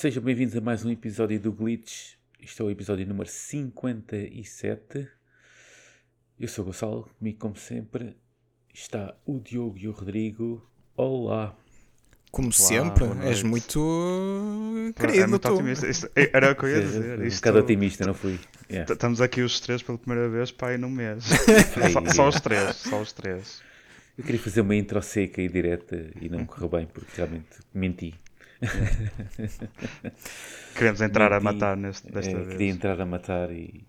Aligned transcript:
Sejam 0.00 0.22
bem-vindos 0.22 0.56
a 0.56 0.62
mais 0.62 0.82
um 0.82 0.90
episódio 0.90 1.38
do 1.38 1.52
Glitch. 1.52 2.14
Este 2.40 2.62
é 2.62 2.64
o 2.64 2.70
episódio 2.70 3.06
número 3.06 3.28
57. 3.28 5.06
Eu 6.38 6.48
sou 6.48 6.62
o 6.62 6.66
Gonçalo, 6.68 7.10
comigo 7.18 7.38
como 7.38 7.54
sempre 7.54 8.16
está 8.72 9.14
o 9.26 9.38
Diogo 9.38 9.76
e 9.76 9.88
o 9.88 9.92
Rodrigo. 9.92 10.66
Olá! 10.96 11.54
Como 12.30 12.50
sempre, 12.50 13.04
boa 13.04 13.26
és 13.26 13.42
muito 13.42 13.78
É 14.88 14.92
querido 15.06 15.28
muito 15.28 15.42
tu. 15.46 15.52
otimista. 15.52 15.86
Isto- 15.86 16.10
é- 16.16 16.30
era 16.32 16.52
o 16.52 16.56
que 16.56 16.64
eu 16.64 16.68
ia 16.70 16.80
dizer. 16.80 17.18
um 17.18 17.24
Isto- 17.26 17.40
bocado 17.42 17.58
otimista, 17.58 18.06
não 18.06 18.14
fui? 18.14 18.40
Yeah. 18.70 18.90
Estamos 18.90 19.20
aqui 19.20 19.42
os 19.42 19.60
três 19.60 19.82
pela 19.82 19.98
primeira 19.98 20.30
vez, 20.30 20.50
pá, 20.50 20.68
aí 20.70 20.78
no 20.78 20.88
mês. 20.88 21.26
Foi, 21.74 21.90
só, 21.90 22.06
só 22.14 22.28
os 22.28 22.40
três, 22.40 22.76
só 22.76 23.02
os 23.02 23.12
três. 23.12 23.60
Eu 24.16 24.24
queria 24.24 24.40
fazer 24.40 24.62
uma 24.62 24.74
intro 24.74 25.02
seca 25.02 25.42
e 25.42 25.48
direta 25.50 26.10
e 26.18 26.30
não 26.30 26.46
correu 26.46 26.70
bem 26.70 26.86
porque 26.86 27.10
realmente 27.16 27.48
menti. 27.74 28.14
Queremos 30.76 31.00
entrar 31.00 31.32
a 31.32 31.40
matar 31.40 31.76
neste, 31.76 32.10
desta 32.10 32.32
Eh, 32.32 32.36
vez. 32.36 32.48
queria 32.50 32.70
entrar 32.70 33.00
a 33.00 33.06
matar 33.06 33.50
e. 33.50 33.84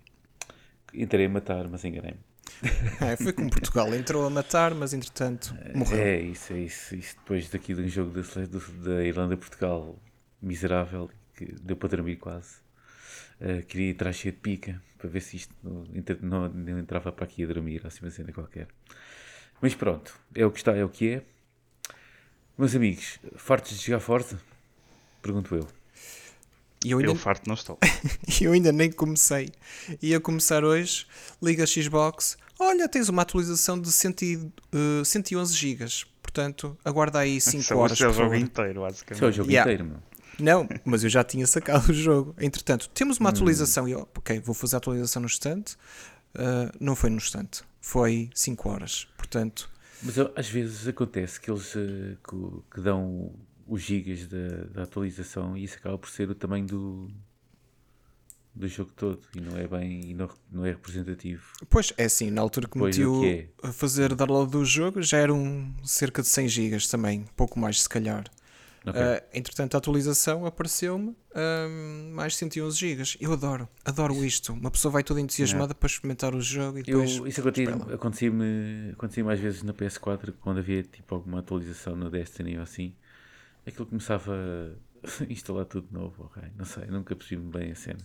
Entrei 0.94 1.26
a 1.26 1.28
matar, 1.28 1.68
mas 1.68 1.84
enganei-me. 1.84 2.20
É, 3.00 3.16
foi 3.16 3.32
como 3.32 3.50
Portugal 3.50 3.92
entrou 3.94 4.26
a 4.26 4.30
matar, 4.30 4.74
mas 4.74 4.92
entretanto 4.92 5.54
morreu. 5.74 5.98
É 5.98 6.20
isso, 6.20 6.52
é 6.52 6.58
isso. 6.60 6.94
Isso 6.94 7.16
depois 7.16 7.48
daqui 7.48 7.74
de 7.74 7.82
um 7.82 7.88
jogo 7.88 8.12
da, 8.12 8.22
da 8.94 9.04
Irlanda-Portugal 9.04 9.98
miserável, 10.40 11.10
que 11.36 11.46
deu 11.62 11.76
para 11.76 11.88
dormir 11.88 12.16
quase. 12.16 12.56
Uh, 13.40 13.64
queria 13.66 13.90
entrar 13.90 14.12
cheio 14.12 14.32
de 14.32 14.38
pica 14.40 14.80
para 14.98 15.08
ver 15.08 15.20
se 15.20 15.36
isto 15.36 15.54
não, 15.62 15.84
não- 16.20 16.48
não 16.48 16.78
entrava 16.78 17.10
para 17.10 17.24
aqui 17.24 17.42
a 17.42 17.46
dormir, 17.46 17.80
assim 17.84 18.04
uma 18.04 18.10
cena 18.10 18.32
qualquer. 18.32 18.68
Mas 19.60 19.74
pronto, 19.74 20.14
é 20.34 20.44
o 20.46 20.50
que 20.50 20.58
está, 20.58 20.76
é 20.76 20.84
o 20.84 20.88
que 20.88 21.14
é. 21.14 21.22
Meus 22.56 22.74
amigos, 22.76 23.18
fartos 23.36 23.78
de 23.78 23.86
jogar 23.86 24.00
Forza? 24.00 24.38
Pergunto 25.22 25.54
eu. 25.54 25.66
E 26.84 26.90
eu 26.90 26.98
ainda, 26.98 27.12
Eu 27.12 27.16
farto 27.16 27.46
não 27.46 27.54
estou. 27.54 27.78
eu 28.40 28.52
ainda 28.52 28.72
nem 28.72 28.90
comecei. 28.90 29.50
Ia 30.02 30.18
começar 30.20 30.64
hoje, 30.64 31.06
liga 31.40 31.62
a 31.62 31.66
Xbox. 31.66 32.36
Olha, 32.58 32.88
tens 32.88 33.08
uma 33.08 33.22
atualização 33.22 33.80
de 33.80 33.90
100 33.92 34.14
e, 34.22 34.52
eh, 35.00 35.04
111 35.04 35.54
GB. 35.54 35.86
Portanto, 36.22 36.76
aguarda 36.84 37.20
aí 37.20 37.40
5 37.40 37.58
Isso 37.58 37.72
é 37.72 37.76
o- 37.76 37.78
horas. 37.80 37.92
isso 37.92 38.04
é 38.04 38.08
o 38.08 38.12
jogo 38.12 38.34
inteiro, 38.34 38.70
Isso 38.70 38.78
é 38.78 38.80
o 38.80 38.82
basicamente. 38.82 39.32
jogo 39.36 39.50
Yeah. 39.50 39.72
inteiro, 39.72 39.90
meu. 39.90 40.02
Não, 40.40 40.68
mas 40.84 41.04
eu 41.04 41.10
já 41.10 41.22
tinha 41.22 41.46
sacado 41.46 41.90
o 41.90 41.94
jogo. 41.94 42.34
Entretanto, 42.40 42.88
temos 42.88 43.16
Hum. 43.18 43.20
uma 43.20 43.30
atualização. 43.30 43.86
E 43.86 43.92
eu, 43.92 44.08
ok, 44.16 44.40
vou 44.40 44.54
fazer 44.54 44.76
a 44.76 44.78
atualização 44.78 45.20
no 45.20 45.26
instante. 45.26 45.76
Ah, 46.34 46.72
não 46.80 46.96
foi 46.96 47.10
no 47.10 47.16
instante, 47.16 47.62
foi 47.80 48.30
5 48.34 48.68
horas. 48.70 49.06
Portanto, 49.16 49.70
Mas 50.02 50.16
às 50.34 50.48
vezes 50.48 50.88
acontece 50.88 51.38
que 51.40 51.48
eles 51.50 51.76
eh, 51.76 52.16
que, 52.28 52.36
que 52.74 52.80
dão 52.80 53.30
os 53.72 53.82
gigas 53.82 54.26
da, 54.26 54.64
da 54.72 54.82
atualização 54.82 55.56
e 55.56 55.64
isso 55.64 55.76
acaba 55.76 55.96
por 55.98 56.10
ser 56.10 56.28
o 56.30 56.34
tamanho 56.34 56.66
do, 56.66 57.08
do 58.54 58.68
jogo 58.68 58.92
todo 58.94 59.20
e 59.34 59.40
não 59.40 59.56
é 59.56 59.66
bem 59.66 60.10
e 60.10 60.14
não, 60.14 60.28
não 60.50 60.66
é 60.66 60.70
representativo. 60.70 61.42
Pois 61.70 61.92
é 61.96 62.04
assim, 62.04 62.30
na 62.30 62.42
altura 62.42 62.68
que 62.68 62.78
Pois, 62.78 62.96
meti 62.96 63.06
o 63.06 63.16
o, 63.18 63.20
que 63.20 63.48
é? 63.62 63.68
a 63.68 63.72
fazer 63.72 64.14
download 64.14 64.50
do 64.52 64.64
jogo 64.64 65.00
já 65.02 65.18
eram 65.18 65.74
cerca 65.84 66.20
de 66.22 66.28
100 66.28 66.48
GB 66.48 66.76
também, 66.90 67.24
pouco 67.36 67.58
mais 67.58 67.82
se 67.82 67.88
calhar. 67.88 68.24
Ok. 68.84 69.00
Ah, 69.00 69.22
entretanto, 69.32 69.76
a 69.76 69.78
atualização 69.78 70.44
apareceu-me 70.44 71.14
ahm, 71.36 72.10
mais 72.12 72.34
111 72.36 72.76
GB. 72.76 73.02
Eu 73.20 73.32
adoro, 73.32 73.68
adoro 73.84 74.12
isto. 74.24 74.52
Uma 74.52 74.72
pessoa 74.72 74.90
vai 74.90 75.04
toda 75.04 75.20
entusiasmada 75.20 75.72
para 75.72 75.86
experimentar 75.86 76.34
o 76.34 76.40
jogo 76.40 76.78
e 76.78 76.80
Eu, 76.88 77.00
depois. 77.00 77.10
isso 77.32 77.40
acontecia- 77.40 77.70
espera. 77.70 77.94
acontecia-me 77.94 78.90
acontecia 78.92 79.30
às 79.32 79.38
vezes 79.38 79.62
na 79.62 79.72
PS4 79.72 80.32
quando 80.40 80.58
havia 80.58 80.82
tipo 80.82 81.14
alguma 81.14 81.38
atualização 81.38 81.94
no 81.94 82.10
Destiny 82.10 82.56
ou 82.56 82.64
assim. 82.64 82.92
Aquilo 83.66 83.86
começava 83.86 84.32
a 84.34 85.24
instalar 85.30 85.64
tudo 85.66 85.86
de 85.88 85.94
novo, 85.94 86.24
ok? 86.24 86.42
Não 86.56 86.64
sei, 86.64 86.86
nunca 86.86 87.14
percebi 87.16 87.42
bem 87.42 87.72
a 87.72 87.74
cena. 87.74 88.00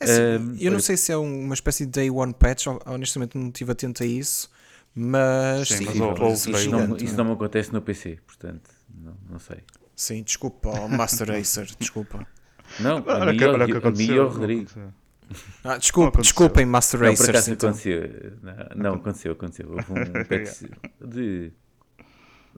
É 0.00 0.04
assim, 0.04 0.22
Ahm, 0.22 0.56
eu 0.60 0.70
não 0.72 0.78
sei 0.80 0.96
se 0.96 1.10
é 1.10 1.16
uma 1.16 1.54
espécie 1.54 1.84
de 1.86 1.92
day 1.92 2.10
one 2.10 2.32
patch, 2.32 2.66
ho- 2.68 2.78
honestamente 2.86 3.36
não 3.36 3.48
estive 3.48 3.72
atento 3.72 4.02
a 4.02 4.06
isso, 4.06 4.48
mas 4.94 5.68
Sim, 5.68 5.76
sim, 5.78 5.84
mas 5.86 5.94
day 5.98 6.50
Isso, 6.50 6.70
não, 6.70 6.96
isso 6.96 7.16
não 7.16 7.24
me 7.24 7.32
acontece 7.32 7.72
no 7.72 7.82
PC, 7.82 8.18
portanto, 8.26 8.70
não, 8.94 9.16
não 9.28 9.38
sei. 9.38 9.58
sim, 9.96 10.22
desculpa, 10.22 10.68
oh, 10.70 10.88
Master 10.88 11.28
Racer, 11.30 11.66
desculpa. 11.78 12.24
Não, 12.78 12.98
a 12.98 13.18
Olha 13.18 13.32
mim 13.32 13.38
que- 13.38 13.44
ou- 13.44 13.54
olha 13.54 13.64
o 13.64 13.66
que 13.66 13.72
a 13.72 13.74
mim 13.76 13.78
aconteceu. 13.88 14.22
ou 14.24 14.30
o 14.30 14.32
não 14.32 14.38
Rodrigo. 14.38 14.70
Ah, 15.64 15.76
desculpa, 15.78 16.20
desculpem, 16.22 16.64
Master 16.64 17.00
Não, 17.00 17.14
por 17.14 17.28
acaso 17.30 17.52
então. 17.52 17.68
aconteceu. 17.70 18.32
Não, 18.42 18.54
não, 18.76 18.94
aconteceu, 18.94 19.32
aconteceu. 19.32 19.68
Houve 19.70 19.92
um 19.92 19.96
patch 20.24 20.62
de. 21.04 21.52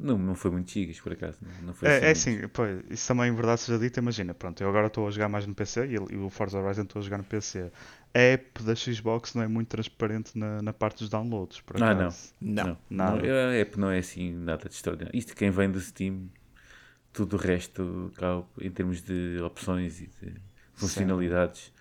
Não, 0.01 0.19
não 0.19 0.35
foi 0.35 0.51
muito 0.51 0.71
gigas, 0.71 1.01
por 1.01 1.13
acaso. 1.13 1.39
Não, 1.43 1.63
não 1.69 1.75
foi 1.75 1.89
É, 1.89 2.09
é 2.09 2.11
muito. 2.11 2.11
assim, 2.11 2.47
pois, 2.49 2.83
isso 2.91 3.09
também 3.09 3.31
em 3.31 3.35
verdade 3.35 3.61
seja 3.63 3.79
dito, 3.79 3.99
imagina, 3.99 4.35
pronto, 4.35 4.61
eu 4.63 4.69
agora 4.69 4.87
estou 4.89 5.07
a 5.09 5.11
jogar 5.11 5.29
mais 5.29 5.47
no 5.47 5.55
PC 5.55 5.87
e, 5.87 5.95
e 5.95 6.17
o 6.17 6.29
Forza 6.31 6.59
Horizon 6.59 6.83
estou 6.83 7.01
a 7.01 7.03
jogar 7.03 7.19
no 7.19 7.25
PC. 7.25 7.71
A 8.15 8.19
app 8.19 8.63
da 8.63 8.75
Xbox 8.75 9.35
não 9.35 9.43
é 9.43 9.49
muito 9.49 9.69
transparente 9.69 10.37
na, 10.39 10.61
na 10.63 10.73
parte 10.73 10.99
dos 10.99 11.09
downloads, 11.09 11.61
por 11.61 11.77
Ah, 11.81 11.93
acaso. 11.93 12.35
Não. 12.41 12.41
Não, 12.41 12.79
Nada. 12.91 13.23
não, 13.23 13.49
a 13.51 13.55
app 13.55 13.79
não 13.79 13.91
é 13.91 13.99
assim 13.99 14.33
nada 14.35 14.69
de 14.69 14.75
extraordinário. 14.75 15.17
Isto 15.19 15.35
quem 15.35 15.51
vem 15.51 15.71
do 15.71 15.81
Steam, 15.81 16.29
tudo 17.13 17.37
o 17.37 17.39
resto, 17.41 18.13
cá, 18.17 18.43
em 18.61 18.71
termos 18.71 19.03
de 19.03 19.41
opções 19.43 20.01
e 20.01 20.07
de 20.09 20.35
funcionalidades, 20.75 21.73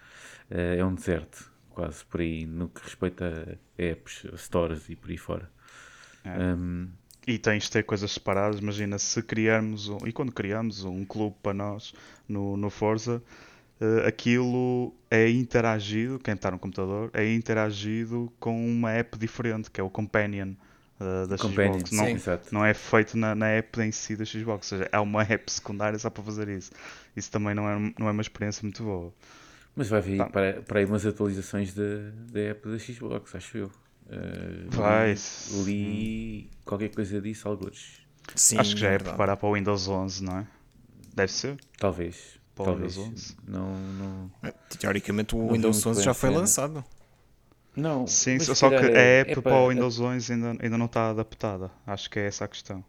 eh, 0.50 0.78
é 0.80 0.86
um 0.86 0.96
deserto, 0.96 1.51
quase 1.72 2.06
por 2.06 2.22
aí, 2.22 2.46
no 2.46 2.69
que 2.69 2.81
respeita 2.84 3.59
a 3.80 3.81
apps, 3.84 4.25
a 4.34 4.38
stores 4.38 4.90
e 4.90 4.96
por 4.96 5.12
aí 5.12 5.18
fora. 5.18 5.51
É. 6.24 6.46
Um, 6.56 6.90
E 7.30 7.38
tens 7.38 7.64
de 7.66 7.72
ter 7.72 7.84
coisas 7.84 8.12
separadas. 8.12 8.60
Imagina 8.60 8.98
se 8.98 9.22
criarmos, 9.22 9.88
um, 9.88 10.00
e 10.06 10.12
quando 10.12 10.32
criamos 10.32 10.84
um 10.84 11.06
clube 11.06 11.36
para 11.44 11.54
nós 11.54 11.94
no, 12.28 12.58
no 12.58 12.70
Forza, 12.72 13.22
eh, 13.80 14.08
aquilo 14.08 14.94
é 15.12 15.30
interagido, 15.30 16.18
quem 16.20 16.34
está 16.34 16.50
no 16.50 16.58
computador, 16.58 17.12
é 17.14 17.32
interagido 17.34 18.32
com 18.40 18.68
uma 18.68 18.92
app 18.94 19.18
diferente, 19.18 19.70
que 19.70 19.80
é 19.80 19.84
o 19.84 19.90
Companion 19.92 20.54
eh, 21.00 21.28
da 21.28 21.38
companion, 21.38 21.86
Xbox. 21.86 21.92
Não, 21.92 22.06
Sim. 22.06 22.12
exato. 22.14 22.48
não 22.52 22.66
é 22.66 22.74
feito 22.74 23.16
na, 23.18 23.36
na 23.36 23.48
app 23.50 23.80
em 23.82 23.92
si 23.92 24.16
da 24.16 24.26
Xbox, 24.26 24.72
ou 24.72 24.78
seja, 24.80 24.90
é 24.92 25.00
uma 25.00 25.22
app 25.24 25.52
secundária 25.52 26.00
só 26.00 26.10
para 26.10 26.24
fazer 26.24 26.48
isso. 26.50 26.72
Isso 27.16 27.30
também 27.32 27.54
não 27.54 27.70
é, 27.70 27.94
não 28.00 28.08
é 28.08 28.12
uma 28.12 28.22
experiência 28.22 28.64
muito 28.64 28.84
boa. 28.84 29.14
Mas 29.76 29.88
vai 29.88 30.02
vir 30.02 30.18
Tá. 30.18 30.26
para, 30.26 30.62
para 30.64 30.80
aí 30.80 30.86
umas 30.86 31.06
atualizações 31.06 31.74
da 31.74 32.40
app 32.40 32.68
da 32.68 32.78
Xbox, 32.80 33.36
acho 33.36 33.58
eu. 33.58 33.72
Eh, 34.12 34.66
Vai. 34.70 35.16
Li, 35.66 36.50
qualquer 36.66 36.90
coisa 36.90 37.22
disso, 37.22 37.47
alguns. 37.47 38.00
Sim, 38.36 38.58
Acho 38.58 38.75
que 38.75 38.81
já 38.81 38.88
é 38.88 38.92
verdade. 38.92 39.09
preparar 39.09 39.38
para 39.38 39.47
o 39.50 39.53
Windows 39.56 39.88
11, 39.88 40.24
não 40.24 40.38
é? 40.40 40.47
Deve 41.16 41.31
ser. 41.31 41.58
Talvez. 41.78 42.40
Para 42.56 42.64
o 42.64 42.66
talvez. 42.68 42.96
Windows 42.96 43.14
11. 43.14 43.38
Não, 43.48 43.74
não, 43.94 44.31
Teoricamente 44.80 45.36
o 45.36 45.40
Não 45.40 45.53
Windows 45.53 45.75
muito 45.78 45.90
11 45.90 45.98
bem 46.00 46.06
já 46.06 46.14
foi 46.14 46.30
lançado. 46.30 46.84
não. 47.75 48.06
Sim, 48.08 48.40
só 48.40 48.69
que 48.69 48.75
calhar 48.75 48.96
a 48.98 49.00
é- 49.00 49.19
app 49.22 49.31
é 49.31 49.34
para 49.36 49.42
para- 49.44 49.56
o 49.62 49.69
Windows 49.69 50.00
11 50.00 50.34
ainda, 50.34 50.58
ainda 50.62 50.78
não 50.78 50.86
está 50.86 51.09
adaptada. 51.12 51.72
Acho 51.88 52.09
que 52.09 52.19
é 52.19 52.25
essa 52.28 52.46
a 52.46 52.48
questão. 52.48 52.84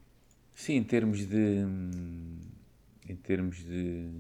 Sim, 0.55 0.75
em 0.77 0.85
termos 0.85 1.19
de. 1.27 1.65
Em 3.09 3.17
termos 3.17 3.57
de. 3.59 4.11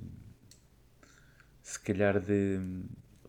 Se 1.62 1.78
calhar 1.80 2.18
de. 2.20 2.58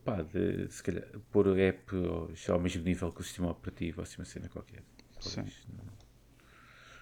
Pá, 0.03 0.21
de. 0.21 0.67
Se 0.71 0.81
calhar 0.81 1.03
pôr 1.31 1.47
a 1.49 1.57
app 1.61 1.95
ao, 1.95 2.29
já 2.35 2.53
ao 2.53 2.59
mesmo 2.59 2.83
nível 2.83 3.11
que 3.11 3.21
o 3.21 3.23
sistema 3.23 3.51
operativo, 3.51 3.99
ou 4.01 4.03
assim 4.03 4.17
uma 4.17 4.25
cena 4.25 4.49
qualquer. 4.49 4.81
Talvez, 5.23 5.53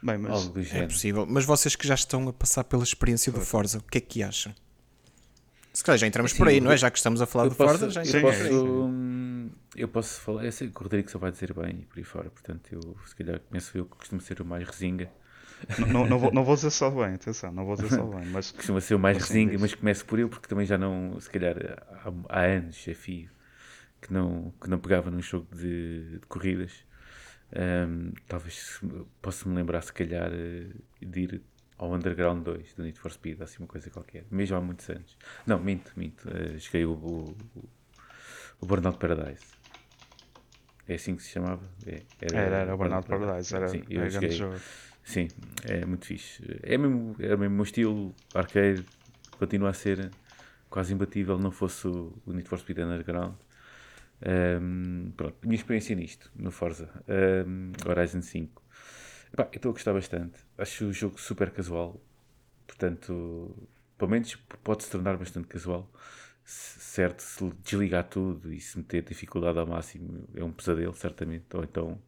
Bem, 0.02 0.18
mas 0.18 0.48
É 0.56 0.64
género. 0.64 0.88
possível. 0.88 1.26
Mas 1.26 1.46
vocês 1.46 1.76
que 1.76 1.86
já 1.88 1.94
estão 1.96 2.28
a 2.30 2.34
passar 2.34 2.64
pela 2.64 2.84
experiência 2.84 3.32
do 3.32 3.42
Forza, 3.42 3.80
o 3.80 3.84
que 3.84 3.98
é 3.98 4.02
que 4.02 4.24
acham? 4.24 4.54
Se 5.74 5.84
calhar 5.84 6.00
já 6.00 6.08
entramos 6.08 6.34
por 6.34 6.48
Assim, 6.48 6.56
aí, 6.58 6.62
não 6.62 6.72
é? 6.72 6.78
Já 6.78 6.90
que 6.90 6.98
estamos 6.98 7.22
a 7.22 7.26
falar 7.26 7.46
eu 7.46 7.50
do 7.52 7.56
posso, 7.56 7.80
Forza, 7.80 7.90
já 7.90 8.02
eu, 8.02 8.06
Sim, 8.06 8.18
é 8.18 8.22
por 8.22 8.34
posso, 8.34 8.66
hum, 8.86 9.50
eu 9.76 9.88
posso 9.88 10.22
falar, 10.22 10.46
eu 10.46 10.52
sei 10.52 10.70
que 10.70 10.78
o 10.78 10.84
Rodrigo 10.84 11.12
só 11.12 11.20
vai 11.20 11.32
dizer 11.32 11.54
bem 11.54 11.82
e 11.82 11.86
por 11.86 11.98
aí 12.00 12.04
fora, 12.04 12.30
portanto 12.30 12.70
eu 12.74 12.98
se 13.06 13.16
calhar 13.16 13.40
começo 13.42 13.78
eu 13.78 13.86
que 13.86 13.96
costumo 13.98 14.20
ser 14.20 14.42
o 14.42 14.46
mais 14.46 14.68
resinga, 14.68 15.10
não, 15.92 16.06
não, 16.06 16.20
vou, 16.20 16.32
não 16.34 16.44
vou 16.44 16.56
dizer 16.56 16.72
só 16.72 16.90
bem, 16.90 17.16
atenção, 17.16 17.52
não 17.52 17.66
vou 17.66 17.76
dizer 17.76 17.90
só 17.90 18.04
bem, 18.04 18.30
mas 18.32 18.52
costuma 18.52 18.82
ser 18.82 18.96
o 18.96 19.00
mais 19.00 19.18
resinga, 19.18 19.58
mas 19.60 19.74
começo 19.74 20.06
por 20.06 20.20
eu 20.20 20.30
porque 20.30 20.48
também 20.48 20.66
já 20.66 20.78
não, 20.78 21.20
se 21.20 21.30
calhar 21.30 21.56
há, 21.92 22.40
há 22.40 22.42
anos, 22.42 22.86
a 22.90 22.94
fio, 22.94 23.30
que 24.02 24.14
não, 24.14 24.54
que 24.62 24.70
não 24.70 24.80
pegava 24.80 25.12
num 25.12 25.22
jogo 25.22 25.48
de, 25.56 26.20
de 26.20 26.26
corridas. 26.28 26.86
Hum, 27.52 28.14
talvez 28.28 28.80
possa 29.22 29.50
me 29.50 29.56
lembrar 29.56 29.82
se 29.82 29.92
calhar 29.92 30.32
eh, 30.32 30.68
de 31.02 31.20
ir 31.20 31.42
ao 31.80 31.92
Underground 31.94 32.44
2 32.44 32.74
do 32.76 32.84
Need 32.84 33.00
for 33.00 33.12
Speed, 33.12 33.42
assim 33.42 33.58
uma 33.60 33.68
coisa 33.68 33.90
qualquer, 33.90 34.26
mesmo 34.30 34.56
há 34.56 34.62
muitos 34.62 34.88
anos. 34.90 35.18
Não, 35.48 35.60
minto, 35.60 35.92
minto, 35.96 36.30
eh, 36.30 36.60
cheguei 36.60 36.86
o, 36.86 36.92
o, 36.92 37.36
o 38.62 38.66
Burnout 38.66 39.00
Paradise. 39.00 39.46
É 40.88 40.96
assim 40.96 41.16
que 41.16 41.24
se 41.24 41.30
chamava? 41.30 41.64
É, 41.86 42.02
era, 42.22 42.40
era 42.40 42.76
o 42.76 42.78
Burnout 42.78 43.08
Paradise, 43.08 43.56
era, 43.56 43.68
Sim, 43.70 43.84
eu 43.90 44.02
era 44.02 44.10
grande 44.10 44.32
jogo. 44.32 44.60
Sim, 45.10 45.28
é 45.66 45.84
muito 45.88 46.06
fixe. 46.06 46.44
É 46.62 46.78
mesmo, 46.78 47.16
é 47.18 47.36
mesmo 47.36 47.48
o 47.48 47.50
meu 47.50 47.64
estilo 47.64 48.16
arcade, 48.32 48.86
continua 49.40 49.72
a 49.72 49.74
ser 49.74 50.12
quase 50.70 50.94
imbatível, 50.94 51.40
não 51.40 51.50
fosse 51.50 51.88
o, 51.88 52.14
Need 52.28 52.48
for 52.48 52.60
Speed 52.60 52.78
Underground. 52.78 53.34
Ahm, 54.22 55.10
pronto, 55.18 55.36
minha 55.42 55.56
experiência 55.56 55.96
nisto, 55.96 56.32
no 56.36 56.52
Forza 56.52 56.88
Ahm, 57.08 57.72
Horizon 57.88 58.22
5. 58.22 58.62
Epá, 59.34 59.50
eu 59.52 59.56
estou 59.56 59.72
a 59.72 59.74
gostar 59.74 59.94
bastante. 59.94 60.46
Acho 60.56 60.86
o 60.86 60.94
jogo 60.94 61.20
super 61.20 61.50
casual, 61.50 62.00
portanto, 62.68 63.68
pelo 63.98 64.12
menos 64.12 64.36
pode 64.64 64.84
se 64.84 64.92
tornar 64.92 65.18
bastante 65.18 65.48
casual. 65.48 65.92
Certo, 66.46 67.22
se 67.22 67.52
desligar 67.64 68.04
tudo 68.08 68.54
e 68.54 68.60
se 68.60 68.78
meter 68.78 69.02
dificuldade 69.04 69.58
ao 69.58 69.66
máximo 69.66 70.28
é 70.36 70.44
um 70.44 70.52
pesadelo, 70.52 70.94
certamente. 70.94 71.46
Ou 71.56 71.64
então 71.64 72.00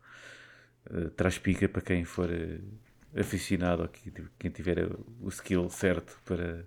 uh, 0.92 1.10
traz 1.12 1.40
pica 1.40 1.68
para 1.68 1.82
quem 1.82 2.06
for 2.06 2.30
uh, 2.30 2.91
aficionado 3.16 3.84
ou 3.84 3.88
que, 3.88 4.12
quem 4.40 4.52
tiver 4.52 4.88
o 5.20 5.28
skill 5.30 5.70
certo 5.70 6.20
para, 6.26 6.66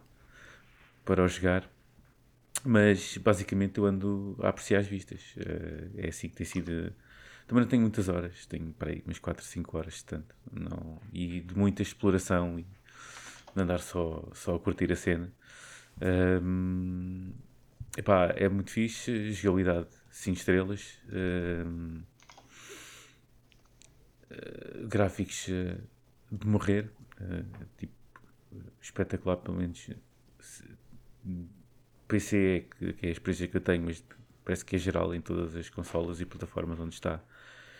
para 1.05 1.23
o 1.25 1.29
jogar. 1.29 1.69
Mas 2.65 3.19
basicamente 3.19 3.79
eu 3.79 3.87
ando 3.87 4.37
a 4.43 4.49
apreciar 4.49 4.81
as 4.81 4.87
vistas. 4.87 5.35
Uh, 5.37 5.91
é 5.99 6.09
assim 6.09 6.29
que 6.29 6.37
tem 6.37 6.47
sido. 6.47 6.93
Também 7.47 7.63
não 7.63 7.69
tenho 7.69 7.83
muitas 7.83 8.09
horas, 8.09 8.47
tenho 8.47 8.73
para 8.73 8.91
aí 8.91 9.03
umas 9.05 9.19
4, 9.19 9.45
5 9.45 9.77
horas 9.77 10.03
tanto. 10.03 10.35
Não, 10.51 11.01
e 11.13 11.41
de 11.41 11.57
muita 11.57 11.83
exploração 11.83 12.59
e 12.59 12.63
de 12.63 13.63
andar 13.63 13.81
só, 13.81 14.27
só 14.33 14.55
a 14.55 14.61
curtir 14.61 14.91
a 14.93 14.97
cena. 14.97 15.31
Um, 16.43 17.33
epá, 17.97 18.33
é 18.37 18.49
muito 18.49 18.71
fixe, 18.71 19.31
jogabilidade 19.33 19.89
5 20.11 20.39
estrelas, 20.39 20.99
um, 21.13 22.03
uh, 24.31 24.89
gráficos 24.89 25.49
uh, 25.49 25.94
de 26.39 26.47
morrer, 26.47 26.91
uh, 27.21 27.67
tipo, 27.79 27.93
espetacular, 28.81 29.37
pelo 29.37 29.57
menos. 29.59 29.91
PC 32.07 32.37
é 32.37 32.61
que, 32.61 32.93
que, 32.93 33.07
é 33.07 33.09
a 33.09 33.13
experiência 33.13 33.49
que 33.49 33.57
eu 33.57 33.61
tenho, 33.61 33.83
mas 33.83 34.05
parece 34.45 34.65
que 34.65 34.77
é 34.77 34.79
geral 34.79 35.15
em 35.15 35.21
todas 35.21 35.57
as 35.57 35.71
consolas 35.71 36.21
e 36.21 36.27
plataformas 36.27 36.79
onde 36.79 36.95
está, 36.95 37.23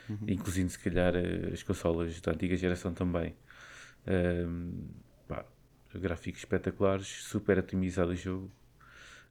uhum. 0.09 0.19
inclusive 0.29 0.69
se 0.71 0.79
calhar 0.79 1.15
as 1.53 1.63
consolas 1.63 2.21
da 2.21 2.33
antiga 2.33 2.57
geração 2.57 2.95
também. 2.95 3.35
Um, 4.07 4.87
pá, 5.29 5.45
gráficos 5.95 6.41
espetaculares, 6.41 7.07
super 7.07 7.59
otimizado 7.59 8.13
o 8.13 8.17
jogo. 8.17 8.51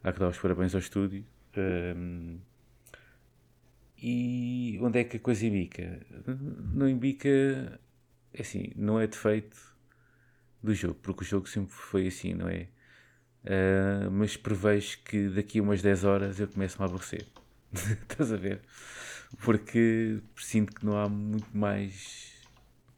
Há 0.04 0.12
que 0.12 0.20
dar 0.20 0.30
os 0.30 0.38
parabéns 0.38 0.74
ao 0.76 0.80
estúdio. 0.80 1.26
Um, 1.58 2.38
e 3.98 4.78
onde 4.82 5.00
é 5.00 5.04
que 5.06 5.18
a 5.18 5.20
coisa 5.20 5.46
imbica? 5.46 6.02
Não 6.74 6.90
imbica, 6.90 7.30
é 7.30 7.80
assim, 8.40 8.72
não 8.76 9.00
é 9.00 9.08
defeito 9.08 9.58
do 10.62 10.74
jogo, 10.74 10.96
porque 11.02 11.24
o 11.24 11.28
jogo 11.28 11.48
sempre 11.48 11.74
foi 11.74 12.08
assim, 12.08 12.34
não 12.34 12.48
é? 12.48 12.68
Uh, 13.44 14.10
mas 14.10 14.38
prevejo 14.38 15.00
que 15.04 15.28
daqui 15.28 15.60
a 15.60 15.62
umas 15.62 15.82
10 15.82 16.04
horas 16.06 16.40
eu 16.40 16.48
começo 16.48 16.82
a 16.82 16.86
aborrecer. 16.86 17.28
Estás 17.74 18.32
a 18.32 18.38
ver? 18.38 18.62
Porque 19.44 20.22
sinto 20.38 20.74
que 20.74 20.86
não 20.86 20.98
há 20.98 21.10
muito 21.10 21.56
mais 21.56 22.32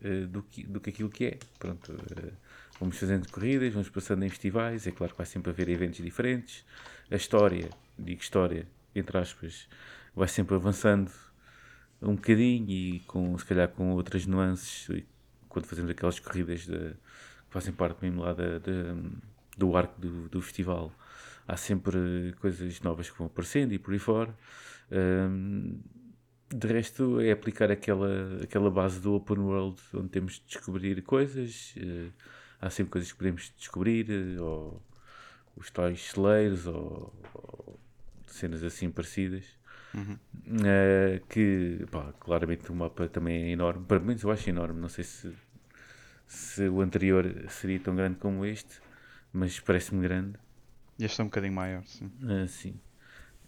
uh, 0.01 0.27
do, 0.27 0.43
que, 0.43 0.63
do 0.63 0.79
que 0.79 0.91
aquilo 0.91 1.09
que 1.09 1.25
é. 1.25 1.39
Pronto, 1.57 1.93
uh, 1.93 2.31
vamos 2.79 2.97
fazendo 2.97 3.27
corridas, 3.31 3.73
vamos 3.73 3.89
passando 3.89 4.23
em 4.23 4.29
festivais. 4.29 4.85
É 4.85 4.91
claro 4.91 5.13
que 5.13 5.17
vai 5.17 5.25
sempre 5.25 5.49
haver 5.49 5.67
eventos 5.67 6.03
diferentes. 6.03 6.63
A 7.09 7.15
história, 7.15 7.69
digo 7.97 8.21
história, 8.21 8.67
entre 8.93 9.17
aspas, 9.17 9.67
vai 10.15 10.27
sempre 10.27 10.55
avançando 10.55 11.11
um 12.01 12.15
bocadinho 12.15 12.69
e 12.69 12.99
com, 13.01 13.35
se 13.37 13.45
calhar 13.45 13.69
com 13.69 13.91
outras 13.93 14.27
nuances 14.27 14.87
quando 15.55 15.67
fazemos 15.67 15.89
aquelas 15.89 16.19
corridas 16.19 16.65
de, 16.65 16.77
que 16.77 17.51
fazem 17.51 17.73
parte 17.73 18.01
mesmo 18.01 18.23
lá 18.23 18.33
da, 18.33 18.59
da 18.59 18.93
do 19.57 19.77
arco 19.77 19.99
do, 20.01 20.27
do 20.27 20.41
festival. 20.41 20.91
Há 21.47 21.55
sempre 21.55 22.35
coisas 22.41 22.81
novas 22.81 23.09
que 23.09 23.17
vão 23.17 23.27
aparecendo 23.27 23.71
e 23.73 23.79
por 23.79 23.93
aí 23.93 23.99
fora. 23.99 24.35
Um, 24.91 25.79
de 26.53 26.67
resto, 26.67 27.21
é 27.21 27.31
aplicar 27.31 27.71
aquela, 27.71 28.43
aquela 28.43 28.69
base 28.69 28.99
do 28.99 29.13
open 29.13 29.39
world 29.39 29.81
onde 29.93 30.09
temos 30.09 30.33
de 30.33 30.43
descobrir 30.47 31.01
coisas. 31.03 31.73
Uh, 31.77 32.11
há 32.59 32.69
sempre 32.69 32.91
coisas 32.91 33.11
que 33.11 33.17
podemos 33.17 33.53
descobrir, 33.57 34.07
uh, 34.09 34.43
ou 34.43 34.81
os 35.55 35.71
tais 35.71 36.01
celeiros, 36.11 36.67
ou, 36.67 37.13
ou 37.33 37.79
cenas 38.27 38.61
assim 38.61 38.89
parecidas. 38.89 39.45
Uhum. 39.93 40.17
Uh, 40.47 41.25
que, 41.29 41.85
pá, 41.89 42.11
claramente 42.19 42.69
o 42.69 42.75
mapa 42.75 43.07
também 43.07 43.43
é 43.43 43.49
enorme. 43.51 43.85
Para 43.85 43.99
mim, 43.99 44.17
eu 44.21 44.31
acho 44.31 44.49
enorme. 44.49 44.79
Não 44.79 44.89
sei 44.89 45.03
se, 45.03 45.33
se 46.27 46.67
o 46.67 46.81
anterior 46.81 47.45
seria 47.49 47.79
tão 47.79 47.95
grande 47.95 48.17
como 48.17 48.45
este 48.45 48.81
mas 49.35 49.59
parece-me 49.59 50.01
grande. 50.01 50.39
Este 50.97 51.19
é 51.19 51.23
um 51.25 51.27
bocadinho 51.27 51.53
maior, 51.53 51.83
sim. 51.85 52.09
Uh, 52.23 52.47
sim. 52.47 52.79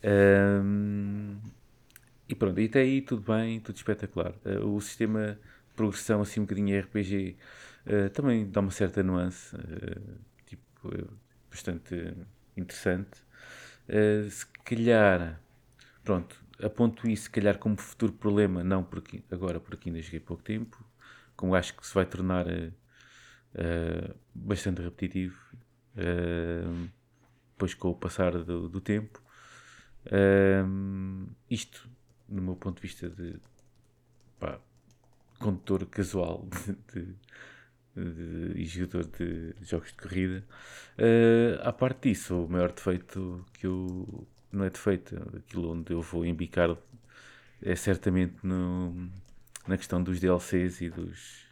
Um, 0.03 1.37
e 2.27 2.35
pronto, 2.35 2.59
e 2.59 2.65
até 2.65 2.81
aí 2.81 3.01
tudo 3.01 3.21
bem, 3.21 3.61
tudo 3.61 3.77
espetacular. 3.77 4.33
Uh, 4.45 4.67
o 4.67 4.81
sistema 4.81 5.39
de 5.69 5.73
progressão, 5.77 6.19
assim 6.19 6.41
um 6.41 6.43
bocadinho 6.43 6.77
RPG, 6.77 7.37
uh, 7.85 8.05
ah, 8.05 8.09
também 8.09 8.49
dá 8.49 8.59
uma 8.59 8.69
certa 8.69 9.01
nuance, 9.01 9.55
tipo, 10.45 10.91
bastante 11.49 12.13
interessante. 12.57 13.21
se 14.29 14.45
calhar, 14.65 15.39
pronto, 16.03 16.35
aponto 16.61 17.07
isso, 17.09 17.23
se 17.23 17.29
calhar, 17.29 17.57
como 17.57 17.77
futuro 17.77 18.11
problema, 18.11 18.61
não 18.61 18.83
porque, 18.83 19.23
agora 19.31 19.57
porque 19.61 19.87
ainda 19.87 20.01
joguei 20.01 20.19
pouco 20.19 20.43
tempo, 20.43 20.83
como 21.37 21.55
acho 21.55 21.73
que 21.77 21.87
se 21.87 21.93
vai 21.93 22.05
tornar 22.05 22.45
bastante 24.35 24.81
repetitivo 24.81 25.37
uh, 25.97 26.89
depois 27.51 27.73
com 27.73 27.89
o 27.89 27.95
passar 27.95 28.37
do, 28.43 28.69
do 28.69 28.79
tempo. 28.79 29.21
Uh, 30.05 31.27
isto, 31.49 31.89
no 32.29 32.41
meu 32.41 32.55
ponto 32.55 32.77
de 32.77 32.87
vista 32.87 33.09
de 33.09 33.39
pá, 34.39 34.59
condutor 35.39 35.85
casual 35.87 36.47
de, 36.93 37.03
de, 37.95 38.13
de, 38.13 38.61
e 38.61 38.65
jogador 38.65 39.07
de 39.07 39.55
jogos 39.61 39.89
de 39.89 39.97
corrida, 39.97 40.45
uh, 40.99 41.67
à 41.67 41.73
parte 41.73 42.09
disso, 42.09 42.45
o 42.45 42.49
maior 42.49 42.71
defeito 42.71 43.43
que 43.53 43.65
eu 43.65 44.27
não 44.51 44.63
é 44.65 44.69
defeito, 44.69 45.15
aquilo 45.35 45.71
onde 45.71 45.91
eu 45.93 46.01
vou 46.01 46.25
embicar 46.25 46.77
é 47.61 47.75
certamente 47.75 48.37
no, 48.43 49.09
na 49.67 49.77
questão 49.77 50.01
dos 50.01 50.19
DLCs 50.19 50.81
e 50.81 50.89
dos 50.89 51.47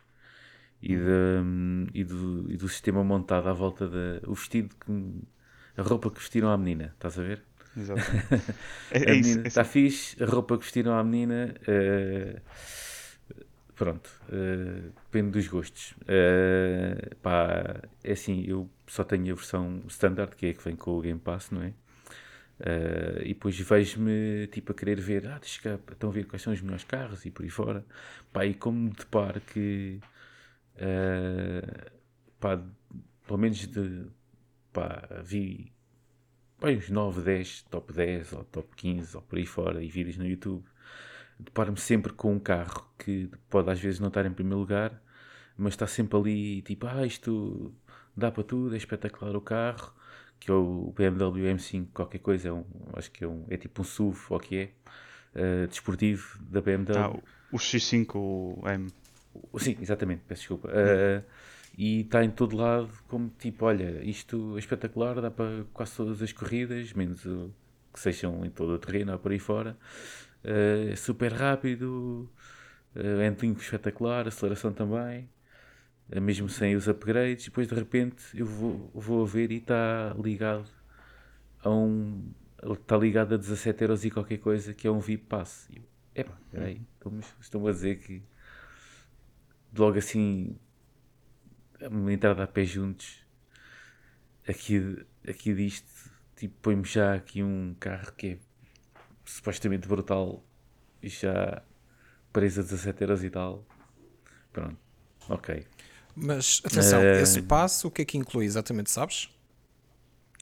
e, 0.82 0.96
de, 0.96 1.92
e, 1.94 2.04
do, 2.04 2.52
e 2.52 2.58
do 2.58 2.70
sistema 2.70 3.04
montado 3.04 3.50
à 3.50 3.54
volta 3.54 3.88
da. 3.88 4.22
O 4.28 4.36
vestido 4.36 4.76
que. 4.76 5.22
A 5.78 5.82
roupa 5.82 6.10
que 6.10 6.20
vestiram 6.20 6.50
à 6.50 6.58
menina, 6.58 6.94
estás 6.94 7.20
a 7.20 7.24
ver? 7.24 7.44
Exatamente. 7.76 8.54
É, 8.92 9.12
é 9.12 9.16
isso, 9.16 9.40
está 9.46 9.62
é 9.62 9.66
fixe, 9.66 10.24
a 10.24 10.26
roupa 10.26 10.58
que 10.58 10.64
vestiram 10.64 10.98
à 10.98 11.04
menina. 11.04 11.54
Uh, 11.68 12.40
pronto, 13.76 14.10
uh, 14.30 14.94
depende 15.06 15.32
dos 15.32 15.48
gostos. 15.48 15.94
Uh, 16.04 17.16
pá, 17.18 17.82
é 18.04 18.14
assim, 18.14 18.46
eu 18.48 18.70
só 18.88 19.04
tenho 19.04 19.34
a 19.34 19.36
versão 19.36 19.82
standard, 19.88 20.36
que 20.36 20.46
é 20.46 20.50
a 20.52 20.54
que 20.54 20.64
vem 20.64 20.76
com 20.78 20.92
o 20.92 21.02
Game 21.02 21.20
Pass, 21.20 21.52
não 21.52 21.62
é? 21.62 21.74
Uh, 22.60 23.22
e 23.22 23.30
depois 23.30 23.60
vejo-me 23.60 24.48
tipo 24.48 24.72
a 24.72 24.76
querer 24.76 25.00
ver, 25.02 25.28
ah, 25.28 25.38
deixa 25.40 25.62
cá, 25.62 25.80
estão 25.92 26.10
a 26.10 26.14
ver 26.14 26.26
quais 26.26 26.42
são 26.42 26.54
os 26.54 26.62
melhores 26.62 26.86
carros 26.86 27.26
e 27.26 27.32
por 27.32 27.44
aí 27.44 27.50
fora. 27.50 27.86
Pá, 28.32 28.46
e 28.46 28.54
como 28.54 28.80
me 28.80 28.92
deparo 28.92 29.42
que 29.42 30.00
Uh, 30.76 31.92
pá, 32.40 32.62
pelo 33.26 33.40
menos 33.40 33.68
de. 33.68 34.08
Pá, 34.74 35.08
vi 35.24 35.72
pá, 36.60 36.70
uns 36.70 36.90
9, 36.90 37.22
10, 37.22 37.64
top 37.64 37.94
10 37.94 38.34
ou 38.34 38.44
top 38.46 38.76
15 38.76 39.16
ou 39.16 39.22
por 39.24 39.38
aí 39.40 39.46
fora 39.46 39.84
e 39.84 39.90
vídeos 39.90 40.18
no 40.18 40.26
YouTube. 40.26 40.66
Deparo-me 41.40 41.78
sempre 41.78 42.14
com 42.14 42.34
um 42.34 42.40
carro 42.40 42.90
que 42.98 43.30
pode 43.50 43.70
às 43.70 43.80
vezes 43.80 44.00
não 44.00 44.10
estar 44.10 44.26
em 44.26 44.34
primeiro 44.34 44.60
lugar, 44.60 45.02
mas 45.58 45.74
está 45.74 45.88
sempre 45.88 46.18
ali 46.18 46.62
tipo, 46.62 46.88
ah, 46.88 47.06
isto 47.06 47.74
dá 48.16 48.32
para 48.32 48.44
tudo, 48.44 48.74
é 48.76 48.78
espetacular 48.78 49.36
o 49.36 49.42
carro, 49.42 49.94
que 50.46 50.52
é 50.52 50.54
o 50.54 50.94
BMW 50.96 51.56
M5, 51.56 51.88
qualquer 51.92 52.20
coisa, 52.20 52.50
é 52.50 52.52
um, 52.54 52.64
acho 52.94 53.10
que 53.10 53.24
é, 53.24 53.28
um, 53.28 53.46
é 53.50 53.58
tipo 53.58 53.82
um 53.82 53.84
SUV, 53.84 54.20
ou 54.30 54.40
que 54.40 54.56
é, 54.56 55.64
uh, 55.64 55.68
desportivo 55.68 56.38
da 56.44 56.62
BMW. 56.62 56.96
Ah, 56.96 57.10
o 57.52 57.58
X5M. 57.58 58.92
Sim, 59.58 59.78
exatamente, 59.82 60.22
peço 60.28 60.42
desculpa. 60.42 60.68
Uh, 60.68 61.24
e 61.76 62.02
está 62.02 62.24
em 62.24 62.30
todo 62.30 62.56
lado 62.56 62.92
como 63.08 63.34
tipo, 63.40 63.66
olha, 63.66 64.04
isto 64.04 64.54
é 64.56 64.60
espetacular, 64.60 65.20
dá 65.20 65.32
para 65.32 65.66
quase 65.74 65.96
todas 65.96 66.22
as 66.22 66.32
corridas, 66.32 66.94
menos 66.94 67.26
o, 67.26 67.52
que 67.92 68.00
sejam 68.00 68.46
em 68.46 68.52
todo 68.52 68.74
o 68.74 68.78
terreno 68.78 69.14
ou 69.14 69.18
por 69.18 69.32
aí 69.32 69.40
fora. 69.40 69.76
Uh, 70.44 70.92
é 70.92 70.96
super 70.96 71.34
rápido, 71.34 72.30
uh, 72.96 73.20
é 73.20 73.48
um 73.48 73.54
espetacular, 73.54 74.28
aceleração 74.28 74.72
também, 74.72 75.28
mesmo 76.10 76.50
sem 76.50 76.76
os 76.76 76.88
upgrades. 76.88 77.46
Depois 77.46 77.68
de 77.68 77.76
repente 77.76 78.24
eu 78.34 78.46
vou, 78.46 78.92
vou 78.94 79.24
a 79.24 79.28
ver 79.28 79.52
e 79.52 79.58
está 79.58 80.16
ligado 80.22 80.70
a 81.64 81.70
um. 81.70 82.32
Está 82.64 82.98
ligado 82.98 83.36
a 83.36 83.38
17 83.38 83.84
euros 83.84 84.06
e 84.06 84.12
qualquer 84.12 84.38
coisa 84.38 84.74
que 84.74 84.88
é 84.88 84.92
um 84.92 85.00
VIP 85.00 85.26
Pass. 85.26 85.70
Epá, 86.16 86.34
peraí, 86.52 86.82
estão-me 87.42 87.70
a 87.70 87.72
dizer 87.72 88.00
que 88.00 88.24
logo 89.78 89.98
assim 89.98 90.58
uma 91.82 92.14
entrada 92.14 92.44
a 92.44 92.48
pé 92.48 92.64
juntos 92.64 93.26
aqui, 94.48 95.06
aqui 95.28 95.54
disto 95.54 96.12
tipo 96.36 96.56
põe-me 96.62 96.86
já 96.86 97.16
aqui 97.16 97.44
um 97.44 97.76
carro 97.80 98.14
que 98.14 98.28
é 98.28 98.38
supostamente 99.26 99.88
brutal 99.88 100.44
e 101.02 101.10
já 101.10 101.62
preço 102.32 102.62
a 102.62 102.64
17 102.64 103.02
euros 103.02 103.24
e 103.24 103.30
tal 103.30 103.66
pronto, 104.54 104.78
ok 105.30 105.66
mas 106.16 106.62
atenção, 106.66 107.02
uh, 107.02 107.22
esse 107.22 107.42
passo 107.42 107.88
o 107.88 107.92
que 107.92 108.02
é 108.02 108.06
que 108.06 108.18
inclui 108.18 108.46
exatamente, 108.46 108.90
sabes? 108.90 109.30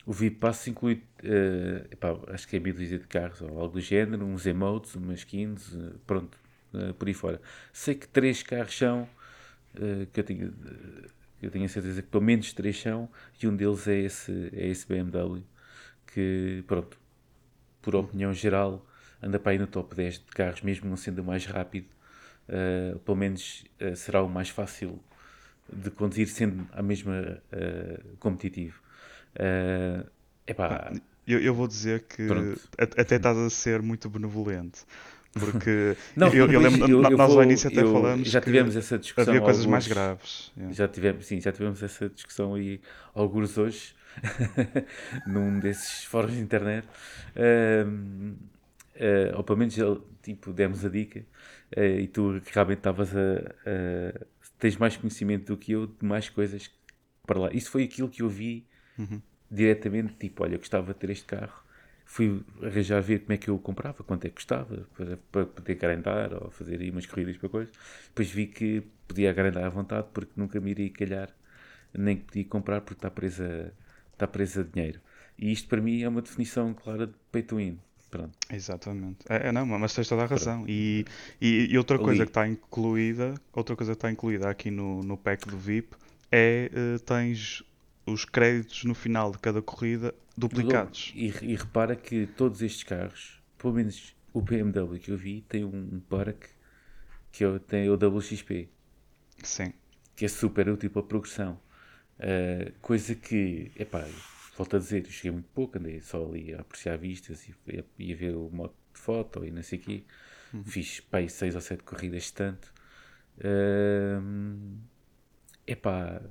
o 0.05 0.11
VIP 0.11 0.37
Pass 0.37 0.67
inclui, 0.67 1.03
uh, 1.23 1.87
epá, 1.91 2.17
acho 2.27 2.47
que 2.47 2.57
é 2.57 2.59
meia 2.59 2.73
dúzia 2.73 2.99
de 2.99 3.07
carros 3.07 3.41
ou 3.41 3.59
algo 3.59 3.73
do 3.73 3.81
género, 3.81 4.25
uns 4.25 4.45
emotes, 4.45 4.95
umas 4.95 5.19
skins, 5.19 5.71
uh, 5.73 5.99
pronto, 6.05 6.37
uh, 6.73 6.93
por 6.93 7.07
aí 7.07 7.13
fora. 7.13 7.41
Sei 7.71 7.95
que 7.95 8.07
três 8.07 8.43
carros 8.43 8.77
são, 8.77 9.07
que 10.11 10.19
eu 10.19 10.23
tenho, 10.23 10.53
eu 11.41 11.49
tenho 11.49 11.65
a 11.65 11.67
certeza 11.67 12.01
que 12.03 12.07
pelo 12.07 12.23
menos 12.23 12.53
três 12.53 12.79
são, 12.79 13.09
e 13.41 13.47
um 13.47 13.55
deles 13.55 13.87
é 13.87 13.97
esse, 14.01 14.49
é 14.53 14.67
esse 14.67 14.85
BMW, 14.87 15.41
que, 16.05 16.63
pronto, 16.67 16.99
por 17.81 17.95
opinião 17.95 18.31
geral, 18.33 18.85
anda 19.21 19.39
para 19.39 19.53
aí 19.53 19.57
no 19.57 19.65
top 19.65 19.95
10 19.95 20.19
de 20.19 20.25
carros, 20.25 20.61
mesmo 20.61 20.87
não 20.87 20.95
sendo 20.95 21.23
o 21.23 21.25
mais 21.25 21.47
rápido, 21.47 21.87
pelo 23.03 23.17
menos 23.17 23.65
será 23.95 24.21
o 24.21 24.29
mais 24.29 24.49
fácil 24.49 25.01
de 25.73 25.91
conduzir, 25.91 26.27
sendo 26.27 26.67
a 26.71 26.81
mesma 26.81 27.41
competitivo. 28.19 28.81
Uh, 29.35 30.07
epá, 30.45 30.91
eu, 31.27 31.39
eu 31.39 31.53
vou 31.53 31.67
dizer 31.67 32.03
que 32.03 32.27
Pronto. 32.27 32.59
até 32.77 33.15
estás 33.15 33.37
a 33.37 33.49
ser 33.49 33.81
muito 33.81 34.09
benevolente. 34.09 34.81
Porque 35.33 35.97
não, 36.15 36.27
eu, 36.27 36.51
eu 36.51 36.59
lembro, 36.59 36.89
eu, 36.89 37.01
nós 37.01 37.31
vou, 37.31 37.39
ao 37.39 37.43
início 37.43 37.67
até 37.67 37.81
falamos 37.81 38.29
já 38.29 38.39
tivemos 38.39 38.75
essa 38.75 38.99
discussão 38.99 39.31
havia 39.31 39.41
coisas 39.41 39.61
alguns, 39.61 39.71
mais 39.71 39.87
graves. 39.87 40.51
Yeah. 40.55 40.75
Já 40.75 40.87
tivemos, 40.87 41.25
sim, 41.25 41.41
já 41.41 41.51
tivemos 41.51 41.81
essa 41.81 42.07
discussão 42.09 42.53
aí 42.53 42.79
alguns 43.15 43.57
hoje 43.57 43.95
num 45.25 45.59
desses 45.59 46.03
fóruns 46.03 46.33
de 46.33 46.39
internet. 46.39 46.87
Uh, 47.35 48.35
uh, 48.95 49.37
ou 49.37 49.43
pelo 49.43 49.57
menos 49.57 49.75
tipo, 50.21 50.53
demos 50.53 50.85
a 50.85 50.89
dica 50.89 51.25
uh, 51.75 51.81
e 51.81 52.07
tu 52.07 52.39
realmente 52.51 52.77
estavas 52.77 53.09
a, 53.15 54.25
tens 54.63 54.77
mais 54.77 54.95
conhecimento 54.95 55.47
do 55.53 55.57
que 55.57 55.73
eu 55.73 55.87
de 55.87 56.05
mais 56.05 56.29
coisas 56.29 56.71
para 57.27 57.37
lá. 57.37 57.49
Isso 57.51 57.69
foi 57.69 57.83
aquilo 57.83 58.09
que 58.09 58.21
eu 58.21 58.29
vi 58.29 58.65
Uhum. 58.97 59.21
Diretamente, 59.49 60.15
tipo, 60.15 60.43
olha, 60.43 60.55
eu 60.55 60.59
gostava 60.59 60.93
de 60.93 60.99
ter 60.99 61.09
este 61.09 61.25
carro. 61.25 61.63
Fui 62.05 62.43
arranjar 62.61 63.01
ver 63.01 63.19
como 63.19 63.33
é 63.33 63.37
que 63.37 63.49
eu 63.49 63.59
comprava, 63.59 64.03
quanto 64.03 64.25
é 64.25 64.29
que 64.29 64.35
custava, 64.35 64.87
para, 64.95 65.17
para 65.31 65.45
poder 65.45 65.75
garantar 65.75 66.33
ou 66.33 66.51
fazer 66.51 66.79
aí 66.81 66.89
umas 66.89 67.05
corridas 67.05 67.37
para 67.37 67.49
coisas. 67.49 67.73
Depois 68.07 68.29
vi 68.31 68.47
que 68.47 68.83
podia 69.07 69.33
garantar 69.33 69.63
à 69.65 69.69
vontade 69.69 70.07
porque 70.13 70.31
nunca 70.35 70.59
me 70.59 70.71
iria 70.71 70.89
calhar, 70.91 71.29
nem 71.93 72.17
podia 72.17 72.45
comprar 72.45 72.81
porque 72.81 72.99
está 72.99 73.11
presa, 73.11 73.73
está 74.13 74.27
presa 74.27 74.61
a 74.61 74.63
dinheiro. 74.63 74.99
E 75.37 75.51
isto 75.51 75.67
para 75.67 75.81
mim 75.81 76.01
é 76.01 76.09
uma 76.09 76.21
definição 76.21 76.73
clara 76.73 77.07
de 77.07 77.13
pay 77.31 77.43
to 77.43 77.57
win. 77.57 77.79
Pronto. 78.13 78.37
Exatamente. 78.51 79.25
É, 79.27 79.47
é, 79.47 79.51
não, 79.51 79.65
mas 79.65 79.91
tens 79.91 80.07
toda 80.07 80.21
a 80.21 80.27
razão. 80.27 80.65
E, 80.67 81.03
e, 81.41 81.69
e, 81.71 81.77
outra 81.79 81.97
coisa 81.97 82.25
que 82.25 82.29
está 82.29 82.47
incluída, 82.47 83.33
outra 83.51 83.75
coisa 83.75 83.93
que 83.93 83.97
está 83.97 84.11
incluída 84.11 84.47
aqui 84.47 84.69
no, 84.69 85.01
no 85.01 85.17
pack 85.17 85.47
do 85.47 85.57
VIP 85.57 85.95
é 86.31 86.69
uh, 86.71 86.99
tens 86.99 87.63
os 88.05 88.23
créditos 88.23 88.83
no 88.83 88.93
final 88.93 89.31
de 89.31 89.39
cada 89.39 89.63
corrida 89.63 90.13
duplicados. 90.37 91.11
E, 91.15 91.25
e, 91.41 91.55
repara 91.55 91.95
que 91.95 92.27
todos 92.27 92.61
estes 92.61 92.83
carros, 92.83 93.41
pelo 93.57 93.73
menos 93.73 94.15
o 94.31 94.39
BMW 94.39 94.99
que 94.99 95.09
eu 95.09 95.17
vi, 95.17 95.41
tem 95.49 95.65
um 95.65 95.99
parque 96.07 96.49
que 97.31 97.43
é 97.43 97.57
tem 97.57 97.89
o 97.89 97.95
WXP. 97.95 98.69
Sim. 99.41 99.73
Que 100.15 100.25
é 100.25 100.27
super 100.27 100.69
útil 100.69 100.91
para 100.91 101.01
a 101.01 101.05
progressão. 101.05 101.59
Uh, 102.19 102.71
coisa 102.79 103.15
que, 103.15 103.71
epá, 103.75 104.05
volto 104.55 104.75
a 104.75 104.79
dizer, 104.79 105.05
eu 105.05 105.11
cheguei 105.11 105.31
muito 105.31 105.49
pouco, 105.53 105.77
andei 105.77 105.99
só 106.01 106.23
ali 106.25 106.53
a 106.53 106.61
apreciar 106.61 106.97
vistas 106.97 107.47
e 107.47 107.83
ia 107.99 108.15
ver 108.15 108.35
o 108.35 108.49
modo 108.51 108.73
de 108.93 108.99
foto 108.99 109.43
e 109.43 109.51
não 109.51 109.63
sei 109.63 109.79
o 109.79 109.81
quê. 109.81 110.03
Uhum. 110.53 110.63
Fiz 110.63 110.99
pá, 110.99 111.27
seis 111.27 111.55
ou 111.55 111.61
sete 111.61 111.83
corridas 111.83 112.29
tanto. 112.31 112.73
Uh, 113.37 114.77
epá, 115.65 116.21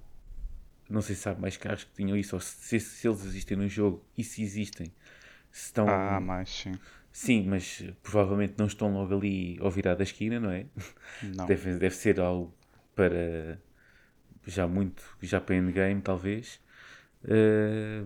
não 0.88 1.02
sei 1.02 1.16
se 1.16 1.28
há 1.28 1.34
mais 1.34 1.56
carros 1.56 1.84
que 1.84 1.92
tinham 1.94 2.16
isso, 2.16 2.36
ou 2.36 2.40
se, 2.40 2.78
se 2.78 3.08
eles 3.08 3.24
existem 3.24 3.56
no 3.56 3.68
jogo 3.68 4.04
e 4.16 4.22
se 4.22 4.42
existem. 4.42 4.86
Se 5.50 5.66
estão... 5.66 5.88
Ah, 5.88 6.20
mais 6.20 6.48
sim. 6.48 6.72
Sim, 7.10 7.46
mas 7.46 7.84
provavelmente 8.02 8.54
não 8.56 8.66
estão 8.66 8.92
logo 8.92 9.14
ali 9.14 9.58
ao 9.60 9.70
virar 9.70 9.94
da 9.94 10.02
esquina, 10.02 10.40
não 10.40 10.50
é? 10.50 10.64
Não. 11.22 11.44
Deve, 11.44 11.76
deve 11.76 11.94
ser 11.94 12.18
algo 12.18 12.54
para 12.94 13.60
já 14.46 14.66
muito, 14.66 15.04
já 15.20 15.38
para 15.40 15.56
endgame 15.56 16.00
talvez. 16.00 16.58
É 17.24 18.02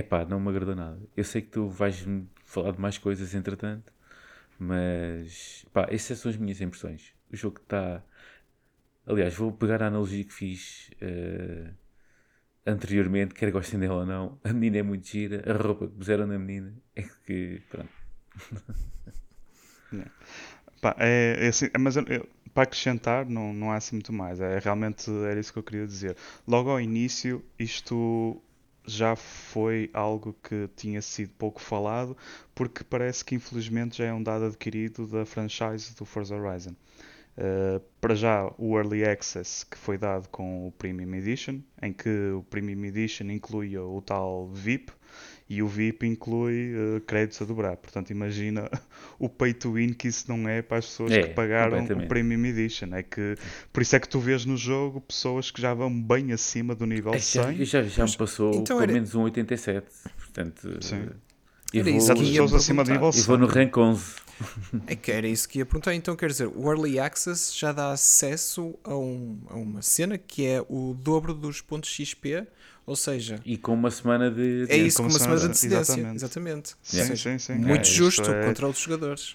uh, 0.00 0.08
pá, 0.08 0.24
não 0.24 0.40
me 0.40 0.48
agradou 0.50 0.74
nada. 0.74 1.00
Eu 1.16 1.24
sei 1.24 1.42
que 1.42 1.48
tu 1.48 1.68
vais 1.68 2.04
falar 2.44 2.72
de 2.72 2.80
mais 2.80 2.98
coisas 2.98 3.34
entretanto, 3.34 3.92
mas 4.58 5.64
pá, 5.72 5.86
essas 5.90 6.18
são 6.18 6.30
as 6.30 6.36
minhas 6.36 6.60
impressões. 6.60 7.14
O 7.32 7.36
jogo 7.36 7.60
está 7.60 8.02
Aliás, 9.06 9.34
vou 9.34 9.52
pegar 9.52 9.82
a 9.82 9.88
analogia 9.88 10.24
que 10.24 10.32
fiz 10.32 10.90
uh, 11.02 11.74
anteriormente, 12.66 13.34
quer 13.34 13.50
gostem 13.50 13.78
dela 13.78 13.96
ou 13.96 14.06
não. 14.06 14.40
A 14.42 14.52
menina 14.52 14.78
é 14.78 14.82
muito 14.82 15.06
gira, 15.06 15.42
a 15.50 15.56
roupa 15.56 15.86
que 15.86 15.94
puseram 15.94 16.26
na 16.26 16.38
menina 16.38 16.74
é 16.96 17.02
que. 17.26 17.62
Pronto. 17.68 17.90
Pá, 20.80 20.96
é, 20.98 21.46
é 21.46 21.48
assim, 21.48 21.68
mas 21.78 21.96
eu, 21.96 22.04
para 22.54 22.62
acrescentar, 22.62 23.26
não, 23.26 23.52
não 23.52 23.72
há 23.72 23.76
assim 23.76 23.96
muito 23.96 24.12
mais. 24.12 24.40
É, 24.40 24.58
realmente 24.60 25.10
era 25.28 25.38
isso 25.38 25.52
que 25.52 25.58
eu 25.58 25.62
queria 25.62 25.86
dizer. 25.86 26.16
Logo 26.46 26.70
ao 26.70 26.80
início, 26.80 27.44
isto 27.58 28.40
já 28.86 29.16
foi 29.16 29.90
algo 29.92 30.36
que 30.42 30.68
tinha 30.76 31.02
sido 31.02 31.32
pouco 31.38 31.60
falado, 31.60 32.16
porque 32.54 32.84
parece 32.84 33.24
que 33.24 33.34
infelizmente 33.34 33.98
já 33.98 34.04
é 34.06 34.12
um 34.12 34.22
dado 34.22 34.44
adquirido 34.44 35.06
da 35.06 35.26
franchise 35.26 35.94
do 35.96 36.04
Forza 36.04 36.36
Horizon. 36.36 36.74
Uh, 37.36 37.82
para 38.00 38.14
já 38.14 38.48
o 38.56 38.78
Early 38.78 39.04
Access 39.04 39.66
que 39.66 39.76
foi 39.76 39.98
dado 39.98 40.28
com 40.28 40.68
o 40.68 40.72
Premium 40.72 41.12
Edition, 41.16 41.58
em 41.82 41.92
que 41.92 42.30
o 42.30 42.44
Premium 42.44 42.84
Edition 42.84 43.24
inclui 43.24 43.76
o 43.76 44.00
tal 44.00 44.46
VIP 44.46 44.92
e 45.48 45.62
o 45.62 45.68
VIP 45.68 46.06
inclui 46.06 46.74
uh, 46.74 47.00
créditos 47.02 47.40
a 47.42 47.44
dobrar. 47.44 47.76
Portanto, 47.76 48.10
imagina 48.10 48.70
o 49.18 49.28
pay 49.28 49.52
to 49.52 49.72
win 49.72 49.92
que 49.92 50.08
isso 50.08 50.24
não 50.28 50.48
é 50.48 50.62
para 50.62 50.78
as 50.78 50.86
pessoas 50.86 51.12
é, 51.12 51.22
que 51.22 51.34
pagaram 51.34 51.84
o 51.84 52.08
Premium 52.08 52.44
Edition. 52.46 52.94
É 52.94 53.02
que, 53.02 53.36
por 53.72 53.82
isso 53.82 53.94
é 53.94 54.00
que 54.00 54.08
tu 54.08 54.18
vês 54.18 54.44
no 54.44 54.56
jogo 54.56 55.00
pessoas 55.00 55.50
que 55.50 55.60
já 55.60 55.74
vão 55.74 56.02
bem 56.02 56.32
acima 56.32 56.74
do 56.74 56.86
nível 56.86 57.12
é, 57.12 57.18
100. 57.18 57.64
Já, 57.64 57.82
já, 57.82 57.82
já 57.82 58.04
me 58.04 58.16
passou 58.16 58.50
então, 58.50 58.64
pelo 58.64 58.82
era... 58.82 58.92
menos 58.92 59.14
um 59.14 59.22
87. 59.22 59.86
Portanto, 60.18 60.78
Sim. 60.82 61.08
E 61.72 61.82
vou, 61.82 62.56
acima 62.56 62.84
nível 62.84 63.12
100. 63.12 63.22
E 63.22 63.26
vou 63.26 63.38
no 63.38 63.46
rank 63.46 63.76
11. 63.76 64.24
É 64.86 64.96
que 64.96 65.12
era 65.12 65.26
isso 65.26 65.48
que 65.48 65.58
ia 65.58 65.66
perguntar. 65.66 65.94
Então, 65.94 66.16
quer 66.16 66.28
dizer, 66.28 66.48
o 66.48 66.68
Early 66.68 66.98
Access 66.98 67.56
já 67.56 67.72
dá 67.72 67.92
acesso 67.92 68.74
a, 68.82 68.94
um, 68.96 69.38
a 69.48 69.54
uma 69.54 69.80
cena 69.80 70.18
que 70.18 70.44
é 70.44 70.60
o 70.68 70.94
dobro 70.94 71.32
dos 71.32 71.60
pontos 71.60 71.90
XP, 71.90 72.46
ou 72.86 72.96
seja... 72.96 73.40
E 73.44 73.56
com 73.56 73.72
uma 73.72 73.90
semana 73.90 74.30
de... 74.30 74.66
É 74.68 74.76
isso, 74.76 74.98
com 74.98 75.08
uma 75.08 75.18
semana 75.18 75.40
de 75.40 75.46
antecedência. 75.46 75.92
Exatamente. 75.92 76.16
exatamente. 76.16 76.74
Sim, 76.82 77.16
sim, 77.16 77.38
sim. 77.38 77.54
Muito 77.54 77.82
é, 77.82 77.84
justo 77.84 78.30
é... 78.30 78.46
contra 78.46 78.68
os 78.68 78.78
jogadores. 78.78 79.34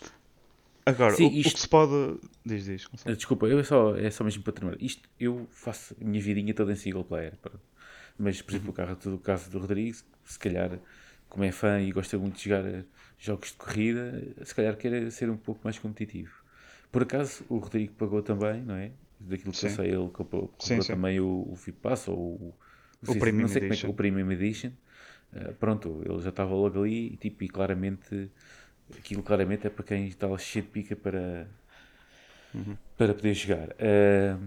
Agora, 0.85 1.15
sim, 1.15 1.27
o, 1.27 1.31
isto... 1.31 1.49
o, 1.49 1.53
que 1.53 1.59
se 1.59 1.67
pode... 1.67 2.19
Diz, 2.45 2.65
diz. 2.65 2.85
Gonçalo. 2.85 3.15
Desculpa, 3.15 3.47
eu 3.47 3.63
só, 3.63 3.95
é 3.95 4.09
só 4.11 4.23
mesmo 4.23 4.43
para 4.43 4.53
terminar. 4.53 4.77
Isto, 4.81 5.07
eu 5.19 5.47
faço 5.51 5.95
a 5.99 6.03
minha 6.03 6.21
vidinha 6.21 6.53
toda 6.53 6.71
em 6.71 6.75
single 6.75 7.03
player. 7.03 7.33
Mas, 8.17 8.41
por 8.41 8.51
exemplo, 8.51 8.73
uhum. 8.77 9.13
o, 9.15 9.17
caso 9.19 9.49
do 9.49 9.59
Rodrigo, 9.59 9.97
se 10.25 10.37
calhar, 10.37 10.79
como 11.29 11.43
é 11.43 11.51
fã 11.51 11.79
e 11.79 11.91
gosta 11.91 12.17
muito 12.17 12.37
de 12.37 12.43
jogar 12.43 12.85
jogos 13.17 13.49
de 13.49 13.57
corrida, 13.57 14.23
se 14.43 14.53
calhar 14.53 14.75
quer 14.77 15.11
ser 15.11 15.29
um 15.29 15.37
pouco 15.37 15.61
mais 15.63 15.79
competitivo. 15.79 16.33
Por 16.91 17.03
acaso, 17.03 17.43
o 17.49 17.57
Rodrigo 17.57 17.93
pagou 17.93 18.21
também, 18.21 18.61
não 18.61 18.75
é? 18.75 18.91
Daquilo 19.19 19.51
que 19.51 19.57
sim. 19.57 19.67
eu 19.67 19.73
sei, 19.73 19.87
ele 19.87 20.09
comprou, 20.09 20.47
comprou 20.47 20.55
sim, 20.59 20.81
sim. 20.81 20.93
também 20.93 21.19
o, 21.19 21.47
o 21.49 21.55
VIP 21.55 21.79
Pass 21.81 22.07
ou 22.07 22.17
o, 22.17 22.53
o, 23.07 23.11
o 23.11 23.19
Premium 23.19 23.41
não 23.41 23.47
sei 23.47 23.63
Edition. 23.63 23.81
Como 23.81 23.91
é, 23.91 23.93
o 23.93 23.95
Premium 23.95 24.31
Edition. 24.31 24.71
Uh, 25.33 25.53
pronto, 25.55 26.01
ele 26.05 26.19
já 26.21 26.29
estava 26.29 26.53
logo 26.53 26.81
ali 26.81 27.13
e, 27.13 27.17
tipo, 27.17 27.43
e 27.43 27.47
claramente 27.47 28.31
aquilo 28.97 29.21
claramente 29.21 29.67
é 29.67 29.69
para 29.69 29.83
quem 29.83 30.07
está 30.07 30.35
cheio 30.37 30.65
de 30.65 30.71
pica 30.71 30.95
para, 30.95 31.47
uhum. 32.53 32.75
para 32.97 33.13
poder 33.13 33.33
jogar. 33.33 33.69
Uh, 33.69 34.39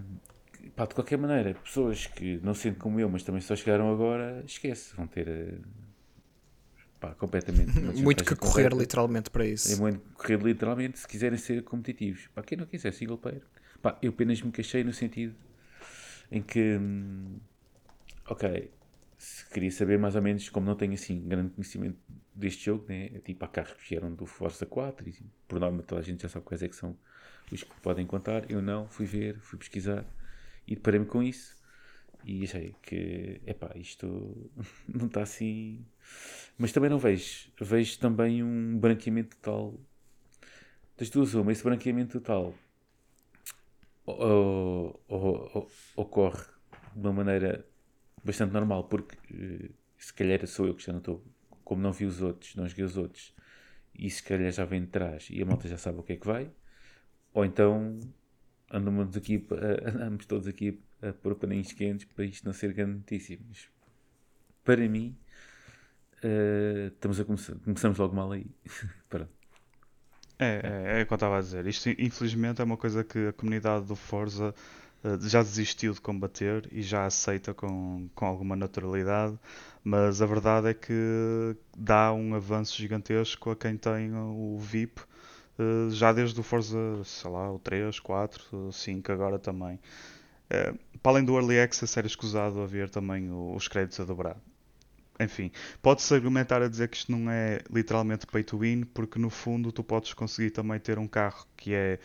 pá, 0.75 0.85
de 0.85 0.95
qualquer 0.95 1.17
maneira, 1.17 1.53
pessoas 1.55 2.07
que 2.07 2.39
não 2.43 2.53
sentem 2.53 2.79
como 2.79 2.99
eu, 2.99 3.09
mas 3.09 3.23
também 3.23 3.41
só 3.41 3.55
chegaram 3.55 3.91
agora, 3.91 4.43
esquece, 4.45 4.95
vão 4.95 5.07
ter 5.07 5.27
uh, 5.27 5.61
pá, 6.99 7.13
completamente. 7.15 7.71
muito 8.01 8.23
que 8.23 8.35
correr 8.35 8.63
completa. 8.63 8.75
literalmente 8.75 9.29
para 9.29 9.45
isso. 9.45 9.71
É 9.71 9.75
muito 9.75 10.01
correr 10.13 10.41
literalmente 10.41 10.99
se 10.99 11.07
quiserem 11.07 11.37
ser 11.37 11.63
competitivos. 11.63 12.27
Para 12.33 12.43
quem 12.43 12.57
não 12.57 12.65
quiser 12.65 12.91
single 12.93 13.17
player, 13.17 13.41
pá, 13.81 13.97
eu 14.01 14.09
apenas 14.09 14.41
me 14.41 14.51
queixei 14.51 14.83
no 14.83 14.93
sentido 14.93 15.35
em 16.31 16.41
que, 16.41 16.77
hum, 16.77 17.37
ok, 18.27 18.71
se 19.17 19.45
queria 19.49 19.71
saber 19.71 19.97
mais 19.97 20.15
ou 20.15 20.21
menos, 20.21 20.49
como 20.49 20.65
não 20.65 20.75
tenho 20.75 20.93
assim 20.93 21.21
grande 21.27 21.51
conhecimento 21.51 21.97
deste 22.35 22.65
jogo, 22.65 22.85
né? 22.89 23.05
É 23.13 23.19
tipo, 23.19 23.43
há 23.45 23.47
carros 23.47 23.73
que 23.73 23.89
vieram 23.89 24.13
do 24.13 24.25
Forza 24.25 24.65
4 24.65 25.07
e 25.07 25.15
por 25.47 25.59
norma 25.59 25.83
toda 25.83 26.01
a 26.01 26.03
gente 26.03 26.23
já 26.23 26.29
sabe 26.29 26.45
quais 26.45 26.61
é 26.63 26.67
que 26.67 26.75
são 26.75 26.97
os 27.51 27.63
que 27.63 27.81
podem 27.81 28.05
contar. 28.05 28.49
Eu 28.49 28.61
não, 28.61 28.87
fui 28.87 29.05
ver, 29.05 29.39
fui 29.39 29.57
pesquisar 29.57 30.05
e 30.67 30.75
deparei-me 30.75 31.05
com 31.05 31.21
isso 31.23 31.55
e 32.25 32.43
achei 32.43 32.75
que, 32.81 33.41
epá, 33.45 33.71
isto 33.75 34.51
não 34.87 35.07
está 35.07 35.21
assim. 35.21 35.85
Mas 36.57 36.71
também 36.71 36.89
não 36.89 36.99
vejo. 36.99 37.49
Vejo 37.59 37.99
também 37.99 38.43
um 38.43 38.77
branqueamento 38.77 39.37
total. 39.37 39.79
Das 40.97 41.09
duas, 41.09 41.33
uma, 41.33 41.51
esse 41.51 41.63
branqueamento 41.63 42.19
total 42.19 42.53
ocorre 45.95 46.43
de 46.93 47.07
uma 47.07 47.13
maneira 47.13 47.65
bastante 48.23 48.53
normal, 48.53 48.85
porque 48.85 49.17
eh, 49.33 49.69
se 49.97 50.13
calhar 50.13 50.45
sou 50.47 50.67
eu 50.67 50.75
que 50.75 50.83
já 50.83 50.91
não 50.91 50.99
estou, 50.99 51.23
como 51.63 51.81
não 51.81 51.91
vi 51.91 52.05
os 52.05 52.21
outros, 52.21 52.55
não 52.55 52.67
joguei 52.67 52.85
os 52.85 52.97
outros, 52.97 53.33
e 53.93 54.09
se 54.09 54.23
calhar 54.23 54.51
já 54.51 54.65
vem 54.65 54.81
de 54.81 54.87
trás 54.87 55.27
e 55.29 55.41
a 55.41 55.45
malta 55.45 55.67
já 55.67 55.77
sabe 55.77 55.99
o 55.99 56.03
que 56.03 56.13
é 56.13 56.15
que 56.17 56.25
vai, 56.25 56.49
ou 57.33 57.45
então 57.45 57.99
andamos, 58.71 59.15
aqui, 59.15 59.45
andamos 59.85 60.25
todos 60.25 60.47
aqui 60.47 60.81
a 61.01 61.13
pôr 61.13 61.35
paninhos 61.35 61.71
quentes 61.73 62.05
para 62.05 62.25
isto 62.25 62.45
não 62.45 62.53
ser 62.53 62.73
grande 62.73 62.97
notícia. 62.97 63.37
Mas 63.47 63.67
para 64.63 64.87
mim, 64.87 65.17
uh, 66.23 66.87
estamos 66.87 67.19
a 67.19 67.25
começar, 67.25 67.55
começamos 67.55 67.97
logo 67.97 68.15
mal 68.15 68.31
aí. 68.31 68.45
É, 70.39 70.95
é, 70.95 70.99
é 70.99 71.03
o 71.03 71.05
que 71.05 71.13
eu 71.13 71.15
estava 71.15 71.37
a 71.37 71.41
dizer. 71.41 71.65
Isto, 71.67 71.89
infelizmente, 71.89 72.59
é 72.59 72.63
uma 72.63 72.75
coisa 72.75 73.03
que 73.03 73.27
a 73.27 73.33
comunidade 73.33 73.85
do 73.85 73.95
Forza 73.95 74.53
já 75.21 75.41
desistiu 75.41 75.93
de 75.93 76.01
combater 76.01 76.67
e 76.71 76.81
já 76.81 77.05
aceita 77.05 77.53
com, 77.53 78.07
com 78.15 78.25
alguma 78.25 78.55
naturalidade, 78.55 79.37
mas 79.83 80.21
a 80.21 80.25
verdade 80.25 80.69
é 80.69 80.73
que 80.73 81.55
dá 81.77 82.13
um 82.13 82.35
avanço 82.35 82.77
gigantesco 82.77 83.51
a 83.51 83.55
quem 83.55 83.75
tem 83.77 84.13
o 84.13 84.57
VIP, 84.59 85.01
uh, 85.59 85.91
já 85.91 86.13
desde 86.13 86.39
o 86.39 86.43
Forza, 86.43 86.77
sei 87.03 87.29
lá, 87.29 87.51
o 87.51 87.59
3, 87.59 87.99
4, 87.99 88.71
5 88.71 89.11
agora 89.11 89.37
também. 89.37 89.75
Uh, 90.45 90.79
para 90.99 91.11
além 91.13 91.25
do 91.25 91.35
Early 91.35 91.59
Access, 91.59 91.97
era 91.99 92.07
escusado 92.07 92.61
haver 92.61 92.89
também 92.89 93.29
os 93.31 93.67
créditos 93.67 93.99
a 93.99 94.05
dobrar 94.05 94.37
enfim, 95.19 95.51
pode-se 95.81 96.13
argumentar 96.13 96.61
a 96.61 96.67
dizer 96.67 96.87
que 96.87 96.97
isto 96.97 97.11
não 97.11 97.29
é 97.29 97.59
literalmente 97.71 98.25
pay 98.25 98.43
to 98.43 98.57
win, 98.57 98.83
porque 98.83 99.19
no 99.19 99.29
fundo 99.29 99.71
tu 99.71 99.83
podes 99.83 100.13
conseguir 100.13 100.51
também 100.51 100.79
ter 100.79 100.97
um 100.97 101.07
carro 101.07 101.45
que 101.55 101.73
é 101.73 101.99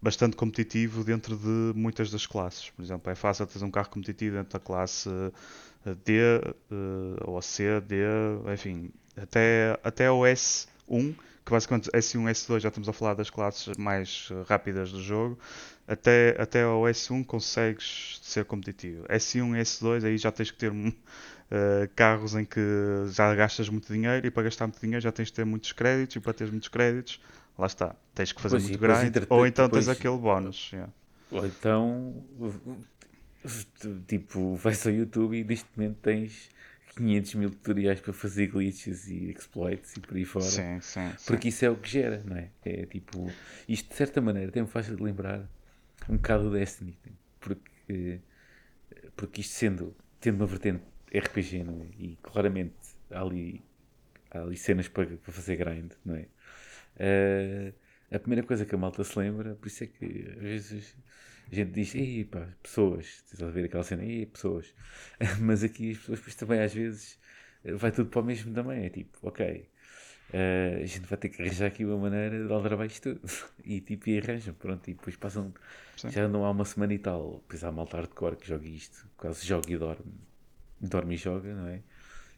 bastante 0.00 0.36
competitivo 0.36 1.02
dentro 1.02 1.36
de 1.36 1.72
muitas 1.74 2.10
das 2.10 2.26
classes. 2.26 2.70
Por 2.70 2.82
exemplo, 2.82 3.10
é 3.10 3.14
fácil 3.14 3.46
ter 3.46 3.62
um 3.64 3.70
carro 3.70 3.90
competitivo 3.90 4.36
dentro 4.36 4.52
da 4.52 4.64
classe 4.64 5.08
eh, 5.86 5.94
D 6.04 6.20
eh, 6.20 7.24
ou 7.24 7.40
C, 7.42 7.80
D, 7.80 7.96
enfim, 8.52 8.90
até, 9.16 9.78
até 9.82 10.10
o 10.10 10.20
S1, 10.20 11.14
que 11.44 11.50
basicamente 11.50 11.90
S1 11.90 12.28
e 12.28 12.32
S2 12.32 12.60
já 12.60 12.68
estamos 12.68 12.88
a 12.88 12.92
falar 12.92 13.14
das 13.14 13.30
classes 13.30 13.76
mais 13.76 14.30
rápidas 14.46 14.92
do 14.92 15.02
jogo, 15.02 15.38
até, 15.86 16.34
até 16.38 16.66
o 16.66 16.82
S1 16.84 17.24
consegues 17.26 18.18
ser 18.22 18.44
competitivo. 18.44 19.04
S1 19.08 19.56
e 19.56 19.60
S2 19.60 20.04
aí 20.04 20.16
já 20.16 20.32
tens 20.32 20.50
que 20.50 20.56
ter 20.56 20.72
uh, 21.54 21.88
carros 21.94 22.34
em 22.34 22.44
que 22.44 22.60
já 23.10 23.34
gastas 23.34 23.68
muito 23.68 23.92
dinheiro 23.92 24.26
e 24.26 24.30
para 24.30 24.42
gastar 24.44 24.66
muito 24.66 24.80
dinheiro 24.80 25.00
já 25.00 25.12
tens 25.12 25.28
de 25.28 25.34
ter 25.34 25.44
muitos 25.44 25.72
créditos 25.72 26.16
e 26.16 26.20
para 26.20 26.32
teres 26.32 26.50
muitos 26.50 26.68
créditos, 26.68 27.20
lá 27.56 27.66
está, 27.66 27.94
tens 28.14 28.32
que 28.32 28.40
fazer 28.40 28.56
pois 28.56 28.68
muito 28.68 28.80
grind 28.80 29.26
ou 29.28 29.46
então 29.46 29.68
tens 29.68 29.88
aquele 29.88 30.18
bónus. 30.18 30.70
Yeah. 30.72 30.92
Ou 31.30 31.46
então, 31.46 32.24
tipo, 34.06 34.54
vais 34.56 34.86
ao 34.86 34.92
YouTube 34.92 35.38
e 35.38 35.44
neste 35.44 35.66
momento 35.76 35.98
tens 36.02 36.50
500 36.96 37.34
mil 37.34 37.50
tutoriais 37.50 38.00
para 38.00 38.12
fazer 38.12 38.48
glitches 38.48 39.08
e 39.08 39.30
exploits 39.30 39.96
e 39.96 40.00
por 40.00 40.16
aí 40.16 40.24
fora. 40.24 40.44
Sim, 40.44 40.80
sim, 40.80 41.10
porque 41.26 41.48
isso 41.48 41.64
é 41.64 41.70
o 41.70 41.76
que 41.76 41.90
gera, 41.90 42.22
não 42.24 42.36
é? 42.36 42.50
É 42.64 42.86
tipo, 42.86 43.30
isto 43.68 43.88
de 43.88 43.96
certa 43.96 44.20
maneira 44.20 44.48
até 44.48 44.60
me 44.60 44.68
faz 44.68 44.88
lembrar 44.88 45.48
um 46.08 46.16
bocado 46.16 46.48
o 46.48 46.52
Destiny, 46.52 46.96
porque, 47.40 48.20
porque 49.16 49.40
isto 49.40 49.54
sendo, 49.54 49.96
tendo 50.20 50.36
uma 50.36 50.46
vertente 50.46 50.82
RPG, 51.14 51.64
não 51.64 51.80
é? 51.80 51.86
E 51.98 52.18
claramente 52.22 52.74
há 53.10 53.20
ali, 53.20 53.62
há 54.30 54.40
ali 54.40 54.56
cenas 54.56 54.88
para, 54.88 55.06
para 55.06 55.32
fazer 55.32 55.56
grind, 55.56 55.92
não 56.04 56.16
é? 56.16 56.26
Uh, 56.96 57.74
a 58.14 58.18
primeira 58.18 58.46
coisa 58.46 58.64
que 58.64 58.74
a 58.74 58.78
malta 58.78 59.02
se 59.02 59.18
lembra, 59.18 59.54
por 59.54 59.66
isso 59.66 59.84
é 59.84 59.86
que 59.86 60.28
às 60.36 60.42
vezes 60.42 60.96
a 61.50 61.54
gente 61.54 61.72
diz, 61.72 61.94
ei 61.94 62.24
pá, 62.24 62.48
pessoas, 62.62 63.06
estás 63.06 63.42
a 63.42 63.50
ver 63.50 63.64
aquela 63.64 63.84
cena, 63.84 64.04
ei 64.04 64.26
pessoas, 64.26 64.74
mas 65.40 65.62
aqui 65.62 65.92
as 65.92 65.98
pessoas 65.98 66.18
depois 66.18 66.34
também 66.34 66.60
às 66.60 66.72
vezes 66.74 67.18
vai 67.64 67.90
tudo 67.90 68.10
para 68.10 68.20
o 68.20 68.24
mesmo 68.24 68.52
também, 68.52 68.84
é 68.84 68.90
tipo, 68.90 69.18
ok, 69.22 69.68
uh, 70.30 70.82
a 70.82 70.86
gente 70.86 71.06
vai 71.06 71.18
ter 71.18 71.28
que 71.28 71.42
arranjar 71.42 71.66
aqui 71.66 71.84
uma 71.84 71.96
maneira 71.96 72.46
de 72.46 72.52
aldrabar 72.52 72.86
isto 72.86 73.14
tudo, 73.14 73.32
e 73.64 73.80
tipo, 73.80 74.08
e 74.08 74.18
arranjam, 74.18 74.54
pronto, 74.54 74.88
e 74.88 74.94
depois 74.94 75.16
passam, 75.16 75.52
Sim. 75.96 76.10
já 76.10 76.24
andam 76.24 76.44
há 76.44 76.50
uma 76.50 76.64
semana 76.64 76.94
e 76.94 76.98
tal, 76.98 77.40
depois 77.42 77.64
há 77.64 77.72
malta 77.72 77.96
hardcore 77.96 78.36
que 78.36 78.46
joga 78.46 78.66
isto, 78.66 79.08
quase 79.16 79.46
joga 79.46 79.72
e 79.72 79.76
dorme, 79.76 80.12
dorme 80.88 81.14
e 81.14 81.16
joga, 81.16 81.54
não 81.54 81.68
é? 81.68 81.82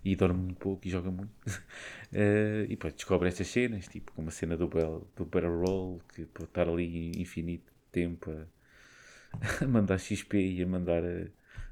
E 0.04 0.14
dorme 0.14 0.40
muito 0.40 0.58
pouco 0.58 0.86
e 0.86 0.90
joga 0.90 1.10
muito. 1.10 1.32
uh, 1.46 2.64
e 2.64 2.68
depois 2.68 2.94
descobre 2.94 3.28
estas 3.28 3.48
cenas, 3.48 3.88
tipo 3.88 4.12
como 4.12 4.28
a 4.28 4.30
cena 4.30 4.56
do, 4.56 4.68
bell, 4.68 5.06
do 5.16 5.24
Battle 5.24 5.58
Roll, 5.58 6.00
que 6.14 6.24
pode 6.26 6.48
estar 6.48 6.68
ali 6.68 7.12
infinito 7.20 7.72
tempo 7.90 8.30
a, 8.30 9.64
a 9.64 9.66
mandar 9.66 9.98
XP 9.98 10.38
e 10.38 10.62
a 10.62 10.66
mandar, 10.66 11.02
a, 11.04 11.26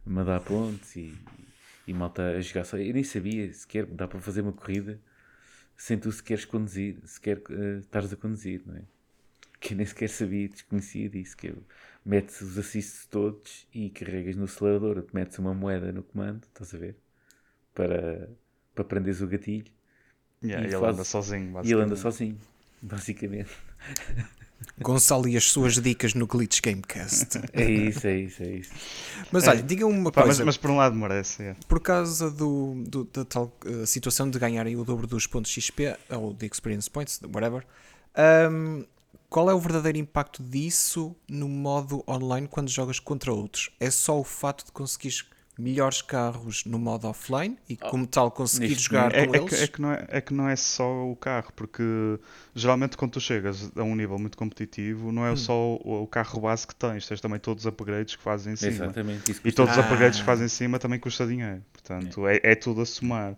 a 0.06 0.10
mandar 0.10 0.40
pontos 0.40 0.96
e, 0.96 1.14
e 1.86 1.92
malta 1.92 2.22
a 2.30 2.40
jogar 2.40 2.64
só. 2.64 2.76
Eu 2.76 2.94
nem 2.94 3.04
sabia 3.04 3.52
sequer 3.52 3.86
dá 3.86 4.08
para 4.08 4.20
fazer 4.20 4.40
uma 4.40 4.52
corrida 4.52 5.00
sem 5.76 5.98
tu 5.98 6.10
sequeres 6.10 6.44
conduzir, 6.44 6.98
sequer 7.04 7.38
uh, 7.50 7.78
estares 7.80 8.12
a 8.12 8.16
conduzir, 8.16 8.62
não 8.66 8.76
é? 8.76 8.82
Que 9.60 9.74
eu 9.74 9.76
nem 9.76 9.86
sequer 9.86 10.08
sabia, 10.08 10.48
desconhecia 10.48 11.08
disso, 11.08 11.36
que 11.36 11.48
eu 11.48 11.62
metes 12.04 12.40
os 12.40 12.58
assists 12.58 13.06
todos 13.06 13.66
e 13.72 13.88
carregas 13.90 14.36
no 14.36 14.44
acelerador, 14.44 15.04
metes 15.12 15.38
uma 15.38 15.54
moeda 15.54 15.90
no 15.92 16.02
comando, 16.02 16.44
estás 16.44 16.74
a 16.74 16.78
ver? 16.78 16.96
Para, 17.74 18.28
para 18.74 18.84
prenderes 18.84 19.20
o 19.20 19.26
gatilho. 19.26 19.72
Yeah, 20.42 20.68
e, 20.68 20.74
ele 20.74 20.84
anda 20.84 21.04
sozinho, 21.04 21.60
E 21.64 21.72
ele 21.72 21.82
anda 21.82 21.96
sozinho, 21.96 22.38
basicamente. 22.82 23.50
Gonçalo 24.80 25.28
e 25.28 25.36
as 25.36 25.44
suas 25.44 25.74
dicas 25.74 26.14
no 26.14 26.26
Glitch 26.26 26.60
Gamecast. 26.60 27.40
É 27.52 27.70
isso, 27.70 28.06
é 28.06 28.16
isso, 28.16 28.42
é 28.42 28.50
isso. 28.50 28.72
Mas 29.30 29.44
é. 29.44 29.50
olha, 29.50 29.62
diga 29.62 29.86
uma 29.86 30.10
coisa. 30.10 30.28
Mas, 30.28 30.40
mas, 30.40 30.56
por 30.56 30.70
um 30.70 30.76
lado 30.76 30.94
merece. 30.94 31.42
É. 31.42 31.56
Por 31.68 31.80
causa 31.80 32.30
do, 32.30 32.82
do 32.86 33.04
da 33.04 33.24
tal 33.24 33.56
uh, 33.64 33.86
situação 33.86 34.28
de 34.28 34.38
ganharem 34.38 34.76
o 34.76 34.84
dobro 34.84 35.06
dos 35.06 35.26
pontos 35.26 35.50
XP, 35.50 35.96
ou 36.10 36.32
de 36.34 36.46
Experience 36.46 36.90
Points, 36.90 37.20
whatever, 37.32 37.64
um, 38.50 38.84
qual 39.34 39.50
é 39.50 39.52
o 39.52 39.58
verdadeiro 39.58 39.98
impacto 39.98 40.44
disso 40.44 41.12
no 41.28 41.48
modo 41.48 42.04
online 42.06 42.46
quando 42.46 42.70
jogas 42.70 43.00
contra 43.00 43.32
outros? 43.32 43.68
É 43.80 43.90
só 43.90 44.20
o 44.20 44.22
fato 44.22 44.64
de 44.64 44.70
conseguires 44.70 45.24
melhores 45.58 46.00
carros 46.00 46.64
no 46.64 46.78
modo 46.78 47.08
offline 47.08 47.58
e 47.68 47.76
oh, 47.82 47.90
como 47.90 48.06
tal 48.06 48.30
conseguir 48.30 48.74
jogar 48.78 49.12
é, 49.12 49.26
com 49.26 49.34
é 49.34 49.38
eles? 49.38 49.50
Que, 49.50 49.64
é, 49.64 49.66
que 49.66 49.82
não 49.82 49.90
é, 49.90 50.06
é 50.08 50.20
que 50.20 50.32
não 50.32 50.48
é 50.48 50.54
só 50.54 51.10
o 51.10 51.16
carro, 51.16 51.52
porque 51.56 51.82
geralmente 52.54 52.96
quando 52.96 53.10
tu 53.10 53.20
chegas 53.20 53.72
a 53.74 53.82
um 53.82 53.96
nível 53.96 54.20
muito 54.20 54.38
competitivo, 54.38 55.10
não 55.10 55.26
é 55.26 55.32
hum. 55.32 55.36
só 55.36 55.52
o, 55.52 56.04
o, 56.04 56.06
carro 56.06 56.40
base 56.40 56.64
que 56.64 56.74
tens, 56.76 57.04
tens 57.08 57.20
também 57.20 57.40
todos 57.40 57.64
os 57.64 57.66
upgrades 57.66 58.14
que 58.14 58.22
fazem 58.22 58.52
em 58.52 58.56
cima. 58.56 58.70
Exatamente. 58.70 59.40
E 59.44 59.50
todos 59.50 59.76
os 59.76 59.84
upgrades 59.84 60.18
que 60.18 60.22
ah. 60.22 60.26
fazem 60.26 60.46
em 60.46 60.48
cima 60.48 60.78
também 60.78 61.00
custa 61.00 61.26
dinheiro. 61.26 61.60
Portanto, 61.72 62.24
é, 62.28 62.38
é 62.40 62.54
tudo 62.54 62.82
a 62.82 62.86
somar. 62.86 63.36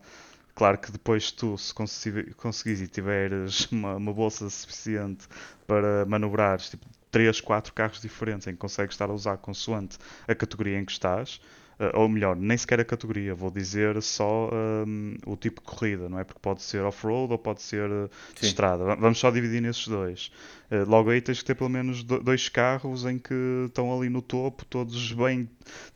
Claro 0.57 0.79
que 0.79 0.91
depois 0.91 1.31
tu, 1.31 1.59
se 1.59 1.73
conseguires 1.75 2.81
e 2.81 2.89
tiveres 2.89 3.67
uma, 3.71 3.97
uma 3.97 4.13
bolsa 4.13 4.49
suficiente 4.49 5.29
para 5.67 6.07
manobrares 6.07 6.71
tipo 6.71 6.87
3, 7.11 7.43
4 7.43 7.75
carros 7.75 8.01
diferentes 8.01 8.47
em 8.47 8.53
que 8.53 8.57
consegues 8.57 8.95
estar 8.95 9.11
a 9.11 9.13
usar 9.13 9.37
consoante 9.37 9.99
a 10.27 10.35
categoria 10.35 10.79
em 10.79 10.85
que 10.85 10.93
estás, 10.93 11.43
ou 11.95 12.09
melhor, 12.09 12.35
nem 12.37 12.57
sequer 12.57 12.81
a 12.81 12.85
categoria, 12.85 13.35
vou 13.35 13.51
dizer 13.51 14.01
só 14.03 14.51
um, 14.87 15.17
o 15.27 15.37
tipo 15.37 15.61
de 15.61 15.67
corrida, 15.67 16.09
não 16.09 16.19
é? 16.19 16.25
Porque 16.25 16.41
pode 16.41 16.63
ser 16.63 16.83
off-road 16.83 17.33
ou 17.33 17.39
pode 17.39 17.61
ser 17.61 17.91
uh, 17.91 18.11
de 18.39 18.47
estrada. 18.47 18.97
Vamos 18.97 19.19
só 19.19 19.31
dividir 19.31 19.61
nesses 19.61 19.87
dois. 19.87 20.33
Uh, 20.71 20.89
logo 20.89 21.11
aí 21.11 21.21
tens 21.21 21.41
que 21.41 21.45
ter 21.45 21.55
pelo 21.55 21.69
menos 21.69 22.03
dois 22.03 22.49
carros 22.49 23.05
em 23.05 23.19
que 23.19 23.35
estão 23.67 23.95
ali 23.95 24.09
no 24.09 24.23
topo, 24.23 24.65
todos 24.65 25.13
bem 25.13 25.49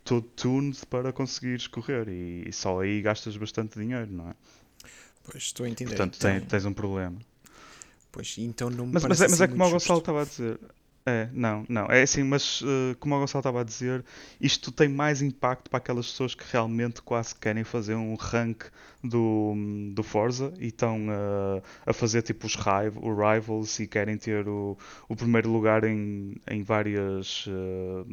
todo 0.05 0.23
tuned 0.23 0.79
para 0.87 1.13
conseguires 1.13 1.67
correr 1.67 2.09
e, 2.09 2.45
e 2.47 2.53
só 2.53 2.81
aí 2.81 3.01
gastas 3.01 3.37
bastante 3.37 3.79
dinheiro, 3.79 4.11
não 4.11 4.29
é? 4.29 4.35
Pois 5.25 5.45
estou 5.45 5.65
a 5.65 5.69
entender. 5.69 5.97
Portanto, 5.97 6.17
então... 6.17 6.41
tens 6.47 6.65
um 6.67 6.73
problema. 6.75 7.17
Pois, 8.13 8.37
então 8.39 8.69
não 8.69 8.87
me 8.87 8.93
mas, 8.95 9.05
mas, 9.05 9.21
é, 9.21 9.29
mas 9.29 9.41
é 9.41 9.45
assim 9.45 9.53
como 9.53 9.65
o 9.65 9.71
Gonçalo 9.71 10.01
estava 10.01 10.23
a 10.23 10.25
dizer. 10.25 10.59
É, 11.11 11.29
não, 11.33 11.65
não. 11.69 11.87
É 11.87 12.03
assim, 12.03 12.23
mas 12.23 12.61
uh, 12.63 12.97
como 13.01 13.17
o 13.17 13.19
Gonçalo 13.19 13.41
estava 13.41 13.61
a 13.61 13.65
dizer, 13.65 14.05
isto 14.41 14.71
tem 14.71 14.89
mais 14.89 15.21
impacto 15.21 15.69
para 15.69 15.79
aquelas 15.79 16.07
pessoas 16.07 16.35
que 16.35 16.45
realmente 16.51 17.03
quase 17.03 17.35
querem 17.35 17.65
fazer 17.65 17.97
um 17.97 18.15
rank 18.15 18.65
do, 19.03 19.55
do 19.93 20.03
Forza 20.03 20.53
e 20.59 20.69
estão 20.69 21.09
uh, 21.09 21.63
a 21.85 21.93
fazer 21.93 22.23
tipo 22.23 22.47
os 22.47 22.55
rival, 22.55 23.03
rivals 23.17 23.81
e 23.81 23.87
querem 23.87 24.17
ter 24.17 24.47
o, 24.47 24.79
o 25.09 25.17
primeiro 25.17 25.51
lugar 25.51 25.85
em, 25.85 26.37
em 26.49 26.63
várias 26.63 27.47
uh, 27.47 28.07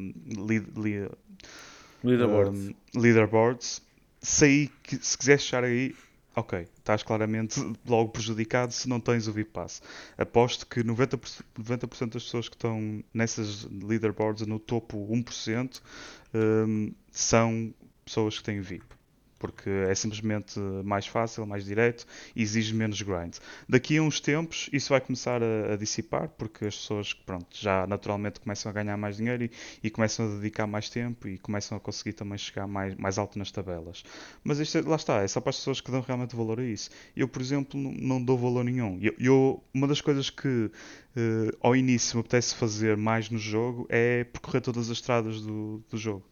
lead, 0.48 0.66
lead, 0.76 1.12
leaderboards. 2.04 2.72
leaderboards. 2.96 3.82
Se, 4.20 4.46
aí, 4.46 4.72
se 5.02 5.18
quiseres 5.18 5.44
chegar 5.44 5.64
aí, 5.64 5.96
ok, 6.38 6.68
estás 6.78 7.02
claramente 7.02 7.60
logo 7.86 8.10
prejudicado 8.10 8.72
se 8.72 8.88
não 8.88 9.00
tens 9.00 9.28
o 9.28 9.34
VIP 9.34 9.52
Pass. 9.52 9.82
Aposto 10.18 10.68
que 10.68 10.82
90%, 10.82 11.44
90 11.58 11.88
das 12.08 12.24
pessoas 12.24 12.48
que 12.48 12.56
estão 12.56 13.04
nessas 13.12 13.64
leaderboards 13.64 14.46
no 14.46 14.60
topo 14.60 14.98
1% 15.12 15.82
um, 16.34 16.94
são 17.12 17.74
pessoas 18.06 18.38
que 18.38 18.44
têm 18.44 18.62
VIP. 18.62 18.97
Porque 19.40 19.70
é 19.70 19.96
simplesmente 19.96 20.60
mais 20.84 21.08
fácil, 21.08 21.46
mais 21.46 21.66
direto 21.66 22.06
e 22.36 22.42
exige 22.42 22.74
menos 22.74 23.02
grind. 23.02 23.36
Daqui 23.68 23.98
a 23.98 24.02
uns 24.02 24.20
tempos 24.20 24.70
isso 24.72 24.90
vai 24.90 25.02
começar 25.02 25.42
a, 25.42 25.74
a 25.74 25.78
dissipar, 25.78 26.30
porque 26.30 26.66
as 26.66 26.76
pessoas 26.76 27.14
pronto, 27.14 27.48
já 27.52 27.86
naturalmente 27.88 28.40
começam 28.40 28.70
a 28.70 28.74
ganhar 28.74 28.98
mais 28.98 29.18
dinheiro 29.18 29.46
e, 29.46 29.52
e, 29.84 29.90
começam 29.90 30.26
a 30.26 30.36
dedicar 30.36 30.68
mais 30.68 30.90
tempo 30.90 31.28
e 31.28 31.38
começam 31.38 31.78
a 31.78 31.82
conseguir 31.82 32.14
também 32.14 32.38
chegar 32.38 32.68
mais, 32.68 32.96
mais 32.96 33.18
alto 33.18 33.38
nas 33.38 33.52
tabelas. 33.52 34.04
Mas 34.44 34.60
isto, 34.60 34.78
é, 34.78 34.82
lá 34.82 34.96
está, 34.96 35.22
é 35.22 35.28
só 35.28 35.40
para 35.40 35.50
as 35.52 35.58
pessoas 35.58 35.82
que 35.82 35.92
dão 35.92 36.02
realmente 36.02 36.36
valor 36.36 36.60
a 36.60 36.64
isso. 36.64 36.90
Eu, 37.16 37.28
por 37.28 37.42
exemplo, 37.42 37.80
não 37.80 38.24
dou 38.24 38.38
valor 38.38 38.64
nenhum. 38.64 39.00
Eu, 39.02 39.14
eu 39.20 39.64
uma 39.74 39.88
das 39.88 40.02
coisas 40.02 40.30
que 40.30 40.48
uh, 40.48 41.58
ao 41.62 41.76
início 41.76 42.18
me 42.18 42.22
apetece 42.22 42.56
fazer 42.56 42.98
mais 42.98 43.30
no 43.30 43.38
jogo 43.38 43.86
é 43.90 44.24
percorrer 44.24 44.62
todas 44.62 44.90
as 44.90 44.98
estradas 44.98 45.42
do, 45.42 45.84
do 45.90 45.98
jogo. 45.98 46.24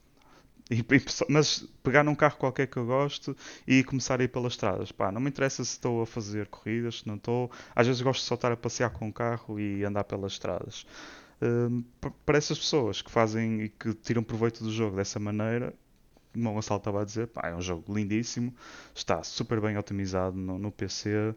E, 0.70 0.84
mas 1.30 1.68
pegar 1.84 2.04
num 2.04 2.16
carro 2.16 2.38
qualquer 2.38 2.66
que 2.68 2.78
eu 2.78 2.86
gosto 2.86 3.38
e 3.68 3.84
começar 3.84 4.20
a 4.20 4.24
ir 4.24 4.30
pelas 4.30 4.54
estradas. 4.54 4.92
Pá, 4.92 5.12
não 5.12 5.22
me 5.22 5.30
interessa 5.30 5.64
se 5.64 5.74
estou 5.74 6.02
a 6.02 6.06
fazer 6.08 6.48
corridas, 6.48 7.00
se 7.00 7.08
não 7.08 7.16
estou. 7.16 7.52
Às 7.76 7.86
vezes 7.88 8.02
gosto 8.02 8.22
de 8.22 8.28
só 8.28 8.36
estar 8.36 8.52
a 8.52 8.58
passear 8.58 8.90
com 8.90 9.08
o 9.08 9.14
carro 9.14 9.60
e 9.60 9.84
andar 9.84 10.04
pelas 10.06 10.34
estradas. 10.34 10.86
Um, 11.42 11.84
para 12.26 12.38
essas 12.38 12.58
pessoas 12.58 13.02
que 13.02 13.12
fazem 13.12 13.64
e 13.64 13.70
que 13.70 13.94
tiram 13.94 14.24
proveito 14.24 14.64
do 14.64 14.72
jogo 14.72 14.96
dessa 14.96 15.20
maneira, 15.20 15.74
como 16.34 16.50
o 16.50 16.54
Gonçalo 16.54 16.80
estava 16.80 17.02
a 17.02 17.06
dizer, 17.06 17.28
pá, 17.28 17.50
é 17.50 17.56
um 17.56 17.62
jogo 17.62 17.94
lindíssimo, 17.94 18.54
está 18.94 19.22
super 19.24 19.62
bem 19.62 19.78
otimizado 19.78 20.36
no, 20.36 20.58
no 20.58 20.72
PC 20.72 21.36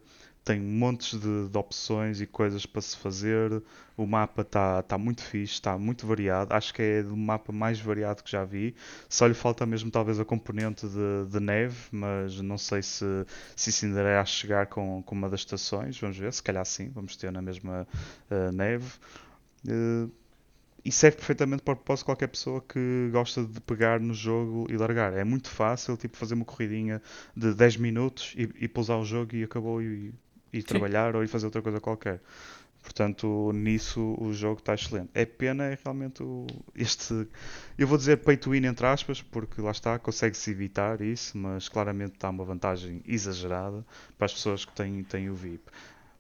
tem 0.49 0.59
montes 0.59 1.21
de, 1.21 1.49
de, 1.49 1.59
opções 1.59 2.23
e 2.23 2.27
coisas 2.27 2.65
para 2.65 2.81
se 2.81 2.97
fazer. 2.97 3.63
O 3.99 4.07
mapa 4.07 4.41
está 4.41 4.83
tá 4.83 4.97
muito 4.97 5.23
fixe, 5.23 5.53
está 5.55 5.77
muito 5.77 6.07
variado. 6.07 6.55
Acho 6.55 6.73
que 6.73 6.81
é 6.81 7.03
o 7.03 7.15
mapa 7.17 7.53
mais 7.53 7.79
variado 7.79 8.23
que 8.23 8.31
já 8.31 8.45
vi. 8.45 8.75
Só 9.11 9.27
lhe 9.27 9.35
falta 9.35 9.67
mesmo 9.67 9.91
talvez 9.91 10.19
a 10.19 10.25
componente 10.25 10.87
de, 10.89 11.31
de 11.31 11.39
neve, 11.39 11.77
mas 11.93 12.41
não 12.41 12.57
sei 12.57 12.83
se, 12.83 13.05
se 13.55 13.69
isso 13.69 13.85
ainda 13.85 14.01
irá 14.01 14.25
chegar 14.25 14.67
com, 14.69 15.03
com 15.03 15.15
uma 15.15 15.29
das 15.29 15.41
estações. 15.41 16.01
Vamos 16.01 16.17
ver, 16.17 16.33
se 16.33 16.43
calhar 16.43 16.65
sim, 16.65 16.89
vamos 16.95 17.15
ter 17.15 17.31
na 17.31 17.43
mesma 17.43 17.87
uh, 18.31 18.51
neve. 18.53 18.91
Uh, 19.67 20.11
e 20.83 20.91
serve 20.91 21.19
perfeitamente 21.19 21.63
para 21.63 21.73
o 21.73 21.77
propósito 21.77 22.05
de 22.05 22.07
qualquer 22.07 22.29
pessoa 22.29 22.63
que 22.63 23.11
gosta 23.13 23.45
de 23.45 23.61
pegar 23.61 24.01
no 24.01 24.15
jogo 24.15 24.67
e 24.71 24.77
largar. 24.79 25.13
É 25.13 25.25
muito 25.25 25.51
fácil, 25.51 25.95
tipo, 25.99 26.17
fazer 26.17 26.33
uma 26.33 26.47
corridinha 26.47 27.03
de 27.37 27.53
10 27.53 27.77
minutos 27.77 28.35
e, 28.35 28.49
e 28.65 28.69
pousar 28.69 28.97
o 28.97 29.05
jogo 29.05 29.37
e 29.37 29.45
acabou 29.45 29.83
e, 29.83 30.15
ir 30.53 30.63
trabalhar 30.63 31.15
ou 31.17 31.23
ir 31.23 31.29
fazer 31.29 31.47
outra 31.47 31.63
coisa 31.63 31.81
qualquer. 31.81 32.21
Portanto, 32.83 33.53
nisso 33.53 34.17
o 34.19 34.33
jogo 34.33 34.61
está 34.61 34.75
excelente. 34.75 35.11
É 35.13 35.25
pena 35.27 35.65
é 35.65 35.79
realmente 35.83 36.23
o, 36.23 36.47
este. 36.75 37.29
Eu 37.77 37.87
vou 37.87 37.99
dizer 37.99 38.19
pay 38.19 38.37
to 38.37 38.51
win 38.51 38.65
entre 38.67 38.87
aspas, 38.87 39.21
porque 39.21 39.61
lá 39.61 39.71
está, 39.71 39.99
consegue-se 39.99 40.51
evitar 40.51 41.01
isso, 41.01 41.37
mas 41.37 41.69
claramente 41.69 42.15
está 42.15 42.31
uma 42.31 42.45
vantagem 42.45 43.03
exagerada 43.07 43.85
para 44.17 44.27
as 44.27 44.33
pessoas 44.33 44.65
que 44.65 44.73
têm, 44.73 45.03
têm 45.05 45.29
o 45.29 45.35
VIP. 45.35 45.65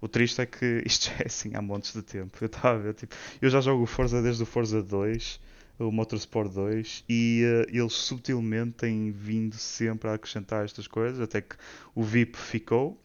O 0.00 0.08
triste 0.08 0.40
é 0.40 0.46
que 0.46 0.82
isto 0.86 1.06
já 1.06 1.14
é 1.20 1.26
assim 1.26 1.54
há 1.54 1.62
montes 1.62 1.92
de 1.92 2.02
tempo. 2.02 2.36
Eu 2.40 2.46
estava 2.46 2.74
a 2.74 2.78
ver, 2.78 2.94
tipo, 2.94 3.14
eu 3.40 3.48
já 3.48 3.60
jogo 3.60 3.82
o 3.84 3.86
Forza 3.86 4.20
desde 4.20 4.42
o 4.42 4.46
Forza 4.46 4.82
2, 4.82 5.40
o 5.78 5.90
Motorsport 5.90 6.52
2, 6.52 7.04
e 7.08 7.44
uh, 7.44 7.70
eles 7.74 7.92
subtilmente 7.94 8.72
têm 8.72 9.10
vindo 9.10 9.56
sempre 9.56 10.10
a 10.10 10.14
acrescentar 10.14 10.64
estas 10.64 10.86
coisas, 10.86 11.20
até 11.20 11.40
que 11.40 11.56
o 11.94 12.02
VIP 12.02 12.36
ficou 12.36 13.00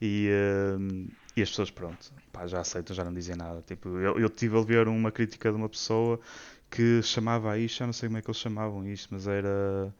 e, 0.00 0.28
uh, 0.30 1.10
e 1.36 1.42
as 1.42 1.50
pessoas, 1.50 1.70
pronto, 1.70 2.12
pá, 2.32 2.46
já 2.46 2.60
aceitam, 2.60 2.94
já 2.94 3.04
não 3.04 3.12
dizem 3.12 3.36
nada. 3.36 3.62
Tipo, 3.66 3.88
eu, 3.98 4.18
eu 4.18 4.30
tive 4.30 4.58
a 4.58 4.62
ver 4.62 4.88
uma 4.88 5.12
crítica 5.12 5.50
de 5.50 5.56
uma 5.56 5.68
pessoa 5.68 6.20
que 6.70 7.02
chamava 7.02 7.58
isto, 7.58 7.78
já 7.78 7.86
não 7.86 7.92
sei 7.92 8.08
como 8.08 8.18
é 8.18 8.22
que 8.22 8.28
eles 8.28 8.38
chamavam 8.38 8.86
isto, 8.86 9.08
mas 9.10 9.26
era 9.26 9.92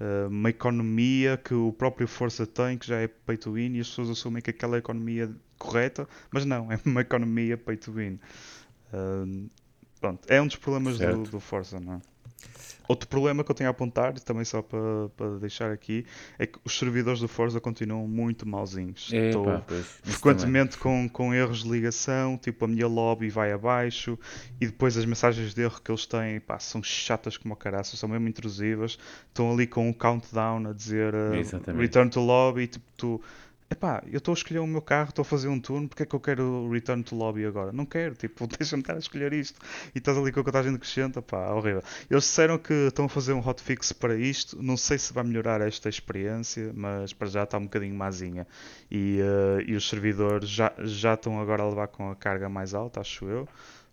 uh, 0.00 0.28
uma 0.28 0.50
economia 0.50 1.36
que 1.36 1.52
o 1.52 1.72
próprio 1.72 2.06
Força 2.06 2.46
tem, 2.46 2.78
que 2.78 2.86
já 2.86 2.96
é 2.96 3.08
pay 3.08 3.36
to 3.36 3.52
win, 3.52 3.74
e 3.74 3.80
as 3.80 3.88
pessoas 3.88 4.10
assumem 4.10 4.40
que 4.40 4.50
aquela 4.50 4.76
é 4.76 4.76
a 4.76 4.78
economia 4.78 5.30
correta, 5.58 6.08
mas 6.30 6.44
não, 6.44 6.70
é 6.72 6.78
uma 6.84 7.00
economia 7.00 7.58
pay 7.58 7.76
to 7.76 7.92
win. 7.92 8.18
Uh, 8.92 9.50
pronto, 10.00 10.20
é 10.28 10.40
um 10.40 10.46
dos 10.46 10.56
problemas 10.56 10.98
do, 10.98 11.24
do 11.24 11.40
Forza, 11.40 11.80
não 11.80 11.94
é? 11.94 12.00
Outro 12.92 13.08
problema 13.08 13.42
que 13.42 13.50
eu 13.50 13.54
tenho 13.54 13.70
a 13.70 13.70
apontar, 13.70 14.12
também 14.20 14.44
só 14.44 14.60
para, 14.60 15.08
para 15.16 15.38
deixar 15.38 15.70
aqui, 15.70 16.04
é 16.38 16.46
que 16.46 16.58
os 16.62 16.78
servidores 16.78 17.20
do 17.20 17.26
Forza 17.26 17.58
continuam 17.58 18.06
muito 18.06 18.46
mauzinhos. 18.46 19.08
É, 19.14 19.28
Estou 19.28 19.46
pá, 19.46 19.62
pois, 19.66 19.86
frequentemente 20.02 20.76
com, 20.76 21.08
com 21.08 21.32
erros 21.32 21.62
de 21.62 21.70
ligação, 21.70 22.36
tipo 22.36 22.66
a 22.66 22.68
minha 22.68 22.86
lobby 22.86 23.30
vai 23.30 23.50
abaixo 23.50 24.18
e 24.60 24.66
depois 24.66 24.94
as 24.98 25.06
mensagens 25.06 25.54
de 25.54 25.62
erro 25.62 25.80
que 25.82 25.90
eles 25.90 26.04
têm 26.04 26.38
pá, 26.38 26.58
são 26.58 26.82
chatas 26.82 27.38
como 27.38 27.54
a 27.54 27.56
caraça, 27.56 27.96
são 27.96 28.10
mesmo 28.10 28.28
intrusivas. 28.28 28.98
Estão 29.28 29.50
ali 29.50 29.66
com 29.66 29.88
um 29.88 29.92
countdown 29.94 30.68
a 30.68 30.74
dizer 30.74 31.14
uh, 31.14 31.78
return 31.78 32.10
to 32.10 32.20
lobby, 32.20 32.66
tipo, 32.66 32.84
tu 32.94 33.22
epá, 33.72 34.02
eu 34.06 34.18
estou 34.18 34.32
a 34.32 34.36
escolher 34.36 34.60
o 34.60 34.66
meu 34.66 34.80
carro, 34.80 35.10
estou 35.10 35.22
a 35.22 35.24
fazer 35.24 35.48
um 35.48 35.60
turno, 35.60 35.88
porque 35.88 36.04
é 36.04 36.06
que 36.06 36.14
eu 36.14 36.20
quero 36.20 36.70
Return 36.70 37.02
to 37.02 37.14
Lobby 37.14 37.44
agora? 37.44 37.72
Não 37.72 37.84
quero, 37.84 38.14
tipo, 38.14 38.46
deixa-me 38.58 38.82
estar 38.82 38.94
a 38.94 38.98
escolher 38.98 39.32
isto. 39.32 39.60
E 39.94 39.98
estás 39.98 40.16
ali 40.16 40.32
com 40.32 40.40
a 40.40 40.44
contagem 40.44 40.72
decrescente, 40.72 41.20
pá, 41.22 41.50
horrível. 41.52 41.82
Eles 42.10 42.24
disseram 42.24 42.58
que 42.58 42.72
estão 42.72 43.06
a 43.06 43.08
fazer 43.08 43.32
um 43.32 43.40
hotfix 43.40 43.92
para 43.92 44.16
isto, 44.16 44.62
não 44.62 44.76
sei 44.76 44.98
se 44.98 45.12
vai 45.12 45.24
melhorar 45.24 45.60
esta 45.60 45.88
experiência, 45.88 46.72
mas 46.74 47.12
para 47.12 47.28
já 47.28 47.42
está 47.44 47.58
um 47.58 47.64
bocadinho 47.64 47.94
mazinha. 47.94 48.46
E, 48.90 49.20
uh, 49.20 49.60
e 49.66 49.74
os 49.74 49.88
servidores 49.88 50.48
já, 50.48 50.72
já 50.78 51.14
estão 51.14 51.40
agora 51.40 51.62
a 51.62 51.68
levar 51.68 51.88
com 51.88 52.10
a 52.10 52.16
carga 52.16 52.48
mais 52.48 52.74
alta, 52.74 53.00
acho 53.00 53.24
eu. 53.26 53.48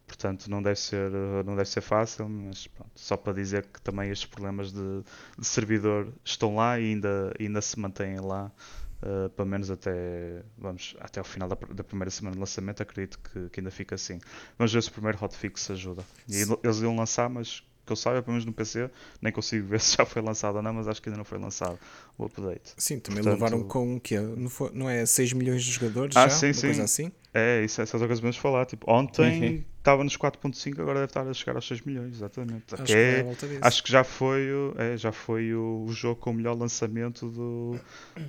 Portanto, 0.10 0.50
não 0.50 0.62
deve 0.62 0.80
ser, 0.80 1.12
não 1.46 1.56
deve 1.56 1.70
ser 1.70 1.82
fácil, 1.82 2.28
mas 2.28 2.66
pronto, 2.66 2.92
só 2.96 3.16
para 3.16 3.32
dizer 3.32 3.68
que 3.68 3.80
também 3.80 4.10
estes 4.10 4.28
problemas 4.28 4.72
de, 4.72 5.04
de 5.38 5.46
servidor 5.46 6.12
estão 6.26 6.56
lá 6.56 6.80
e 6.80 6.86
ainda, 6.86 7.32
ainda 7.40 7.62
se 7.62 7.80
mantêm 7.80 8.20
lá 8.20 8.52
Uh, 9.02 9.30
pelo 9.30 9.48
menos 9.48 9.72
até, 9.72 10.44
vamos, 10.58 10.94
até 11.00 11.22
o 11.22 11.24
final 11.24 11.48
da, 11.48 11.56
da 11.74 11.84
primeira 11.86 12.12
semana 12.12 12.34
de 12.34 12.40
lançamento, 12.40 12.84
acredito 12.84 13.18
que, 13.20 13.50
que, 13.50 13.60
ainda 13.62 13.72
fica 13.72 13.96
assim. 13.96 14.20
Vamos 14.58 14.74
ver 14.74 14.84
se 14.84 14.90
o 14.90 14.92
primeiro 14.92 15.18
hotfix 15.24 15.72
ajuda. 15.72 16.04
E 16.28 16.44
eles 16.64 16.82
iam 16.82 16.96
lançar, 16.96 17.30
mas 17.30 17.64
que 17.90 17.94
eu 17.94 17.98
saiba, 17.98 18.22
pelo 18.22 18.34
menos 18.34 18.46
no 18.46 18.54
PC, 18.54 18.90
nem 19.22 19.34
consigo 19.34 19.68
ver 19.68 19.80
se 19.82 19.98
já 19.98 20.06
foi 20.06 20.22
lançado 20.22 20.56
ou 20.58 20.62
não, 20.62 20.74
mas 20.74 20.88
acho 20.88 21.02
que 21.02 21.10
ainda 21.10 21.18
não 21.18 21.26
foi 21.26 21.40
lançado 21.40 21.78
o 22.18 22.26
update. 22.26 22.74
Sim, 22.78 23.00
também 23.00 23.24
Portanto, 23.24 23.42
levaram 23.42 23.64
com 23.64 23.96
o 23.96 24.00
quê? 24.00 24.20
Não, 24.20 24.50
foi, 24.50 24.72
não 24.74 24.90
é 24.90 25.06
6 25.06 25.34
milhões 25.34 25.64
de 25.64 25.72
jogadores 25.72 26.16
ah, 26.16 26.28
já? 26.28 26.30
Sim, 26.30 26.54
sim. 26.54 26.68
Coisa 26.68 26.84
assim? 26.84 27.12
É, 27.34 27.64
isso 27.64 27.82
é 27.82 27.84
essas 27.84 28.00
coisas 28.00 28.22
mesmo 28.22 28.42
falar. 28.42 28.66
Tipo, 28.66 28.92
ontem 28.92 29.66
estava 29.78 30.04
nos 30.04 30.18
4.5, 30.18 30.80
agora 30.80 31.00
deve 31.00 31.10
estar 31.10 31.28
a 31.28 31.34
chegar 31.34 31.56
aos 31.56 31.68
6 31.68 31.82
milhões, 31.82 32.16
exatamente. 32.16 32.74
Acho 32.74 32.84
que, 32.84 32.94
é, 32.94 33.26
acho 33.62 33.84
que 33.84 33.92
já 33.92 34.04
foi, 34.04 34.48
é, 34.78 34.98
já 34.98 35.12
foi 35.12 35.54
o, 35.54 35.86
o, 35.88 35.92
jogo 35.92 36.20
com 36.20 36.32
o 36.32 36.34
melhor 36.34 36.56
lançamento 36.56 37.30
do, 37.30 37.80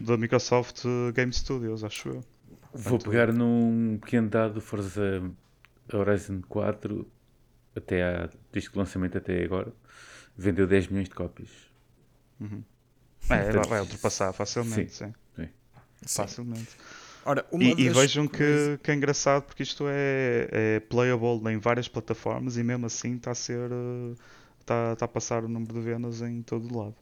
da 0.01 0.17
Microsoft 0.17 0.85
Game 1.15 1.33
Studios, 1.33 1.85
acho 1.85 2.09
eu. 2.09 2.25
Vou 2.73 2.99
pegar 2.99 3.33
num 3.33 3.99
pequeno 4.01 4.29
dado 4.29 4.55
do 4.55 4.61
Forza 4.61 5.23
Horizon 5.93 6.41
4 6.49 7.07
até 7.77 8.03
à, 8.03 8.31
desde 8.53 8.71
o 8.75 8.79
lançamento 8.79 9.19
até 9.19 9.45
agora, 9.45 9.73
vendeu 10.37 10.67
10 10.67 10.89
milhões 10.89 11.09
de 11.09 11.15
cópias. 11.15 11.51
Uhum. 12.41 12.63
É, 13.29 13.45
Portanto, 13.45 13.69
vai 13.69 13.81
ultrapassar 13.81 14.33
facilmente, 14.33 14.95
sim. 14.95 15.13
sim. 15.37 15.45
sim. 15.45 15.49
Facilmente. 16.07 16.77
Ora, 17.25 17.45
e, 17.53 17.71
das... 17.71 17.79
e, 17.79 17.89
vejam 17.91 18.27
que, 18.27 18.79
que 18.83 18.91
é 18.91 18.95
engraçado 18.95 19.43
porque 19.45 19.63
isto 19.63 19.85
é, 19.89 20.49
é, 20.51 20.81
playable 20.81 21.41
em 21.53 21.59
várias 21.59 21.87
plataformas 21.87 22.57
e 22.57 22.63
mesmo 22.63 22.87
assim 22.87 23.17
está 23.17 23.33
a 23.33 23.35
ser 23.35 23.71
está, 24.59 24.93
está 24.95 25.05
a 25.05 25.09
passar 25.09 25.45
o 25.45 25.49
número 25.49 25.75
de 25.75 25.81
vendas 25.81 26.23
em 26.23 26.43
todo 26.43 26.73
o 26.73 26.79
lado. 26.79 26.97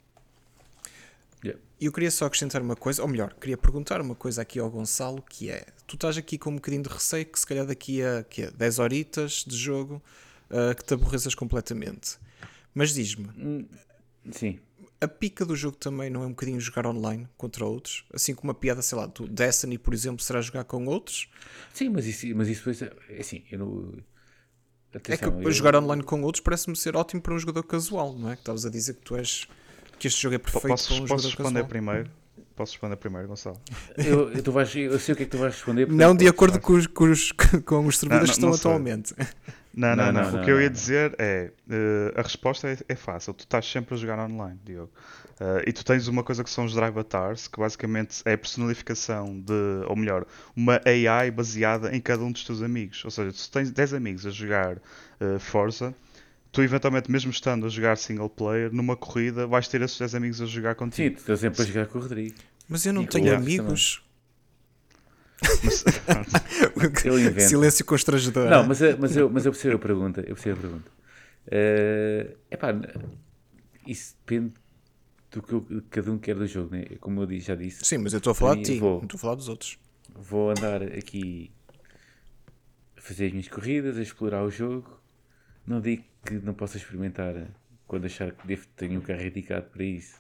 Yeah. 1.44 1.60
Eu 1.80 1.92
queria 1.92 2.10
só 2.10 2.26
acrescentar 2.26 2.60
uma 2.60 2.74
coisa, 2.74 3.00
ou 3.00 3.08
melhor, 3.08 3.32
queria 3.34 3.56
perguntar 3.56 4.00
uma 4.00 4.16
coisa 4.16 4.42
aqui 4.42 4.58
ao 4.58 4.68
Gonçalo, 4.68 5.22
que 5.22 5.50
é, 5.50 5.66
tu 5.86 5.94
estás 5.94 6.16
aqui 6.16 6.36
com 6.36 6.50
um 6.50 6.56
bocadinho 6.56 6.82
de 6.82 6.88
receio 6.88 7.24
que 7.24 7.38
se 7.38 7.46
calhar 7.46 7.64
daqui 7.64 8.02
a 8.02 8.24
que 8.24 8.42
é, 8.42 8.50
10 8.50 8.78
horitas 8.80 9.44
de 9.46 9.56
jogo 9.56 10.02
uh, 10.50 10.74
que 10.74 10.84
te 10.84 10.94
aborreças 10.94 11.34
completamente. 11.34 12.18
Mas 12.74 12.94
diz-me, 12.94 13.28
hum, 13.36 13.66
sim. 14.30 14.58
A 15.00 15.06
pica 15.06 15.44
do 15.44 15.54
jogo 15.54 15.76
também 15.76 16.10
não 16.10 16.22
é 16.22 16.26
um 16.26 16.30
bocadinho 16.30 16.60
jogar 16.60 16.86
online 16.86 17.28
contra 17.36 17.64
outros? 17.64 18.04
Assim 18.12 18.34
como 18.34 18.50
uma 18.50 18.54
piada, 18.54 18.82
sei 18.82 18.98
lá, 18.98 19.06
do 19.06 19.28
Destiny, 19.28 19.78
por 19.78 19.94
exemplo, 19.94 20.22
será 20.22 20.40
jogar 20.40 20.64
com 20.64 20.86
outros? 20.86 21.28
Sim, 21.72 21.88
mas 21.90 22.06
isso, 22.06 22.26
mas 22.34 22.48
isso 22.48 22.68
é 22.70 23.20
assim, 23.20 23.44
eu 23.50 23.58
não. 23.58 23.94
Atenção, 24.92 25.28
é 25.28 25.40
que 25.40 25.46
eu... 25.46 25.52
jogar 25.52 25.76
online 25.76 26.02
com 26.02 26.22
outros 26.22 26.42
parece-me 26.42 26.74
ser 26.74 26.96
ótimo 26.96 27.20
para 27.20 27.34
um 27.34 27.38
jogador 27.38 27.62
casual, 27.62 28.14
não 28.18 28.30
é? 28.30 28.34
Que 28.34 28.42
estavas 28.42 28.64
a 28.64 28.70
dizer 28.70 28.94
que 28.94 29.02
tu 29.02 29.16
és. 29.16 29.46
que 29.98 30.08
este 30.08 30.20
jogo 30.20 30.34
é 30.34 30.38
perfeito 30.38 30.66
posso, 30.68 30.86
para 30.88 30.96
um 30.96 31.00
posso 31.00 31.08
jogador 31.08 31.28
responder 31.28 31.60
casual. 31.60 31.68
primeiro? 31.68 32.10
Posso 32.56 32.72
responder 32.72 32.96
primeiro, 32.96 33.28
Gonçalo? 33.28 33.60
Eu, 33.96 34.32
eu, 34.32 34.42
tu 34.42 34.50
vais, 34.50 34.74
eu 34.74 34.98
sei 34.98 35.12
o 35.12 35.16
que 35.16 35.22
é 35.22 35.26
que 35.26 35.30
tu 35.30 35.38
vais 35.38 35.54
responder. 35.54 35.86
Não 35.92 36.16
de 36.16 36.26
acordo 36.26 36.58
com 36.60 36.72
os, 36.72 36.88
com 36.88 37.04
os, 37.04 37.30
com 37.64 37.86
os 37.86 37.98
servidores 37.98 38.36
não, 38.38 38.48
não, 38.48 38.50
que 38.50 38.56
estão 38.56 38.72
atualmente. 38.72 39.14
Não, 39.78 39.94
não, 39.94 40.12
não. 40.12 40.32
não. 40.32 40.40
O 40.40 40.44
que 40.44 40.50
eu 40.50 40.60
ia 40.60 40.68
dizer 40.68 41.14
é: 41.18 41.52
uh, 41.68 42.18
a 42.18 42.22
resposta 42.22 42.68
é, 42.68 42.76
é, 42.88 42.96
fácil. 42.96 43.32
Tu 43.32 43.44
estás 43.44 43.64
sempre 43.64 43.94
a 43.94 43.96
jogar 43.96 44.18
online, 44.18 44.58
Diogo. 44.64 44.90
Uh, 45.40 45.62
e 45.64 45.72
tu 45.72 45.84
tens 45.84 46.08
uma 46.08 46.24
coisa 46.24 46.42
que 46.42 46.50
são 46.50 46.64
os 46.64 46.74
drive 46.74 46.90
avatars, 46.90 47.46
que 47.46 47.60
basicamente 47.60 48.20
é 48.24 48.32
a 48.32 48.38
personalificação 48.38 49.40
de, 49.40 49.52
ou 49.86 49.94
melhor, 49.94 50.26
uma 50.56 50.80
AI 50.84 51.30
baseada 51.30 51.94
em 51.94 52.00
cada 52.00 52.24
um 52.24 52.32
dos 52.32 52.42
teus 52.42 52.60
amigos. 52.60 53.04
Ou 53.04 53.10
seja, 53.12 53.30
se 53.30 53.48
tens 53.48 53.70
10 53.70 53.94
amigos 53.94 54.26
a 54.26 54.30
jogar 54.30 54.78
uh, 54.78 55.38
Forza, 55.38 55.94
tu 56.50 56.60
eventualmente, 56.60 57.08
mesmo 57.08 57.30
estando 57.30 57.64
a 57.64 57.68
jogar 57.68 57.96
single 57.96 58.28
player, 58.28 58.72
numa 58.72 58.96
corrida, 58.96 59.46
vais 59.46 59.68
ter 59.68 59.80
esses 59.80 59.96
10 59.96 60.16
amigos 60.16 60.42
a 60.42 60.46
jogar 60.46 60.72
Sim, 60.72 60.78
contigo. 60.78 61.18
estou 61.18 61.36
sempre 61.36 61.62
a 61.62 61.64
jogar 61.64 61.86
com 61.86 61.98
o 61.98 62.02
Rodrigo. 62.02 62.34
Mas 62.68 62.84
eu 62.84 62.92
não 62.92 63.02
E 63.02 63.06
tenho 63.06 63.32
amigos. 63.32 64.02
Mas, 65.42 65.84
Ele 67.04 67.20
inventa. 67.22 67.40
Silêncio 67.48 67.84
constrangedor. 67.84 68.48
Não, 68.50 68.66
mas, 68.66 68.80
eu- 68.82 68.96
mas, 68.98 69.16
eu, 69.16 69.30
mas 69.30 69.46
eu 69.46 69.52
percebo 69.52 69.76
a 69.76 69.78
pergunta. 69.78 70.20
Eu 70.20 70.34
percebo 70.34 70.58
a 70.58 70.60
pergunta. 70.62 70.90
É 71.50 72.36
epá, 72.50 72.74
isso 73.86 74.14
depende 74.26 74.52
do 75.30 75.42
que 75.42 75.52
eu- 75.52 75.82
cada 75.90 76.10
um 76.12 76.18
quer 76.18 76.34
do 76.34 76.46
jogo, 76.46 76.74
né? 76.74 76.84
Como 77.00 77.22
eu 77.22 77.40
já 77.40 77.54
disse. 77.54 77.84
Sim, 77.84 77.98
mas 77.98 78.12
eu 78.12 78.18
estou 78.18 78.32
a 78.32 78.34
falar 78.34 78.56
de 78.56 78.62
ti, 78.62 78.78
vou. 78.78 78.96
não 78.98 79.04
estou 79.04 79.16
a 79.18 79.20
falar 79.20 79.34
dos 79.34 79.48
outros. 79.48 79.78
Vou 80.14 80.50
andar 80.50 80.82
aqui 80.82 81.50
a 82.96 83.00
fazer 83.00 83.26
as 83.26 83.32
minhas 83.32 83.48
corridas, 83.48 83.96
a 83.96 84.02
explorar 84.02 84.42
o 84.44 84.50
jogo. 84.50 84.98
Não 85.66 85.80
digo 85.80 86.02
que 86.24 86.34
não 86.34 86.54
possa 86.54 86.76
experimentar 86.76 87.34
quando 87.86 88.06
achar 88.06 88.32
que 88.32 88.46
devo 88.46 88.66
ter 88.76 88.90
um 88.90 89.00
carro 89.00 89.22
indicado 89.22 89.66
para 89.70 89.84
isso. 89.84 90.16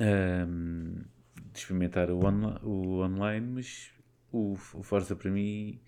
Ahm, 0.00 1.04
de 1.52 1.58
experimentar 1.60 2.10
o, 2.10 2.24
onla- 2.24 2.60
o 2.64 3.00
online, 3.02 3.46
mas 3.46 3.92
o, 4.32 4.52
o 4.54 4.82
Forza 4.82 5.16
para 5.16 5.30
mim 5.30 5.80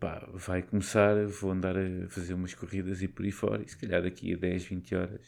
pá, 0.00 0.28
vai 0.34 0.62
começar. 0.62 1.26
Vou 1.26 1.50
andar 1.52 1.76
a 1.76 2.08
fazer 2.08 2.34
umas 2.34 2.54
corridas 2.54 3.02
e 3.02 3.08
por 3.08 3.24
aí 3.24 3.32
fora. 3.32 3.62
E 3.62 3.68
se 3.68 3.76
calhar 3.76 4.02
daqui 4.02 4.34
a 4.34 4.36
10, 4.36 4.64
20 4.64 4.94
horas, 4.94 5.26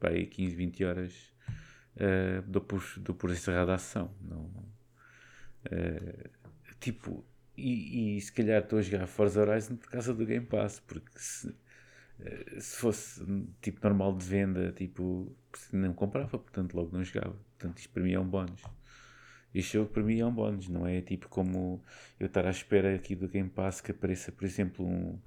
pá, 0.00 0.08
aí 0.10 0.26
15, 0.26 0.54
20 0.56 0.84
horas, 0.84 1.32
ah, 1.98 2.42
dou, 2.46 2.62
por, 2.62 2.82
dou 2.98 3.14
por 3.14 3.30
encerrada 3.30 3.74
a 3.74 3.78
sessão. 3.78 4.14
Não, 4.20 4.50
Uh, 5.70 6.28
tipo, 6.80 7.24
e, 7.56 8.16
e 8.16 8.20
se 8.20 8.32
calhar 8.32 8.62
estou 8.62 8.78
a 8.78 8.82
jogar 8.82 9.06
Forza 9.06 9.40
Horizon 9.40 9.76
por 9.76 9.90
causa 9.90 10.14
do 10.14 10.24
Game 10.24 10.46
Pass, 10.46 10.80
porque 10.80 11.10
se, 11.18 11.48
uh, 11.48 12.60
se 12.60 12.76
fosse 12.76 13.24
tipo 13.60 13.80
normal 13.82 14.16
de 14.16 14.24
venda, 14.24 14.72
tipo, 14.72 15.34
não 15.72 15.92
comprava, 15.94 16.38
portanto 16.38 16.74
logo 16.74 16.90
não 16.96 17.04
jogava. 17.04 17.36
Portanto, 17.58 17.78
isto 17.78 17.90
para 17.92 18.02
mim 18.02 18.12
é 18.12 18.20
um 18.20 18.28
bónus. 18.28 18.62
Este 19.54 19.74
jogo 19.74 19.90
para 19.90 20.02
mim 20.02 20.20
é 20.20 20.26
um 20.26 20.32
bónus, 20.34 20.68
não 20.68 20.86
é 20.86 21.00
tipo 21.00 21.28
como 21.28 21.82
eu 22.20 22.26
estar 22.26 22.46
à 22.46 22.50
espera 22.50 22.94
aqui 22.94 23.14
do 23.16 23.28
Game 23.28 23.48
Pass 23.48 23.80
que 23.80 23.90
apareça, 23.92 24.30
por 24.30 24.44
exemplo, 24.44 24.84
um, 24.86 25.18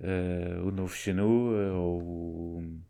uh, 0.00 0.66
o 0.66 0.70
novo 0.70 0.94
Shenmue 0.94 1.54
ou, 1.72 2.02
o- 2.02 2.80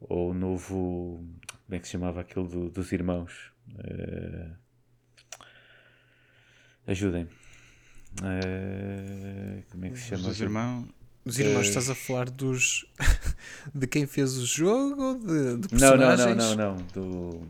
ou 0.00 0.30
o 0.30 0.34
novo. 0.34 1.26
Como 1.66 1.74
é 1.76 1.78
que 1.80 1.86
se 1.86 1.92
chamava 1.92 2.20
aquele 2.20 2.46
do- 2.48 2.70
dos 2.70 2.92
irmãos? 2.92 3.52
Uh, 3.70 4.54
Ajudem-me. 6.86 7.30
Eh, 8.22 9.62
como 9.70 9.86
é 9.86 9.90
que 9.90 9.98
se 9.98 10.08
chama? 10.08 10.26
o 10.26 10.30
os 10.30 10.36
jogo? 10.36 10.50
irmãos. 10.50 10.88
Os 11.24 11.38
irmãos, 11.38 11.66
Eh, 11.66 11.68
estás 11.68 11.88
a 11.90 11.94
falar 11.94 12.28
dos. 12.30 12.86
de 13.74 13.86
quem 13.86 14.06
fez 14.06 14.36
o 14.36 14.46
jogo 14.46 15.02
ou 15.02 15.14
de, 15.18 15.56
de 15.68 15.74
Não, 15.80 15.96
não, 15.96 16.06
personagens? 16.06 16.36
não, 16.36 16.54
não, 16.56 16.76
não. 16.76 16.86
Do... 16.92 17.46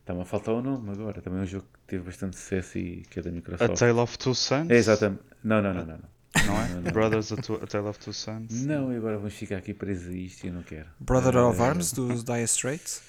Está-me 0.00 0.22
a 0.22 0.24
faltar 0.24 0.54
o 0.54 0.62
nome 0.62 0.90
agora. 0.90 1.20
Também 1.20 1.40
é 1.40 1.42
um 1.42 1.46
jogo 1.46 1.64
que 1.72 1.78
teve 1.88 2.04
bastante 2.04 2.36
sucesso 2.36 2.78
e 2.78 3.02
que 3.10 3.18
é 3.18 3.22
da 3.22 3.28
A 3.28 3.32
Microsoft. 3.32 3.78
Tale 3.78 3.98
of 3.98 4.16
Two 4.18 4.34
Sons? 4.34 4.70
É, 4.70 4.76
exatamente. 4.76 5.22
Não, 5.44 5.60
não, 5.60 5.74
não, 5.74 5.84
não. 5.84 5.98
Não, 5.98 6.46
Não 6.46 6.62
é? 6.62 6.68
Não, 6.68 6.80
não. 6.82 6.92
Brothers 6.92 7.32
a, 7.32 7.34
a 7.34 7.66
Tale 7.66 7.88
of 7.88 7.98
Two 7.98 8.12
Sons? 8.14 8.52
não 8.64 8.92
e 8.92 8.96
agora 8.96 9.16
vamos 9.18 9.34
ficar 9.34 9.56
aqui 9.56 9.74
presos 9.74 10.08
a 10.08 10.12
isto 10.16 10.44
e 10.44 10.48
eu 10.48 10.54
não 10.54 10.62
quero. 10.62 10.86
Brother 11.00 11.36
of 11.36 11.60
Arms, 11.60 11.92
dos 11.92 12.22
Dire 12.24 12.44
Straits. 12.44 13.02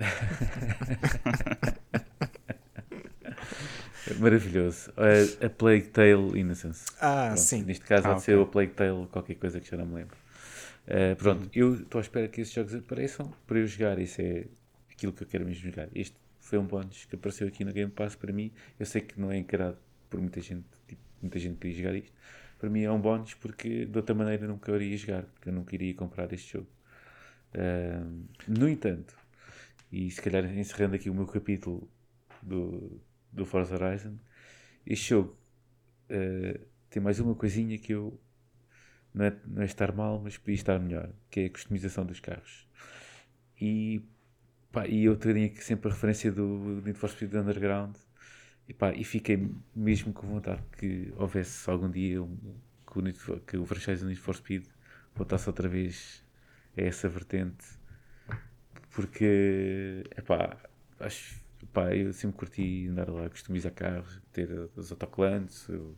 Maravilhoso. 4.18 4.92
A, 4.96 5.46
a 5.46 5.50
Plague 5.50 5.88
Tale 5.88 6.38
Innocence. 6.38 6.90
Ah, 7.00 7.34
Pronto, 7.34 7.40
sim. 7.40 7.62
Neste 7.64 7.84
caso 7.84 8.06
Ah, 8.08 8.12
há 8.12 8.14
de 8.14 8.22
ser 8.22 8.38
o 8.38 8.46
Plague 8.46 8.72
Tale, 8.72 9.06
qualquer 9.08 9.34
coisa 9.36 9.60
que 9.60 9.70
já 9.70 9.76
não 9.76 9.86
me 9.86 9.94
lembro. 9.96 10.16
Uh, 10.86 11.14
pronto, 11.16 11.48
eu 11.54 11.74
estou 11.74 11.98
à 11.98 12.02
espera 12.02 12.28
que 12.28 12.40
esses 12.40 12.52
jogos 12.52 12.74
apareçam 12.74 13.32
para 13.46 13.58
eu 13.58 13.66
jogar. 13.66 13.98
Isso 13.98 14.20
é 14.20 14.46
aquilo 14.90 15.12
que 15.12 15.22
eu 15.22 15.26
quero 15.26 15.44
mesmo 15.44 15.62
jogar. 15.70 15.88
Este 15.94 16.16
foi 16.40 16.58
um 16.58 16.64
bónus 16.66 17.04
que 17.04 17.14
apareceu 17.14 17.46
aqui 17.46 17.64
no 17.64 17.72
Game 17.72 17.90
Pass 17.92 18.16
para 18.16 18.32
mim. 18.32 18.52
Eu 18.78 18.86
sei 18.86 19.02
que 19.02 19.20
não 19.20 19.30
é 19.30 19.36
encarado 19.38 19.76
por 20.08 20.20
muita 20.20 20.40
gente, 20.40 20.64
tipo, 20.88 21.00
muita 21.22 21.38
gente 21.38 21.58
queria 21.58 21.76
jogar 21.76 21.94
isto. 21.94 22.12
Para 22.58 22.68
mim 22.68 22.82
é 22.82 22.90
um 22.90 23.00
bónus 23.00 23.34
porque 23.34 23.86
de 23.86 23.96
outra 23.96 24.14
maneira 24.14 24.46
nunca 24.46 24.72
iria 24.72 24.96
jogar, 24.96 25.22
porque 25.24 25.48
eu 25.48 25.52
nunca 25.52 25.74
iria 25.74 25.94
comprar 25.94 26.32
este 26.32 26.54
jogo. 26.54 26.68
Uh, 27.54 28.24
no 28.48 28.68
entanto, 28.68 29.16
e 29.92 30.10
se 30.10 30.20
calhar 30.20 30.44
encerrando 30.44 30.96
aqui 30.96 31.08
o 31.10 31.14
meu 31.14 31.26
capítulo 31.26 31.88
do, 32.42 33.00
do 33.32 33.44
Forza 33.44 33.74
Horizon, 33.74 34.16
este 34.86 35.10
jogo 35.10 35.36
uh, 36.10 36.60
tem 36.88 37.02
mais 37.02 37.20
uma 37.20 37.34
coisinha 37.34 37.78
que 37.78 37.92
eu 37.92 38.18
não 39.14 39.24
é, 39.24 39.36
não 39.46 39.62
é 39.62 39.64
estar 39.64 39.92
mal, 39.92 40.20
mas 40.22 40.38
podia 40.38 40.54
estar 40.54 40.78
melhor, 40.78 41.10
que 41.30 41.40
é 41.40 41.46
a 41.46 41.50
customização 41.50 42.04
dos 42.04 42.20
carros. 42.20 42.68
E, 43.60 44.02
pá, 44.72 44.86
e 44.86 45.04
eu 45.04 45.12
aqui 45.12 45.62
sempre 45.62 45.90
a 45.90 45.94
referência 45.94 46.32
do 46.32 46.80
Need 46.84 46.94
for 46.94 47.10
Speed 47.10 47.34
Underground. 47.34 47.96
E, 48.68 48.74
pá, 48.74 48.92
e 48.92 49.04
fiquei 49.04 49.50
mesmo 49.74 50.12
com 50.12 50.26
vontade 50.26 50.62
que 50.78 51.12
houvesse 51.16 51.68
algum 51.68 51.90
dia 51.90 52.22
um, 52.22 52.36
que, 52.86 52.98
o 52.98 53.14
for, 53.14 53.40
que 53.40 53.56
o 53.56 53.66
franchise 53.66 54.02
do 54.02 54.08
Need 54.08 54.20
for 54.20 54.34
Speed 54.34 54.64
voltasse 55.14 55.48
outra 55.48 55.68
vez 55.68 56.24
a 56.76 56.82
essa 56.82 57.08
vertente. 57.08 57.66
Porque 58.90 60.04
epá, 60.16 60.56
acho, 60.98 61.39
epá, 61.62 61.94
eu 61.94 62.12
sempre 62.12 62.36
curti 62.38 62.88
andar 62.88 63.08
lá, 63.10 63.28
customizar 63.30 63.72
carros, 63.72 64.20
ter 64.32 64.50
os 64.76 64.90
autocolantes, 64.92 65.68
eu- 65.68 65.96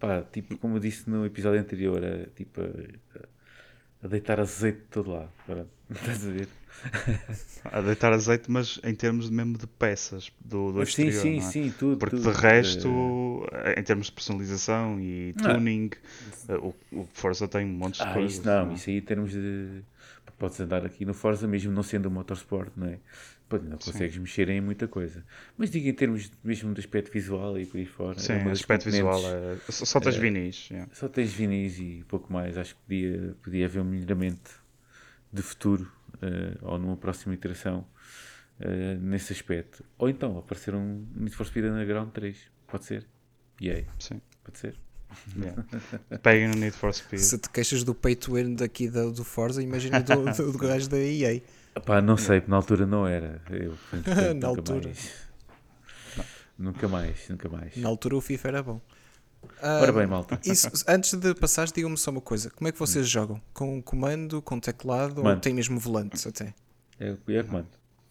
pá, 0.00 0.22
tipo, 0.24 0.56
como 0.58 0.76
eu 0.76 0.80
disse 0.80 1.08
no 1.10 1.26
episódio 1.26 1.60
anterior, 1.60 2.02
a, 2.04 2.26
tipo, 2.28 2.60
a, 2.62 3.26
a 4.04 4.08
deitar 4.08 4.40
azeite 4.40 4.80
de 4.80 4.86
todo 4.88 5.10
lado, 5.12 5.30
pronto, 5.46 5.70
estás 5.90 6.26
a 6.26 6.30
ver? 6.30 6.48
A 7.64 7.80
deitar 7.80 8.12
azeite, 8.12 8.50
mas 8.50 8.78
em 8.84 8.94
termos 8.94 9.28
mesmo 9.30 9.56
de 9.58 9.66
peças 9.66 10.30
do, 10.40 10.72
do 10.72 10.82
sim, 10.86 11.10
exterior, 11.10 11.32
sim, 11.32 11.40
não 11.40 11.48
é? 11.48 11.54
sim, 11.54 11.72
tudo. 11.72 12.02
Porque 12.06 12.20
tudo, 12.20 12.28
de 12.28 12.30
resto, 12.30 12.88
em 13.76 13.82
termos 13.82 14.06
de 14.06 14.12
personalização 14.12 15.00
e 15.00 15.32
Não. 15.34 15.62
tuning, 15.62 15.90
eh, 16.48 16.56
o, 16.56 16.74
o 16.90 17.06
Forza 17.12 17.46
tem 17.48 17.64
um 17.66 17.72
monte 17.72 18.00
de 18.00 18.06
Ah, 18.06 18.18
coisas. 18.18 18.44
isso 18.44 18.46
não, 18.46 18.70
é? 18.70 18.72
isso 18.72 18.90
aí 18.90 18.98
em 18.98 19.02
termos 19.02 19.30
de. 19.32 19.82
Podes 20.38 20.58
andar 20.60 20.84
aqui 20.84 21.04
no 21.04 21.14
Forza, 21.14 21.46
mesmo 21.46 21.70
não 21.72 21.82
sendo 21.84 22.08
um 22.08 22.12
motorsport, 22.12 22.72
não 22.76 22.88
é? 22.88 22.98
Pois 23.48 23.62
não 23.62 23.76
consegues 23.76 24.16
mexer 24.16 24.48
em 24.48 24.60
muita 24.62 24.88
coisa. 24.88 25.24
Mas 25.58 25.70
digo 25.70 25.86
em 25.86 25.92
termos 25.92 26.30
mesmo 26.42 26.72
de 26.72 26.80
aspecto 26.80 27.12
visual 27.12 27.58
e 27.58 27.66
por 27.66 27.76
aí 27.76 27.84
fora. 27.86 28.16
é 28.16 28.20
Sim, 28.20 28.38
das 28.44 28.60
aspecto 28.60 28.90
visual 28.90 29.20
é. 29.26 29.58
Só, 29.70 29.84
só 29.84 30.00
tens 30.00 30.16
eh, 30.16 30.18
vinis. 30.20 30.68
yeah. 30.70 30.90
Só 30.94 31.08
tens 31.08 31.32
vinis 31.32 31.78
e 31.78 32.04
pouco 32.08 32.32
mais. 32.32 32.56
Acho 32.56 32.74
que 32.74 32.80
podia, 32.82 33.36
podia 33.42 33.66
haver 33.66 33.80
um 33.80 33.84
melhoramento 33.84 34.50
de 35.32 35.42
futuro 35.42 35.90
eh, 36.22 36.56
ou 36.62 36.78
numa 36.78 36.96
próxima 36.96 37.34
iteração 37.34 37.86
eh, 38.58 38.96
nesse 39.00 39.32
aspecto. 39.34 39.84
Ou 39.98 40.08
então 40.08 40.38
aparecer 40.38 40.74
um 40.74 41.06
Need 41.14 41.36
for 41.36 41.44
Speed 41.46 41.66
Underground 41.66 42.10
3. 42.12 42.36
Pode 42.66 42.86
ser? 42.86 43.06
E 43.60 43.70
aí? 43.70 43.86
Sim. 43.98 44.20
Pode 44.42 44.58
ser? 44.58 44.76
yeah. 45.36 45.62
Peguem 46.22 46.48
no 46.48 46.54
Need 46.54 46.74
for 46.74 46.94
Speed. 46.94 47.20
Se 47.20 47.36
te 47.38 47.50
queixas 47.50 47.84
do 47.84 47.94
pay 47.94 48.14
to 48.16 48.32
win 48.32 48.54
daqui 48.54 48.88
da- 48.88 49.10
do 49.10 49.22
Forza, 49.24 49.62
imagina 49.62 50.00
do, 50.00 50.24
do, 50.32 50.52
do 50.52 50.58
gajo 50.58 50.88
da 50.88 50.98
EA. 50.98 51.42
Pá, 51.80 52.00
não 52.02 52.16
sei, 52.16 52.40
porque 52.40 52.50
na 52.50 52.56
altura 52.56 52.86
não 52.86 53.06
era. 53.06 53.40
Eu, 53.50 53.76
portanto, 53.90 54.08
Na 54.08 54.32
nunca 54.34 54.46
altura. 54.46 54.86
Mais. 54.88 55.12
Nunca 56.58 56.88
mais, 56.88 57.28
nunca 57.28 57.48
mais. 57.48 57.76
Na 57.76 57.88
altura 57.88 58.16
o 58.16 58.20
FIFA 58.20 58.48
era 58.48 58.62
bom. 58.62 58.80
Ora 59.60 59.88
Ah, 59.90 59.92
bem, 59.92 60.06
malta. 60.06 60.38
Isso, 60.44 60.68
antes 60.86 61.14
de 61.14 61.34
passar, 61.34 61.66
digam-me 61.66 61.96
só 61.96 62.10
uma 62.10 62.20
coisa: 62.20 62.50
como 62.50 62.68
é 62.68 62.72
que 62.72 62.78
vocês 62.78 63.08
jogam? 63.08 63.40
Com 63.52 63.82
comando, 63.82 64.40
com 64.42 64.60
teclado 64.60 65.16
ou 65.18 65.22
Comando. 65.22 65.40
tem 65.40 65.54
mesmo 65.54 65.80
volante 65.80 66.28
até? 66.28 66.54
É, 67.00 67.16
é 67.28 67.42
comando. 67.42 67.68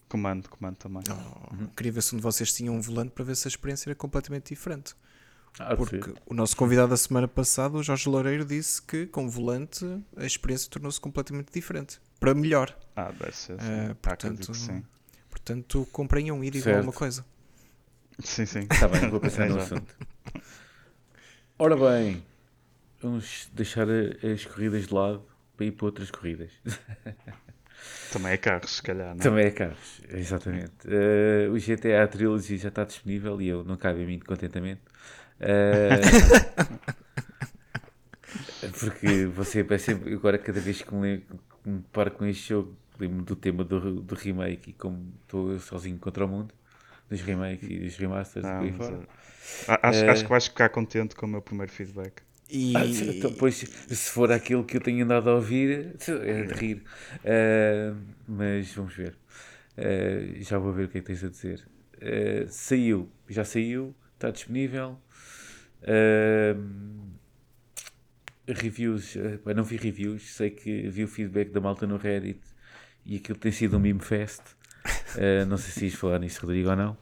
Comando, 0.10 0.50
comando 0.50 0.76
também. 0.76 1.04
Oh, 1.10 1.67
Queria 1.78 1.93
ver 1.93 2.04
se 2.04 2.13
um 2.13 2.17
de 2.17 2.24
vocês 2.24 2.52
tinha 2.52 2.69
um 2.69 2.82
volante 2.82 3.12
para 3.12 3.24
ver 3.24 3.36
se 3.38 3.47
a 3.47 3.50
experiência 3.50 3.89
era 3.89 3.95
completamente 3.95 4.50
diferente. 4.50 4.93
Ah, 5.58 5.76
Porque 5.76 6.02
ser. 6.04 6.13
o 6.26 6.34
nosso 6.34 6.56
convidado 6.58 6.89
da 6.89 6.97
semana 6.97 7.28
passada, 7.30 7.78
o 7.78 7.84
Jorge 7.84 8.10
Loureiro, 8.10 8.43
disse 8.43 8.82
que 8.82 9.06
com 9.06 9.30
volante 9.30 9.86
a 10.17 10.26
experiência 10.26 10.69
tornou-se 10.69 11.00
completamente 11.00 11.50
diferente. 11.54 12.02
Para 12.22 12.36
melhor. 12.36 12.78
Ah, 12.96 13.12
deve 13.12 13.36
ser. 13.36 13.54
Acredito 13.54 13.96
portanto, 14.00 14.54
sim. 14.54 14.84
Portanto, 15.28 15.88
comprem 15.92 16.32
um 16.32 16.44
e 16.44 16.52
digam 16.52 16.76
alguma 16.76 16.94
coisa. 16.94 17.26
Sim, 18.20 18.46
sim. 18.46 18.68
Está 18.72 18.88
bem, 18.88 19.10
vou 19.10 19.20
pensar 19.20 19.50
no 19.50 19.60
assunto. 19.60 19.96
Ora 21.58 21.76
bem, 21.76 22.24
vamos 23.02 23.50
deixar 23.54 23.88
as 23.90 24.46
corridas 24.46 24.86
de 24.86 24.94
lado 24.94 25.26
para 25.58 25.66
ir 25.66 25.72
para 25.72 25.86
outras 25.88 26.12
corridas. 26.12 26.52
Também 28.14 28.34
é 28.34 28.38
carros, 28.38 28.76
se 28.76 28.84
calhar, 28.84 29.16
não 29.16 29.22
é? 29.22 29.24
Também 29.24 29.46
é 29.48 29.52
carros, 29.52 30.02
exatamente. 30.08 30.72
Eh, 30.86 31.50
o 31.50 31.58
GTA 31.58 32.08
Trilogy 32.08 32.60
já 32.60 32.70
está 32.70 32.84
disponível 32.84 33.42
e 33.42 33.48
eu 33.48 33.64
não 33.64 33.78
cabe 33.78 34.04
a 34.04 34.06
mim 34.06 34.20
de 34.20 34.26
contentamento. 34.26 34.84
Eh, 35.40 36.02
porque 38.80 39.26
você 39.26 39.66
é 39.68 39.78
sempre, 39.80 40.14
agora 40.14 40.38
cada 40.38 40.60
vez 40.60 40.84
que 40.84 40.94
me, 40.94 41.02
lembro, 41.02 41.40
me 41.65 41.82
paro 41.93 42.12
com 42.12 42.26
este 42.26 42.50
jogo, 42.50 42.76
lembro-me 43.00 43.24
do 43.24 43.36
tema 43.36 43.63
do, 43.63 44.02
do 44.02 44.15
remake 44.15 44.71
e 44.71 44.74
como 44.74 45.13
estou 45.21 45.52
eu 45.52 45.60
sozinho 45.60 45.97
contra 46.00 46.26
o 46.26 46.28
mundo, 46.28 46.54
dos 47.10 47.21
remakes 47.21 47.69
e 47.69 47.80
dos 47.80 47.95
remasters 47.97 48.54
e 48.60 48.71
fora. 48.71 49.00
eh, 49.00 49.08
a- 49.67 49.89
acho, 49.89 50.06
Eh, 50.06 50.12
acho 50.12 50.24
que 50.24 50.30
vais 50.30 50.45
ficar 50.47 50.69
contente 50.69 51.15
com 51.15 51.26
o 51.26 51.30
meu 51.30 51.41
primeiro 51.41 51.71
feedback. 51.71 52.21
E 52.50 52.67
Ah, 52.74 52.88
se- 52.91 53.06
então, 53.10 53.32
pois, 53.32 53.56
se 53.89 54.10
for 54.12 54.32
aquilo 54.32 54.63
que 54.65 54.78
eu 54.78 54.82
tenho 54.82 55.04
andado 55.04 55.30
a 55.30 55.36
ouvir, 55.36 55.95
é 56.08 56.43
de 56.43 56.54
rir. 56.54 56.84
Ah, 57.26 57.95
mas 58.28 58.71
vamos 58.74 58.93
ver. 58.95 59.17
Ah, 59.78 60.41
já 60.41 60.58
vou 60.58 60.74
ver 60.74 60.86
o 60.86 60.89
que 60.89 60.97
é 61.00 61.02
que 61.02 61.08
tens 61.08 61.24
a 61.24 61.30
dizer. 61.30 61.67
Ah, 62.02 62.47
saiu, 62.50 63.10
já 63.30 63.43
saiu, 63.45 63.95
está 64.15 64.32
disponível. 64.32 64.97
Ah, 65.84 66.56
reviews, 68.48 69.18
ah, 69.18 69.38
pá, 69.44 69.54
não 69.54 69.64
vi 69.64 69.78
reviews, 69.78 70.34
sei 70.34 70.50
que 70.50 70.90
vi 70.90 71.04
o 71.04 71.08
feedback 71.08 71.52
da 71.52 71.60
malta 71.60 71.86
no 71.86 71.98
Reddit 71.98 72.42
e 73.06 73.18
aquilo 73.18 73.38
tem 73.38 73.52
sido 73.52 73.78
um 73.78 73.80
meme 73.80 74.00
fest. 74.00 74.42
Ah, 74.86 75.46
não 75.48 75.58
sei 75.58 75.72
se 75.72 75.86
ias 75.86 75.96
falar 75.96 76.20
nisso, 76.20 76.42
Rodrigo, 76.42 76.70
ou 76.70 76.76
não. 76.76 76.98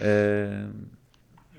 Ah, 0.00 0.70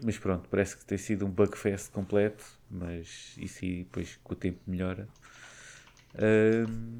mas 0.04 0.18
pronto, 0.18 0.48
parece 0.50 0.78
que 0.78 0.86
tem 0.86 0.98
sido 0.98 1.26
um 1.26 1.30
bugfest 1.30 1.92
completo, 1.92 2.46
mas 2.70 3.36
isso 3.38 3.66
aí 3.66 3.84
depois 3.84 4.20
com 4.24 4.34
o 4.34 4.36
tempo 4.36 4.60
melhora. 4.68 5.08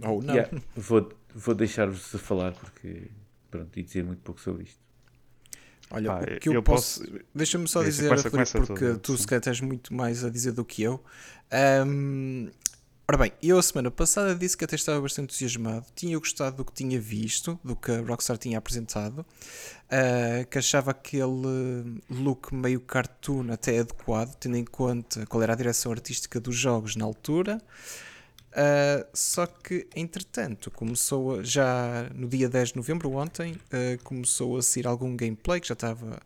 Ou 0.04 0.22
não. 0.22 0.34
yeah, 0.34 0.62
vou 0.76 1.10
vou 1.34 1.54
deixar-vos 1.56 2.14
a 2.16 2.20
falar 2.20 2.54
porque 2.54 3.10
pronto, 3.52 3.78
e 3.78 3.84
dizer 3.84 4.04
muito 4.04 4.22
pouco 4.22 4.42
sobre 4.42 4.64
isto. 4.64 4.87
Olha, 5.92 6.10
Pá, 6.10 6.20
o 6.22 6.40
que 6.40 6.50
eu, 6.50 6.54
eu 6.54 6.64
posso. 6.64 7.00
posso- 7.02 7.14
Deixa-me 7.34 7.68
só 7.68 7.82
Isso, 7.82 7.92
dizer, 7.92 8.10
começa- 8.10 8.30
Rodrigo, 8.30 8.32
começa 8.52 8.58
porque 8.74 8.94
tu, 8.94 9.00
tu 9.00 9.12
sim. 9.14 9.22
se 9.22 9.28
calhar 9.28 9.42
tens 9.42 9.62
muito 9.62 9.94
mais 9.94 10.24
a 10.24 10.30
dizer 10.30 10.52
do 10.52 10.66
que 10.66 10.82
eu. 10.82 11.02
Ahm, 11.52 12.50
ora 13.08 13.18
bem, 13.18 13.32
eu 13.42 13.58
a 13.58 13.64
semana 13.64 13.90
passada 13.90 14.36
disse 14.36 14.58
que 14.58 14.66
até 14.66 14.76
estava 14.76 15.00
bastante 15.00 15.26
entusiasmado, 15.34 15.86
tinha 15.96 16.18
gostado 16.20 16.58
do 16.58 16.66
que 16.66 16.74
tinha 16.74 17.00
visto, 17.00 17.58
do 17.64 17.76
que 17.76 17.90
a 17.92 18.02
Rockstar 18.02 18.38
tinha 18.38 18.58
apresentado, 18.58 19.26
ah, 19.90 20.44
que 20.50 20.58
achava 20.58 20.92
aquele 20.92 22.02
look 22.10 22.54
meio 22.54 22.82
cartoon 22.82 23.50
até 23.52 23.80
adequado, 23.80 24.36
tendo 24.36 24.58
em 24.58 24.66
conta 24.66 25.26
qual 25.26 25.42
era 25.42 25.54
a 25.54 25.56
direção 25.56 25.92
artística 25.94 26.38
dos 26.40 26.56
jogos 26.56 26.96
na 26.98 27.06
altura. 27.06 27.60
Uh, 28.52 29.06
só 29.14 29.46
que, 29.46 29.88
entretanto, 29.96 30.72
começou 30.72 31.40
a- 31.40 31.44
já 31.44 32.10
no 32.16 32.28
dia 32.28 32.50
10 32.50 32.70
de 32.70 32.78
novembro, 32.78 33.12
ontem, 33.14 33.54
uh, 33.54 34.04
começou 34.04 34.58
a 34.58 34.64
sair 34.64 34.88
algum 34.88 35.16
gameplay 35.16 35.60
que 35.62 35.68
já 35.68 35.74
estava. 35.74 36.20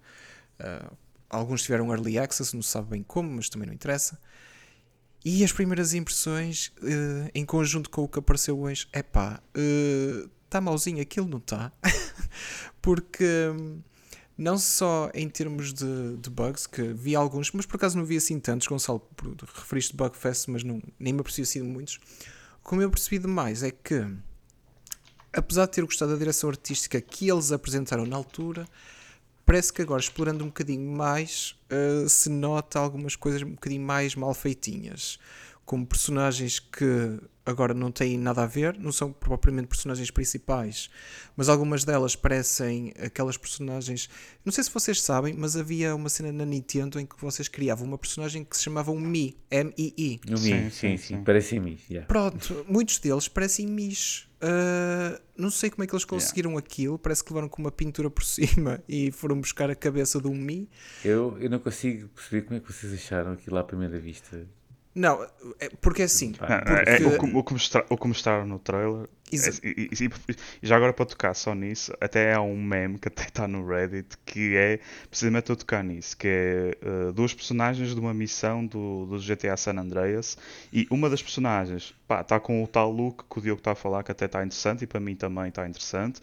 uh, 0.59 0.97
alguns 1.29 1.63
tiveram 1.63 1.89
early 1.91 2.17
access, 2.19 2.53
não 2.55 2.61
sabe 2.61 2.89
bem 2.91 3.03
como, 3.03 3.31
mas 3.31 3.49
também 3.49 3.67
não 3.67 3.73
interessa. 3.73 4.19
E 5.23 5.43
as 5.43 5.51
primeiras 5.51 5.93
impressões, 5.93 6.67
uh, 6.81 7.29
em 7.33 7.45
conjunto 7.45 7.89
com 7.89 8.03
o 8.03 8.07
que 8.07 8.19
apareceu 8.19 8.59
hoje, 8.59 8.87
é 8.93 9.03
pá, 9.03 9.41
está 10.45 10.59
mauzinho 10.61 11.01
aquilo, 11.01 11.27
não 11.27 11.37
está? 11.39 11.71
Porque. 12.81 13.23
hum, 13.53 13.81
não 14.41 14.57
só 14.57 15.11
em 15.13 15.29
termos 15.29 15.71
de, 15.71 16.17
de 16.17 16.27
bugs, 16.27 16.65
que 16.65 16.81
vi 16.81 17.15
alguns, 17.15 17.51
mas 17.51 17.67
por 17.67 17.75
acaso 17.75 17.95
não 17.95 18.03
vi 18.03 18.17
assim 18.17 18.39
tantos, 18.39 18.67
Gonçalo, 18.67 19.07
referiste 19.53 19.95
Bugfest, 19.95 20.49
mas 20.49 20.63
não, 20.63 20.81
nem 20.99 21.13
me 21.13 21.19
aprecio 21.19 21.43
assim 21.43 21.61
de 21.61 21.67
muitos. 21.67 21.99
Como 22.63 22.81
eu 22.81 22.89
percebi 22.89 23.19
demais 23.19 23.61
é 23.61 23.69
que, 23.69 24.03
apesar 25.31 25.67
de 25.67 25.73
ter 25.73 25.85
gostado 25.85 26.13
da 26.13 26.17
direção 26.17 26.49
artística 26.49 26.99
que 26.99 27.29
eles 27.29 27.51
apresentaram 27.51 28.03
na 28.03 28.15
altura, 28.15 28.67
parece 29.45 29.71
que 29.71 29.83
agora, 29.83 30.01
explorando 30.01 30.43
um 30.43 30.47
bocadinho 30.47 30.91
mais, 30.91 31.55
eh, 31.69 32.05
se 32.09 32.27
nota 32.27 32.79
algumas 32.79 33.15
coisas 33.15 33.43
um 33.43 33.51
bocadinho 33.51 33.83
mais 33.83 34.15
mal 34.15 34.33
feitinhas. 34.33 35.19
Como 35.71 35.85
personagens 35.85 36.59
que 36.59 37.17
agora 37.45 37.73
não 37.73 37.93
têm 37.93 38.17
nada 38.17 38.43
a 38.43 38.45
ver, 38.45 38.77
não 38.77 38.91
são 38.91 39.13
propriamente 39.13 39.69
personagens 39.69 40.11
principais, 40.11 40.89
mas 41.33 41.47
algumas 41.47 41.85
delas 41.85 42.13
parecem 42.13 42.91
aquelas 43.01 43.37
personagens. 43.37 44.09
Não 44.43 44.51
sei 44.51 44.65
se 44.65 44.69
vocês 44.69 45.01
sabem, 45.01 45.33
mas 45.33 45.55
havia 45.55 45.95
uma 45.95 46.09
cena 46.09 46.29
na 46.29 46.43
Nintendo 46.43 46.99
em 46.99 47.05
que 47.05 47.15
vocês 47.17 47.47
criavam 47.47 47.87
uma 47.87 47.97
personagem 47.97 48.43
que 48.43 48.57
se 48.57 48.63
chamava 48.63 48.91
um 48.91 48.99
Mi, 48.99 49.37
M-I-I. 49.49 50.19
No 50.29 50.37
Sim, 50.37 50.53
mim, 50.55 50.69
sim, 50.71 50.97
sim, 50.97 51.41
sim, 51.41 51.59
mim. 51.61 51.79
yeah. 51.89 52.05
Pronto, 52.05 52.65
muitos 52.67 52.99
deles 52.99 53.29
parecem 53.29 53.65
Mis. 53.65 54.27
Ah, 54.41 55.21
não 55.37 55.49
sei 55.49 55.69
como 55.69 55.85
é 55.85 55.87
que 55.87 55.93
eles 55.93 56.03
conseguiram 56.03 56.57
aquilo, 56.57 56.99
parece 56.99 57.23
que 57.23 57.31
levaram 57.31 57.47
com 57.47 57.61
uma 57.61 57.71
pintura 57.71 58.09
por 58.09 58.25
cima 58.27 58.83
e 58.89 59.09
foram 59.09 59.39
buscar 59.39 59.69
a 59.69 59.75
cabeça 59.75 60.19
de 60.19 60.27
um 60.27 60.35
Mi. 60.35 60.69
Eu, 61.05 61.37
eu 61.39 61.49
não 61.49 61.59
consigo 61.59 62.09
perceber 62.09 62.41
como 62.41 62.57
é 62.57 62.59
que 62.59 62.73
vocês 62.73 62.91
acharam 62.91 63.31
aquilo 63.31 63.57
à 63.57 63.63
primeira 63.63 63.97
vista. 63.97 64.45
Não, 64.93 65.23
é 65.59 65.69
porque 65.79 66.01
é 66.01 66.05
assim. 66.05 66.33
É- 66.41 66.57
Porque- 66.57 66.89
é 66.91 67.07
o, 67.07 67.19
que, 67.19 67.37
o 67.37 67.43
que 67.43 67.53
mostra- 67.53 67.85
o 67.89 67.97
que 67.97 68.07
mostraram 68.07 68.45
no 68.45 68.59
trailer. 68.59 69.07
Exa- 69.31 69.61
é- 69.63 69.69
e, 69.69 69.89
e- 70.01 70.35
e 70.61 70.67
já 70.67 70.75
agora 70.75 70.91
para 70.91 71.05
tocar 71.05 71.33
só 71.33 71.55
nisso, 71.55 71.93
até 72.01 72.33
há 72.33 72.41
um 72.41 72.61
meme 72.61 72.99
que 72.99 73.07
até 73.07 73.23
está 73.23 73.47
no 73.47 73.65
Reddit 73.65 74.17
que 74.25 74.57
é 74.57 74.79
precisamente 75.09 75.49
a 75.49 75.55
tocar 75.55 75.81
nisso, 75.81 76.17
que 76.17 76.27
é 76.27 76.77
eh, 76.81 77.11
duas 77.13 77.33
personagens 77.33 77.93
de 77.95 77.99
uma 78.01 78.13
missão 78.13 78.65
do, 78.65 79.05
do 79.05 79.17
GTA 79.19 79.55
San 79.55 79.77
Andreas 79.77 80.37
e 80.73 80.85
uma 80.91 81.09
das 81.09 81.21
personagens 81.23 81.95
pá, 82.05 82.19
está 82.19 82.37
com 82.41 82.61
o 82.61 82.67
tal 82.67 82.91
look 82.91 83.23
que 83.31 83.39
o 83.39 83.41
Diogo 83.41 83.59
está 83.61 83.71
a 83.71 83.75
falar 83.75 84.03
que 84.03 84.11
até 84.11 84.25
está 84.25 84.43
interessante 84.43 84.83
e 84.83 84.87
para 84.87 84.99
mim 84.99 85.15
também 85.15 85.47
está 85.47 85.65
interessante 85.65 86.19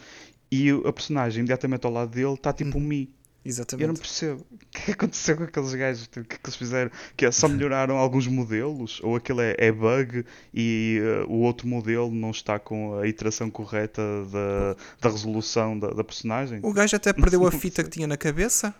e 0.53 0.69
a 0.71 0.93
personagem 0.93 1.41
imediatamente 1.41 1.87
ao 1.87 1.93
lado 1.93 2.11
dele 2.11 2.35
está 2.35 2.53
tipo 2.53 2.77
um 2.77 2.81
Mi. 2.83 3.11
Eu 3.49 3.89
não 3.89 3.95
Exatamente. 3.95 4.01
percebo. 4.01 4.47
O 4.53 4.59
que 4.69 4.91
é 4.91 4.95
aconteceu 4.95 5.37
com 5.37 5.45
aqueles 5.45 5.75
gajos? 5.75 6.03
Tipo, 6.07 6.21
O 6.21 6.25
que 6.25 6.35
é 6.35 6.39
que 6.39 6.47
eles 6.49 6.57
fizeram? 6.57 6.91
Que 7.17 7.27
é, 7.27 7.33
só 7.33 7.49
melhoraram 7.49 7.97
alguns 7.97 8.27
modelos? 8.27 9.01
Ou 9.03 9.17
aquilo 9.17 9.41
é, 9.41 9.55
é 9.57 9.73
bug 9.73 10.25
e 10.53 11.01
eh, 11.03 11.25
o 11.27 11.41
outro 11.41 11.67
modelo 11.67 12.11
não 12.11 12.31
está 12.31 12.59
com 12.59 12.99
a 12.99 13.07
iteração 13.07 13.51
correta 13.51 14.03
da, 14.31 14.77
da 15.01 15.11
resolução 15.11 15.79
da, 15.79 15.89
da 15.89 16.05
personagem? 16.05 16.61
O 16.63 16.73
gajo 16.73 16.95
até 16.95 17.13
perdeu 17.15 17.47
a 17.47 17.51
fita 17.51 17.83
que 17.83 17.91
tinha 17.91 18.07
na 18.07 18.17
cabeça. 18.17 18.75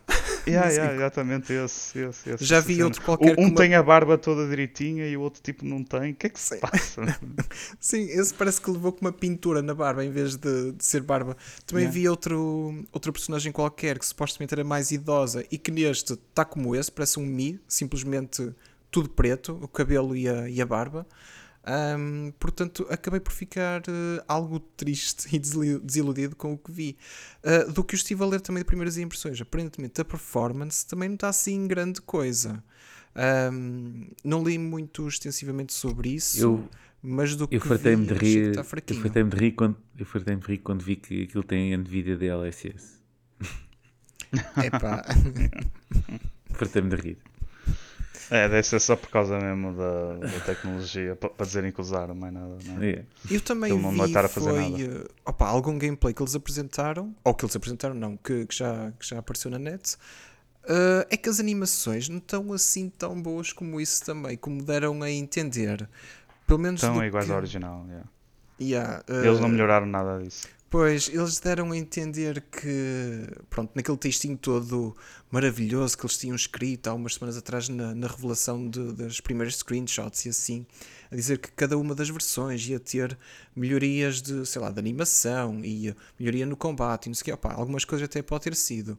Yeah, 0.51 0.71
yeah, 0.71 0.95
exatamente 0.95 1.53
esse, 1.53 1.99
esse, 1.99 2.31
esse, 2.31 2.45
Já 2.45 2.61
vi 2.61 2.75
cena. 2.75 2.87
outro 2.87 3.03
qualquer 3.03 3.39
Um, 3.39 3.43
um 3.45 3.47
uma- 3.49 3.55
tem 3.57 3.75
a 3.75 3.83
barba 3.83 4.17
toda 4.19 4.49
direitinha 4.49 5.07
e 5.07 5.17
o 5.17 5.21
outro 5.21 5.43
tipo 5.43 5.65
não 5.65 5.83
tem. 5.85 6.13
O 6.13 6.15
que 6.15 6.27
é 6.27 6.31
que 6.31 6.41
se 6.41 6.55
Sim. 6.55 6.61
passa? 6.61 7.19
Sim, 7.81 8.03
esse 8.11 8.33
parece 8.35 8.61
que 8.61 8.71
levou 8.71 8.93
com 8.93 9.01
uma 9.03 9.13
pintura 9.13 9.63
na 9.63 9.75
barba 9.75 10.05
em 10.05 10.11
vez 10.11 10.37
de, 10.37 10.73
de 10.73 10.85
ser 10.85 11.03
barba. 11.03 11.37
Também 11.67 11.83
Yeah. 11.85 12.01
vi 12.01 12.09
outro, 12.09 12.85
outro 12.93 13.13
personagem 13.13 13.53
qualquer 13.53 13.99
que 13.99 14.07
supostamente 14.07 14.55
era 14.55 14.65
mais 14.65 14.91
idosa 14.91 15.45
e 15.51 15.59
que 15.59 15.71
neste 15.71 16.15
está 16.15 16.45
como 16.45 16.75
esse, 16.75 16.91
parece 16.91 17.19
um 17.19 17.27
Mi, 17.27 17.61
simplesmente 17.69 18.53
tudo 18.91 19.09
preto, 19.11 19.59
o 19.63 19.69
cabelo 19.69 20.17
e 20.17 20.29
a, 20.29 20.49
e 20.49 20.61
a 20.63 20.67
barba. 20.67 21.07
Ahm, 21.71 22.31
portanto, 22.39 22.87
acabei 22.89 23.21
por 23.21 23.31
ficar 23.31 23.83
eh, 23.87 24.25
algo 24.27 24.59
triste 24.59 25.29
e 25.37 25.39
desiludido 25.39 26.35
com 26.35 26.55
o 26.55 26.59
que 26.59 26.73
vi. 26.73 26.97
Ah, 27.45 27.65
do 27.71 27.85
que 27.85 27.95
eu 27.95 27.99
estive 27.99 28.23
a 28.23 28.27
ler 28.27 28.41
também 28.41 28.63
de 28.63 28.67
primeiras 28.67 28.97
impressões, 28.97 29.39
aparentemente 29.39 30.01
a 30.01 30.05
performance 30.05 30.87
também 30.87 31.11
não 31.11 31.17
está 31.17 31.29
assim 31.29 31.67
grande 31.67 32.01
coisa. 32.01 32.65
Ahm, 33.15 34.09
não 34.25 34.43
li 34.43 34.57
muito 34.59 35.07
extensivamente 35.07 35.75
sobre 35.75 36.09
isso. 36.15 36.41
Eu, 36.41 36.69
Mas 37.03 37.37
do 37.37 37.47
que 37.47 37.57
eu 37.57 37.61
fartei-me 37.61 38.07
de 38.07 38.15
que 38.15 38.25
rir. 38.25 38.49
está 38.49 38.61
Eu 38.61 38.65
fraquinho. 38.65 39.03
fartei-me 39.03 39.31
de 39.31 39.37
rir 39.37 39.53
quando, 39.53 39.77
eu 39.99 40.07
fartei-me 40.07 40.41
de 40.41 40.47
rir 40.49 40.59
quando 40.59 40.83
vi 40.83 40.97
que 40.97 41.25
aquilo 41.25 41.45
tem 41.45 41.75
a 41.75 41.77
Nvidia 41.77 42.17
DLSS. 42.17 42.97
Epá, 44.65 45.05
Fartei-me 46.55 46.89
de 46.91 46.97
rir. 46.97 47.19
É, 48.31 48.49
deve 48.49 48.63
ser 48.63 48.81
só 48.81 48.97
por 48.97 49.09
causa 49.11 49.39
mesmo 49.39 49.75
da, 49.77 50.15
da 50.27 50.41
tecnologia, 50.41 51.17
para 51.17 51.47
dizerem 51.47 51.73
que 51.73 51.81
usaram, 51.81 52.15
mais 52.15 52.33
nada. 52.33 52.57
Não 52.65 52.83
é? 52.83 52.91
É. 52.91 53.05
eu 53.31 53.41
também 53.41 53.77
não 53.79 53.91
vi 53.91 53.97
vai 53.99 54.07
estar 54.09 54.25
a 54.25 54.29
fazer 54.29 54.51
foi, 54.51 54.71
nada. 54.71 54.83
eh, 54.83 55.09
opa, 55.25 55.47
algum 55.47 55.79
gameplay 55.79 56.13
que 56.15 56.23
eles 56.23 56.35
apresentaram, 56.35 57.15
ou 57.25 57.35
que 57.35 57.45
eles 57.45 57.55
apresentaram 57.57 57.95
não, 57.95 58.17
que, 58.17 58.47
que 58.47 58.55
já, 58.57 58.93
que 58.99 59.07
já 59.07 59.19
apareceu 59.19 59.51
na 59.51 59.59
net, 59.59 59.97
eh, 60.69 61.07
é 61.11 61.17
que 61.17 61.29
as 61.29 61.41
animações 61.41 62.09
não 62.09 62.19
estão 62.19 62.53
assim 62.53 62.89
tão 62.91 63.21
boas 63.21 63.53
como 63.53 63.81
isso 63.81 64.05
também, 64.05 64.37
como 64.37 64.63
deram 64.63 65.03
a 65.03 65.11
entender. 65.11 65.89
Pelo 66.47 66.59
menos 66.59 66.81
do 66.81 67.03
é 67.03 67.07
iguais 67.07 67.27
que- 67.27 67.33
ao 67.33 67.39
original. 67.39 67.85
yeah. 67.89 68.07
Yeah, 68.61 69.05
Eles 69.09 69.39
não 69.39 69.47
eh, 69.49 69.53
melhoraram 69.53 69.87
nada 69.87 70.19
disso. 70.21 70.49
Pois, 70.71 71.09
eles 71.09 71.41
deram 71.41 71.73
a 71.73 71.77
entender 71.79 72.43
que, 72.43 73.27
pronto, 73.49 73.71
naquele 73.75 73.97
textinho 73.97 74.37
todo 74.37 74.95
maravilhoso 75.31 75.97
que 75.97 76.05
eles 76.05 76.19
tinham 76.19 76.37
escrito 76.37 76.89
há 76.89 76.93
umas 76.95 77.15
semanas 77.15 77.39
atrás 77.39 77.71
na, 77.71 77.95
na 77.95 78.07
revelação 78.07 78.69
de- 78.69 78.93
das 78.93 79.19
primeiras 79.19 79.57
screenshots 79.57 80.27
e 80.27 80.29
assim, 80.29 80.67
a 81.11 81.17
dizer 81.17 81.39
que 81.39 81.51
cada 81.53 81.79
uma 81.79 81.95
das 81.95 82.11
versões 82.11 82.69
ia 82.69 82.79
ter 82.79 83.17
melhorias 83.57 84.21
de, 84.21 84.45
sei 84.45 84.61
lá, 84.61 84.71
de 84.71 84.79
animação 84.79 85.65
e 85.65 85.95
melhoria 86.21 86.45
no 86.45 86.55
combate 86.57 87.07
e 87.07 87.09
não 87.09 87.15
sei 87.15 87.23
o 87.23 87.25
quê. 87.25 87.33
Opá, 87.33 87.55
algumas 87.55 87.87
coisas 87.87 88.05
até 88.05 88.21
pode 88.21 88.45
ter 88.45 88.55
sido, 88.55 88.99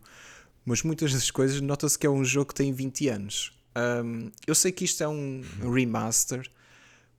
mas 0.65 0.81
muitas 0.81 1.13
das 1.13 1.29
coisas 1.29 1.61
nota-se 1.61 1.99
que 1.99 2.07
é 2.07 2.09
um 2.09 2.25
jogo 2.25 2.47
que 2.47 2.55
tem 2.55 2.73
20 2.73 3.07
anos. 3.09 3.51
Ahm, 3.75 4.31
eu 4.47 4.55
sei 4.55 4.71
que 4.71 4.85
isto 4.85 5.03
é 5.03 5.07
um 5.07 5.43
remaster, 5.71 6.49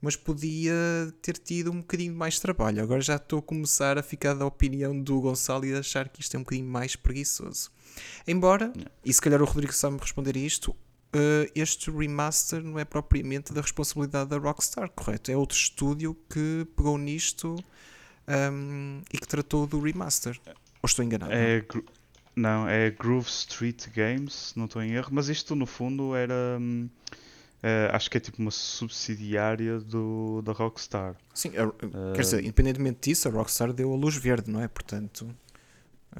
mas 0.01 0.15
podia 0.15 0.73
ter 1.21 1.37
tido 1.37 1.71
um 1.71 1.81
bocadinho 1.81 2.15
mais 2.15 2.39
trabalho. 2.39 2.81
Agora 2.81 3.01
já 3.01 3.17
estou 3.17 3.39
a 3.39 3.41
começar 3.41 3.97
a 3.97 4.03
ficar 4.03 4.33
da 4.33 4.45
opinião 4.45 4.99
do 4.99 5.21
Gonçalo 5.21 5.65
e 5.65 5.73
a 5.73 5.79
achar 5.79 6.09
que 6.09 6.21
isto 6.21 6.35
é 6.35 6.39
um 6.39 6.43
bocadinho 6.43 6.67
mais 6.67 6.95
preguiçoso. 6.95 7.69
Embora, 8.27 8.73
e 9.05 9.13
se 9.13 9.21
calhar 9.21 9.41
o 9.41 9.45
Rodrigo 9.45 9.73
sabe-me 9.73 10.01
responder 10.01 10.35
a 10.35 10.39
isto, 10.39 10.75
eh, 11.13 11.51
este 11.53 11.91
remaster 11.91 12.63
não 12.63 12.79
é 12.79 12.85
propriamente 12.85 13.53
da 13.53 13.61
responsabilidade 13.61 14.29
da 14.29 14.37
Rockstar, 14.37 14.89
correto? 14.89 15.29
É 15.29 15.35
outro 15.35 15.57
estúdio 15.57 16.15
que 16.29 16.65
pegou 16.75 16.97
nisto 16.97 17.61
ahm, 18.27 19.01
e 19.13 19.17
que 19.17 19.27
tratou 19.27 19.67
do 19.67 19.79
remaster. 19.79 20.39
Ou 20.47 20.87
estou 20.87 21.03
enganado? 21.03 21.33
É, 21.33 21.63
não, 22.35 22.67
é 22.67 22.89
Groove 22.91 23.29
Street 23.29 23.87
Games, 23.93 24.53
não 24.55 24.65
estou 24.65 24.81
em 24.81 24.93
erro, 24.93 25.09
mas 25.11 25.27
isto 25.27 25.53
no 25.53 25.65
fundo 25.65 26.15
era. 26.15 26.59
Eh, 27.63 27.89
acho 27.93 28.09
que 28.09 28.17
é 28.17 28.19
tipo 28.19 28.41
uma 28.41 28.51
subsidiária 28.51 29.79
do, 29.79 30.41
da 30.41 30.51
Rockstar. 30.51 31.15
Sim, 31.33 31.51
a, 31.57 32.13
quer 32.13 32.21
dizer, 32.21 32.43
independentemente 32.43 33.09
disso, 33.09 33.27
a 33.27 33.31
Rockstar 33.31 33.71
deu 33.71 33.93
a 33.93 33.95
luz 33.95 34.15
verde, 34.15 34.49
não 34.49 34.61
é? 34.61 34.67
Portanto. 34.67 35.33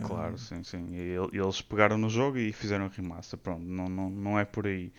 Claro, 0.04 0.38
sim, 0.38 0.64
sim. 0.64 0.88
E 0.92 1.38
eles 1.38 1.62
pegaram 1.62 1.98
no 1.98 2.10
jogo 2.10 2.38
e 2.38 2.54
fizeram 2.54 2.88
remaster. 2.88 3.38
Pronto, 3.38 3.64
não, 3.64 3.90
não, 3.90 4.10
não 4.10 4.40
é 4.40 4.46
por 4.46 4.66
aí. 4.66 4.94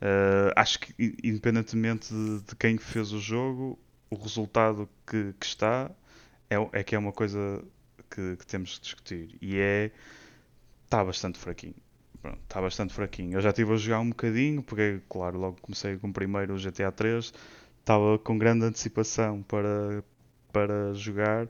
Uh, 0.00 0.52
acho 0.54 0.78
que, 0.78 0.94
independentemente 1.24 2.12
de, 2.12 2.42
de, 2.42 2.54
quem 2.56 2.78
fez 2.78 3.12
o 3.12 3.18
jogo, 3.18 3.78
o 4.10 4.14
resultado 4.14 4.88
que, 5.06 5.34
que 5.40 5.46
está 5.46 5.90
é, 6.48 6.56
é, 6.72 6.84
que 6.84 6.94
é 6.94 6.98
uma 6.98 7.12
coisa 7.12 7.64
que, 8.08 8.36
que 8.36 8.46
temos 8.46 8.76
que 8.76 8.82
discutir. 8.82 9.36
E 9.40 9.58
é. 9.58 9.90
Está 10.84 11.02
bastante 11.02 11.36
fraquinho. 11.36 11.74
Está 12.42 12.60
bastante 12.60 12.94
fraquinho. 12.94 13.38
Eu 13.38 13.40
já 13.40 13.50
estive 13.50 13.72
a 13.72 13.76
jogar 13.76 14.00
um 14.00 14.08
bocadinho, 14.08 14.62
porque, 14.62 15.00
claro, 15.08 15.38
logo 15.38 15.58
comecei 15.60 15.96
com 15.96 16.08
o 16.08 16.12
primeiro 16.12 16.56
GTA 16.56 16.92
3. 16.92 17.32
Estava 17.80 18.18
com 18.18 18.36
grande 18.36 18.64
antecipação 18.64 19.42
para, 19.42 20.02
para 20.52 20.92
jogar 20.94 21.48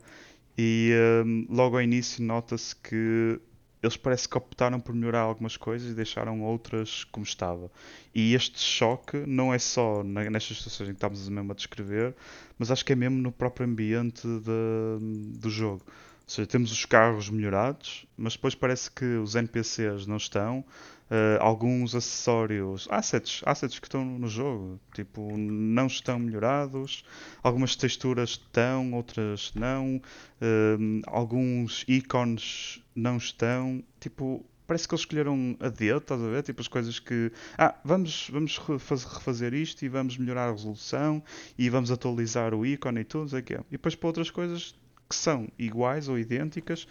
e 0.59 0.93
um, 1.25 1.47
logo 1.51 1.77
ao 1.77 1.83
início 1.83 2.23
nota-se 2.25 2.75
que 2.75 3.39
eles 3.83 3.97
parece 3.97 4.29
que 4.29 4.37
optaram 4.37 4.81
por 4.81 4.95
melhorar 4.95 5.21
algumas 5.21 5.57
coisas 5.57 5.91
e 5.91 5.95
deixaram 5.95 6.43
outras 6.43 7.05
como 7.05 7.25
estava. 7.25 7.71
E 8.15 8.35
este 8.35 8.59
choque 8.59 9.19
não 9.27 9.53
é 9.53 9.59
só 9.59 10.03
nestas 10.03 10.57
situações 10.57 10.89
em 10.89 10.93
que 10.93 10.97
estamos 10.97 11.29
mesmo 11.29 11.53
a 11.53 11.55
descrever, 11.55 12.15
mas 12.59 12.71
acho 12.71 12.85
que 12.85 12.93
é 12.95 12.97
mesmo 12.97 13.19
no 13.19 13.31
próprio 13.31 13.67
ambiente 13.67 14.27
de, 14.27 15.39
do 15.39 15.51
jogo. 15.51 15.83
Ou 16.29 16.35
seja, 16.35 16.47
temos 16.49 16.73
os 16.73 16.85
carros 16.85 17.31
melhorados, 17.31 18.05
mas 18.17 18.33
depois 18.33 18.53
parece 18.53 18.91
que 18.91 19.05
os 19.05 19.37
NPCs 19.37 20.09
não 20.09 20.17
estão, 20.17 20.65
uh, 21.09 21.41
alguns 21.41 21.95
acessórios, 21.95 22.89
assets, 22.91 23.43
assets 23.47 23.79
que 23.79 23.87
estão 23.87 24.05
no 24.05 24.27
jogo, 24.27 24.81
tipo, 24.93 25.37
não 25.39 25.87
estão 25.87 26.19
melhorados, 26.19 27.05
algumas 27.45 27.77
texturas 27.77 28.31
estão, 28.31 28.93
outras 28.93 29.53
não, 29.55 30.03
uh, 30.43 31.03
alguns 31.07 31.85
ícones 31.87 32.83
não 32.93 33.19
estão, 33.19 33.81
tipo, 34.01 34.45
parece 34.67 34.89
que 34.89 34.95
eles 34.95 35.03
escolheram 35.03 35.57
a 35.61 35.69
dedo, 35.69 35.99
estás 35.99 36.21
a 36.21 36.27
ver? 36.27 36.43
Tipo 36.43 36.61
as 36.61 36.67
coisas 36.67 36.99
que. 36.99 37.31
Ah, 37.57 37.77
vamos, 37.85 38.29
vamos 38.33 38.59
refazer 38.59 39.55
isto 39.55 39.85
e 39.85 39.89
vamos 39.89 40.19
melhorar 40.19 40.49
a 40.49 40.51
resolução 40.51 41.23
e 41.57 41.71
vamos 41.71 41.93
atualizar 41.93 42.53
o 42.53 42.67
ícone 42.67 43.03
e 43.03 43.05
tudo, 43.05 43.29
sei 43.29 43.41
o 43.41 43.43
quê. 43.45 43.61
E 43.69 43.73
depois 43.73 43.95
para 43.95 44.09
outras 44.09 44.29
coisas 44.29 44.75
que 45.09 45.15
são 45.15 45.49
iguais 45.59 46.09
ou 46.09 46.19
idênticas, 46.19 46.87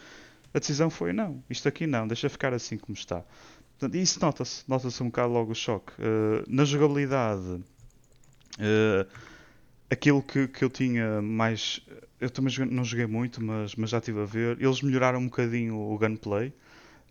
a 0.53 0.59
decisão 0.59 0.89
foi 0.89 1.11
não, 1.11 1.43
isto 1.49 1.67
aqui 1.67 1.85
não, 1.85 2.07
deixa 2.07 2.29
ficar 2.29 2.53
assim 2.53 2.77
como 2.77 2.95
está. 2.95 3.23
Portanto, 3.77 3.95
isso 3.95 4.19
nota-se, 4.21 4.63
nota-se 4.67 5.03
um 5.03 5.07
bocado 5.07 5.33
logo 5.33 5.51
o 5.51 5.55
choque. 5.55 5.91
Uh, 5.99 6.43
na 6.47 6.63
jogabilidade, 6.63 7.43
uh, 7.43 9.07
aquilo 9.89 10.23
que, 10.23 10.47
que 10.47 10.63
eu 10.63 10.69
tinha 10.69 11.21
mais. 11.21 11.81
Eu 12.19 12.29
também 12.29 12.53
não 12.71 12.85
joguei 12.85 13.05
muito, 13.05 13.43
mas, 13.43 13.75
mas 13.75 13.89
já 13.89 13.97
estive 13.97 14.21
a 14.21 14.25
ver. 14.25 14.57
Eles 14.61 14.81
melhoraram 14.81 15.19
um 15.19 15.25
bocadinho 15.25 15.77
o 15.77 15.97
gunplay, 15.97 16.53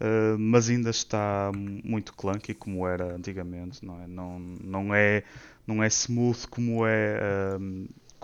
uh, 0.00 0.38
mas 0.38 0.70
ainda 0.70 0.88
está 0.88 1.52
muito 1.54 2.14
clunky 2.14 2.54
como 2.54 2.88
era 2.88 3.14
antigamente. 3.14 3.84
Não 3.84 4.00
é, 4.00 4.06
não, 4.06 4.38
não 4.38 4.94
é, 4.94 5.22
não 5.66 5.82
é 5.82 5.86
smooth 5.88 6.48
como 6.48 6.86
é. 6.86 7.58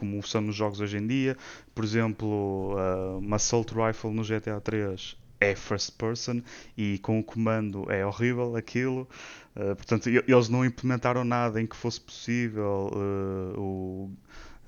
Como 0.00 0.26
são 0.26 0.40
nos 0.40 0.56
jogos 0.56 0.80
hoje 0.80 0.96
em 0.96 1.06
dia, 1.06 1.36
por 1.74 1.84
exemplo, 1.84 2.74
uma 3.18 3.36
Assault 3.36 3.74
Rifle 3.74 4.10
no 4.10 4.22
GTA 4.22 4.60
3 4.60 5.20
é 5.40 5.56
first 5.56 5.96
person 5.96 6.42
e 6.76 6.98
com 6.98 7.18
o 7.18 7.24
comando 7.24 7.90
é 7.90 8.04
horrível 8.04 8.54
aquilo. 8.56 9.08
Uh, 9.56 9.74
portanto, 9.74 10.08
eles 10.08 10.48
não 10.48 10.64
implementaram 10.64 11.24
nada 11.24 11.60
em 11.60 11.66
que 11.66 11.74
fosse 11.74 12.00
possível 12.00 12.90
uh, 12.92 13.58
o 13.58 14.12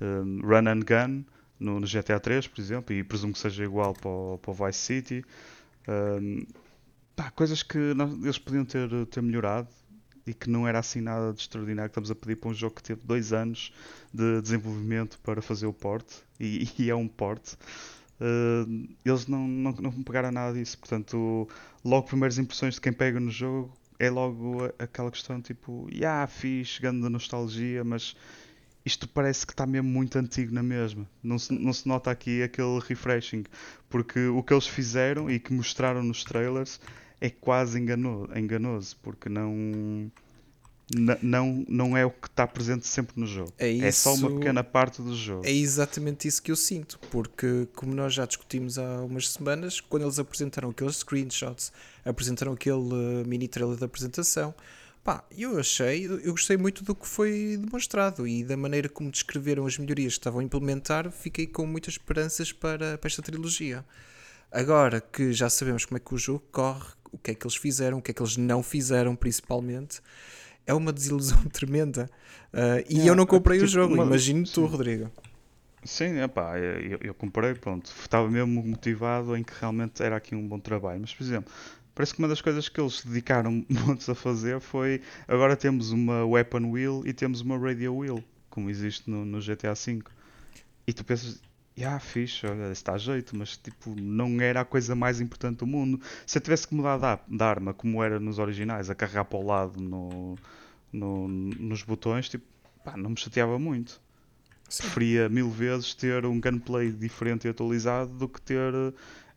run 0.01 0.67
and 0.67 0.79
gun 0.79 1.23
no, 1.59 1.79
GTA 1.81 2.19
3, 2.19 2.47
por 2.47 2.59
exemplo, 2.59 2.93
e 2.93 3.03
presumo 3.03 3.31
que 3.31 3.39
seja 3.39 3.63
igual 3.63 3.93
para 3.93 4.09
o, 4.09 4.65
Vice 4.65 4.79
City. 4.79 5.25
Pá, 7.15 7.31
coisas 7.31 7.63
que 7.63 7.77
eles 7.77 8.37
podiam 8.37 8.65
ter, 8.65 8.89
ter 9.05 9.21
melhorado 9.21 9.69
e 10.25 10.33
que 10.33 10.49
não 10.49 10.67
era 10.67 10.79
assim 10.79 11.01
nada 11.01 11.33
de 11.33 11.41
extraordinário. 11.41 11.89
Estamos 11.89 12.09
a 12.11 12.15
pedir 12.15 12.37
para 12.37 12.49
um 12.49 12.53
jogo 12.53 12.75
que 12.75 12.83
teve 12.83 13.01
dois 13.05 13.33
anos 13.33 13.73
de 14.13 14.41
desenvolvimento 14.41 15.19
para 15.19 15.41
fazer 15.41 15.65
o 15.65 15.73
porte 15.73 16.15
e, 16.39 16.69
e 16.79 16.89
é 16.89 16.95
um 16.95 17.07
porte. 17.07 17.55
Uh, 18.19 18.87
eles 19.03 19.27
não, 19.27 19.47
não, 19.47 19.71
não 19.71 20.03
pegaram 20.03 20.31
nada 20.31 20.53
disso. 20.53 20.77
Portanto, 20.77 21.47
logo 21.83 22.07
primeiras 22.07 22.37
impressões 22.37 22.75
de 22.75 22.81
quem 22.81 22.93
pega 22.93 23.19
no 23.19 23.31
jogo 23.31 23.75
é 23.99 24.09
logo 24.09 24.63
aquela 24.79 25.11
questão 25.11 25.41
tipo, 25.41 25.87
ah, 25.89 25.95
yeah, 25.95 26.27
fiz, 26.27 26.67
chegando 26.67 27.01
da 27.01 27.09
nostalgia, 27.09 27.83
mas 27.83 28.15
isto 28.85 29.07
parece 29.07 29.45
que 29.45 29.53
está 29.53 29.65
mesmo 29.65 29.89
muito 29.89 30.17
antigo 30.17 30.53
na 30.53 30.63
mesma. 30.63 31.07
Não 31.21 31.39
se, 31.39 31.53
não 31.53 31.71
se 31.71 31.87
nota 31.87 32.11
aqui 32.11 32.43
aquele 32.43 32.79
refreshing, 32.79 33.43
porque 33.89 34.27
o 34.27 34.43
que 34.43 34.53
eles 34.53 34.67
fizeram 34.67 35.29
e 35.29 35.39
que 35.39 35.53
mostraram 35.53 36.03
nos 36.03 36.23
trailers 36.23 36.79
é 37.23 37.29
quase 37.29 37.79
enganoso, 37.79 38.27
enganoso 38.37 38.97
porque 39.01 39.29
não 39.29 40.11
não, 41.21 41.65
não 41.69 41.95
é 41.95 42.05
o 42.05 42.11
que 42.11 42.27
está 42.27 42.45
presente 42.45 42.85
sempre 42.85 43.17
no 43.17 43.25
jogo. 43.25 43.53
É, 43.57 43.69
isso, 43.69 43.85
é 43.85 43.91
só 43.93 44.13
uma 44.15 44.29
pequena 44.29 44.61
parte 44.61 45.01
do 45.01 45.15
jogo. 45.15 45.45
É 45.45 45.51
exatamente 45.51 46.27
isso 46.27 46.43
que 46.43 46.51
eu 46.51 46.55
sinto, 46.57 46.99
porque 47.09 47.65
como 47.73 47.95
nós 47.95 48.13
já 48.13 48.25
discutimos 48.25 48.77
há 48.77 49.01
umas 49.01 49.29
semanas, 49.29 49.79
quando 49.79 50.03
eles 50.03 50.19
apresentaram 50.19 50.69
aqueles 50.69 50.97
screenshots, 50.97 51.71
apresentaram 52.03 52.51
aquele 52.51 52.75
uh, 52.75 53.25
mini 53.25 53.47
trailer 53.47 53.77
da 53.77 53.85
apresentação, 53.85 54.53
pá, 55.01 55.23
eu 55.35 55.57
achei, 55.57 56.05
eu 56.05 56.31
gostei 56.31 56.57
muito 56.57 56.83
do 56.83 56.93
que 56.93 57.07
foi 57.07 57.57
demonstrado 57.57 58.27
e 58.27 58.43
da 58.43 58.57
maneira 58.57 58.89
como 58.89 59.09
descreveram 59.09 59.65
as 59.65 59.77
melhorias 59.77 60.13
que 60.13 60.19
estavam 60.19 60.41
a 60.41 60.43
implementar, 60.43 61.09
fiquei 61.09 61.47
com 61.47 61.65
muitas 61.65 61.93
esperanças 61.93 62.51
para, 62.51 62.97
para 62.97 63.07
esta 63.07 63.21
trilogia. 63.21 63.85
Agora 64.51 64.99
que 64.99 65.31
já 65.31 65.49
sabemos 65.49 65.85
como 65.85 65.97
é 65.97 65.99
que 65.99 66.13
o 66.13 66.17
jogo 66.17 66.43
corre, 66.51 66.93
o 67.13 67.17
que 67.17 67.31
é 67.31 67.35
que 67.35 67.45
eles 67.45 67.55
fizeram, 67.55 67.99
o 67.99 68.01
que 68.01 68.11
é 68.11 68.13
que 68.13 68.21
eles 68.21 68.35
não 68.35 68.61
fizeram, 68.61 69.15
principalmente 69.15 70.01
é 70.65 70.73
uma 70.73 70.91
desilusão 70.91 71.43
tremenda. 71.51 72.09
Uh, 72.53 72.83
e 72.89 73.07
eu 73.07 73.15
não 73.15 73.25
comprei 73.25 73.57
tipo, 73.57 73.67
o 73.67 73.71
jogo, 73.71 73.93
uma... 73.93 74.03
imagino 74.03 74.45
tu, 74.45 74.65
Rodrigo. 74.65 75.11
Sim, 75.83 76.21
epá, 76.21 76.57
eu, 76.57 76.97
eu 77.01 77.13
comprei, 77.13 77.53
pronto, 77.55 77.91
estava 77.99 78.29
mesmo 78.29 78.63
motivado 78.63 79.35
em 79.35 79.43
que 79.43 79.53
realmente 79.59 80.01
era 80.01 80.15
aqui 80.15 80.33
um 80.33 80.47
bom 80.47 80.59
trabalho. 80.59 81.01
Mas, 81.01 81.13
por 81.13 81.23
exemplo, 81.23 81.53
parece 81.93 82.13
que 82.13 82.19
uma 82.19 82.27
das 82.27 82.41
coisas 82.41 82.69
que 82.69 82.79
eles 82.79 83.03
dedicaram 83.03 83.65
muitos 83.67 84.07
a 84.07 84.15
fazer 84.15 84.61
foi 84.61 85.01
agora 85.27 85.55
temos 85.55 85.91
uma 85.91 86.25
Weapon 86.25 86.71
Wheel 86.71 87.03
e 87.05 87.11
temos 87.11 87.41
uma 87.41 87.57
Radio 87.57 87.97
Wheel, 87.97 88.23
como 88.49 88.69
existe 88.69 89.09
no, 89.09 89.25
no 89.25 89.39
GTA 89.41 89.73
V. 89.73 90.01
E 90.87 90.93
tu 90.93 91.03
pensas, 91.03 91.41
ah, 91.83 91.99
fixe, 91.99 92.45
olha, 92.45 92.71
está 92.71 92.93
a 92.93 92.97
jeito, 92.97 93.35
mas 93.35 93.57
tipo, 93.57 93.95
não 93.99 94.39
era 94.39 94.61
a 94.61 94.65
coisa 94.65 94.93
mais 94.95 95.19
importante 95.19 95.57
do 95.59 95.67
mundo. 95.67 95.99
Se 96.25 96.37
eu 96.37 96.41
tivesse 96.41 96.67
que 96.67 96.75
mudar 96.75 97.23
de 97.27 97.43
arma, 97.43 97.73
como 97.73 98.03
era 98.03 98.19
nos 98.19 98.37
originais, 98.37 98.89
a 98.89 98.95
carregar 98.95 99.25
para 99.25 99.39
o 99.39 99.45
lado 99.45 99.81
no, 99.81 100.37
no, 100.91 101.27
nos 101.27 101.81
botões, 101.81 102.29
tipo, 102.29 102.45
pá, 102.83 102.95
não 102.95 103.09
me 103.11 103.17
chateava 103.17 103.57
muito. 103.57 103.99
Sim. 104.69 104.83
Preferia 104.83 105.29
mil 105.29 105.49
vezes 105.49 105.95
ter 105.95 106.25
um 106.25 106.39
gameplay 106.39 106.91
diferente 106.91 107.47
e 107.47 107.49
atualizado 107.49 108.13
do 108.13 108.29
que 108.29 108.39
ter 108.41 108.71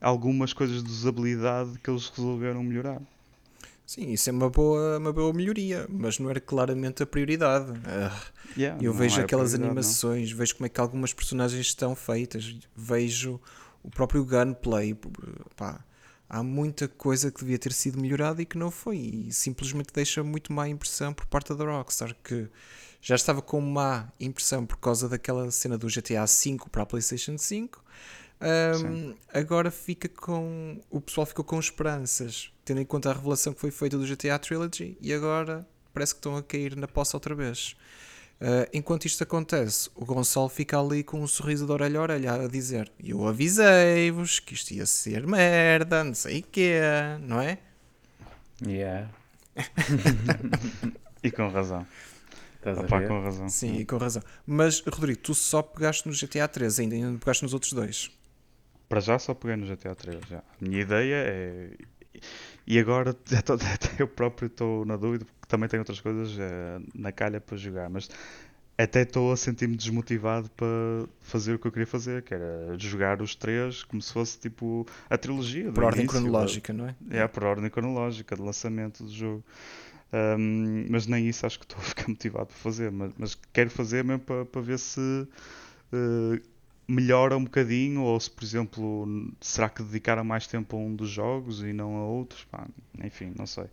algumas 0.01 0.53
coisas 0.53 0.83
de 0.83 0.91
usabilidade 0.91 1.79
que 1.79 1.89
eles 1.89 2.09
resolveram 2.09 2.63
melhorar. 2.63 3.01
Sim, 3.87 4.11
isso 4.11 4.29
é 4.29 4.33
uma 4.33 4.51
boa, 4.51 4.99
uma 4.99 5.13
boa 5.13 5.33
melhoria, 5.33 5.87
mas 5.89 6.19
não 6.19 6.29
era 6.29 6.41
claramente 6.41 7.05
a 7.05 7.07
prioridade. 7.07 7.71
Uh, 7.71 8.59
yeah, 8.59 8.83
eu 8.83 8.93
vejo 8.93 9.21
é 9.21 9.25
aquelas 9.25 9.55
animações, 9.55 10.31
não. 10.31 10.39
vejo 10.39 10.57
como 10.57 10.67
é 10.67 10.69
que 10.69 10.81
algumas 10.81 11.13
personagens 11.13 11.67
estão 11.67 11.95
feitas, 11.95 12.59
vejo 12.75 13.41
o 13.85 13.89
próprio 13.91 14.25
gunplay. 14.25 14.99
Pá, 15.55 15.85
há 16.29 16.43
muita 16.43 16.89
coisa 16.89 17.31
que 17.31 17.39
devia 17.41 17.61
ter 17.61 17.73
sido 17.73 18.01
melhorada 18.01 18.43
e 18.43 18.45
que 18.45 18.59
não 18.59 18.73
foi, 18.73 18.97
e 18.97 19.33
simplesmente 19.33 19.93
deixa 19.95 20.25
muito 20.25 20.53
má 20.53 20.69
impressão 20.69 21.15
por 21.15 21.27
parte 21.27 21.55
da 21.55 21.65
Rockstar, 21.65 22.17
que 22.25 22.49
já 23.01 23.15
estava 23.15 23.41
com 23.41 23.61
má 23.61 24.09
impressão 24.19 24.67
por 24.67 24.79
causa 24.79 25.09
daquela 25.09 25.49
cena 25.53 25.79
do 25.79 25.87
GTA 25.87 26.27
V 26.27 26.59
para 26.73 26.83
a 26.83 26.87
PlayStation 26.87 27.39
5 27.39 27.85
um, 28.41 29.15
agora 29.33 29.71
fica 29.71 30.09
com. 30.09 30.81
O 30.91 31.01
pessoal 31.01 31.27
ficou 31.27 31.45
com 31.45 31.59
esperanças, 31.59 32.53
tendo 32.65 32.81
em 32.81 32.85
conta 32.85 33.11
a 33.11 33.15
revelação 33.15 33.53
que 33.53 33.61
foi 33.61 33.71
feita 33.71 33.97
do 33.97 34.07
GTA 34.07 34.39
Trilogy, 34.39 34.97
e 35.01 35.13
agora 35.13 35.67
parece 35.93 36.15
que 36.15 36.19
estão 36.19 36.37
a 36.37 36.43
cair 36.43 36.77
na 36.77 36.87
poça 36.87 37.17
outra 37.17 37.35
vez. 37.35 37.77
Uh, 38.39 38.69
enquanto 38.75 39.07
isto 39.07 39.23
acontece, 39.23 39.89
o 39.95 40.05
Gonçalo 40.05 40.51
fica 40.51 40.79
ali 40.79 41.03
com 41.03 41.23
um 41.23 41.27
sorriso 41.27 41.65
de 41.65 41.73
orelha 41.73 41.99
a 41.99 42.03
orelha 42.03 42.33
a 42.35 42.49
dizer: 42.49 42.93
Eu 43.03 43.27
avisei-vos 43.27 44.39
que 44.39 44.53
isto 44.53 44.73
ia 44.73 44.85
ser 44.85 45.27
merda, 45.27 46.05
não 46.05 46.15
sei 46.15 46.41
o 46.41 46.43
quê, 46.43 46.81
não 47.23 47.41
é? 47.41 47.59
Yeah. 48.63 49.09
e 51.23 51.31
com 51.31 51.49
razão. 51.49 51.87
Estás 52.57 52.79
Opa, 52.79 53.01
com 53.03 53.23
razão. 53.23 53.49
Sim, 53.49 53.79
e 53.79 53.85
com 53.87 53.97
razão. 53.97 54.23
Mas, 54.47 54.81
Rodrigo, 54.81 55.21
tu 55.21 55.35
só 55.35 55.63
pegaste 55.63 56.07
no 56.07 56.15
GTA 56.15 56.49
3 56.49 56.81
ainda, 56.81 56.95
ainda 56.95 57.11
não 57.13 57.19
pegaste 57.19 57.43
nos 57.43 57.55
outros 57.55 57.73
dois. 57.73 58.11
Para 58.89 59.01
já 59.01 59.19
só 59.19 59.35
peguei 59.35 59.57
no 59.57 59.67
GTA 59.67 59.95
3. 59.95 60.21
Já. 60.29 60.39
A 60.39 60.43
minha 60.61 60.81
ideia 60.81 61.15
é. 61.17 61.71
E 62.67 62.79
agora 62.79 63.11
até 63.33 64.03
eu 64.03 64.09
próprio 64.09 64.47
estou 64.47 64.85
na 64.85 64.97
dúvida, 64.97 65.25
porque 65.25 65.37
que 65.47 65.49
também 65.49 65.69
tenho 65.69 65.81
outras 65.81 66.01
coisas 66.01 66.37
uh, 66.37 66.85
na 66.95 67.13
calha 67.13 67.41
para 67.41 67.57
jogar, 67.57 67.89
mas 67.89 68.11
até 68.77 69.03
estou 69.03 69.33
a 69.33 69.37
sentir-me 69.37 69.77
desmotivado 69.77 70.51
para 70.51 70.67
fazer 71.21 71.55
o 71.55 71.59
que 71.59 71.67
eu 71.67 71.73
queria 71.73 71.87
fazer, 71.87 72.23
que 72.23 72.35
era 72.35 72.77
jogar 72.77 73.23
os 73.23 73.35
três 73.35 73.85
como 73.85 74.03
se 74.03 74.13
fosse 74.13 74.39
tipo 74.39 74.87
a 75.09 75.17
trilogia. 75.17 75.73
Por 75.73 75.85
ordem 75.85 76.01
início, 76.03 76.21
cronológica, 76.21 76.73
não 76.73 76.89
é? 76.89 76.95
É, 77.11 77.27
por 77.29 77.45
ordem 77.45 77.71
cronológica 77.71 78.37
de 78.37 78.43
lançamento 78.43 79.05
do 79.05 79.11
jogo. 79.11 79.45
Um, 80.13 80.87
mas 80.91 81.07
nem 81.07 81.29
isso 81.29 81.47
acho 81.47 81.59
que 81.59 81.65
estou 81.65 81.79
a 81.79 81.83
ficar 81.83 82.09
motivado 82.09 82.47
para 82.47 82.57
fazer, 82.57 82.91
mas, 82.91 83.13
mas 83.17 83.39
quero 83.53 83.71
fazer 83.71 84.05
mesmo 84.05 84.21
para, 84.21 84.45
para 84.45 84.61
ver 84.61 84.79
se 84.79 85.01
uh, 85.01 86.41
melhora 86.89 87.37
um 87.37 87.45
bocadinho, 87.45 88.03
ou 88.03 88.19
se, 88.21 88.31
por 88.31 88.45
exemplo, 88.45 89.33
será 89.41 89.69
que 89.69 89.83
dedicaram 89.83 90.25
mais 90.25 90.47
tempo 90.47 90.77
a 90.77 90.81
um 90.81 90.95
dos 90.95 91.11
jogos 91.11 91.63
e 91.63 91.73
não 91.73 91.97
a 91.97 92.05
outros? 92.05 92.45
Pá, 92.45 92.67
enfim, 93.03 93.33
não 93.37 93.47
sei. 93.47 93.65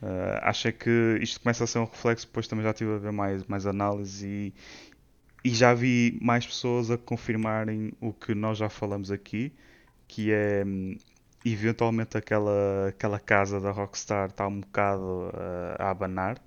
Uh, 0.00 0.38
acho 0.42 0.68
é 0.68 0.72
que 0.72 1.18
isto 1.20 1.40
começa 1.40 1.64
a 1.64 1.66
ser 1.66 1.80
um 1.80 1.84
reflexo, 1.84 2.26
depois 2.26 2.46
também 2.46 2.64
já 2.64 2.70
estive 2.70 2.94
a 2.94 2.98
ver 2.98 3.12
mais, 3.12 3.44
mais 3.44 3.66
análise 3.66 4.26
e, 4.26 4.54
e 5.44 5.50
já 5.50 5.74
vi 5.74 6.16
mais 6.22 6.46
pessoas 6.46 6.90
a 6.90 6.96
confirmarem 6.96 7.92
o 8.00 8.12
que 8.12 8.34
nós 8.34 8.58
já 8.58 8.68
falamos 8.68 9.10
aqui, 9.10 9.52
que 10.06 10.30
é 10.32 10.64
hum, 10.64 10.96
eventualmente 11.44 12.16
aquela, 12.16 12.88
aquela 12.88 13.18
casa 13.18 13.60
da 13.60 13.70
Rockstar 13.72 14.28
está 14.30 14.46
um 14.46 14.60
bocado 14.60 15.02
uh, 15.02 15.76
a 15.78 15.90
abanar. 15.90 16.40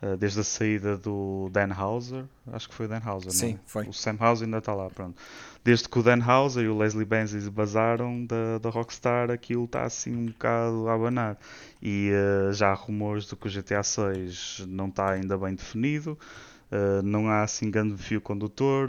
Uh, 0.00 0.16
desde 0.16 0.38
a 0.38 0.44
saída 0.44 0.96
do 0.96 1.50
Dan 1.52 1.74
Houser, 1.76 2.24
acho 2.52 2.68
que 2.68 2.74
foi 2.74 2.86
o 2.86 2.88
Dan 2.88 3.00
Houser, 3.04 3.32
Sim, 3.32 3.52
não? 3.54 3.60
foi. 3.66 3.88
O 3.88 3.92
Sam 3.92 4.16
Houser 4.20 4.46
ainda 4.46 4.58
está 4.58 4.72
lá, 4.72 4.88
pronto. 4.88 5.20
Desde 5.64 5.88
que 5.88 5.98
o 5.98 6.02
Dan 6.04 6.20
Houser 6.24 6.64
e 6.64 6.68
o 6.68 6.78
Leslie 6.78 7.04
Benzies 7.04 7.48
basaram 7.48 8.24
da, 8.24 8.58
da 8.58 8.70
Rockstar, 8.70 9.28
aquilo 9.28 9.64
está 9.64 9.82
assim 9.82 10.14
um 10.14 10.26
bocado 10.26 10.88
a 10.88 10.94
abanar. 10.94 11.36
E 11.82 12.12
uh, 12.12 12.52
já 12.52 12.70
há 12.70 12.74
rumores 12.74 13.24
de 13.24 13.34
que 13.34 13.48
o 13.48 13.50
GTA 13.50 13.82
6 13.82 14.66
não 14.68 14.86
está 14.86 15.10
ainda 15.10 15.36
bem 15.36 15.56
definido, 15.56 16.16
uh, 16.70 17.02
não 17.02 17.28
há 17.28 17.42
assim 17.42 17.68
grande 17.68 18.00
fio 18.00 18.20
condutor, 18.20 18.88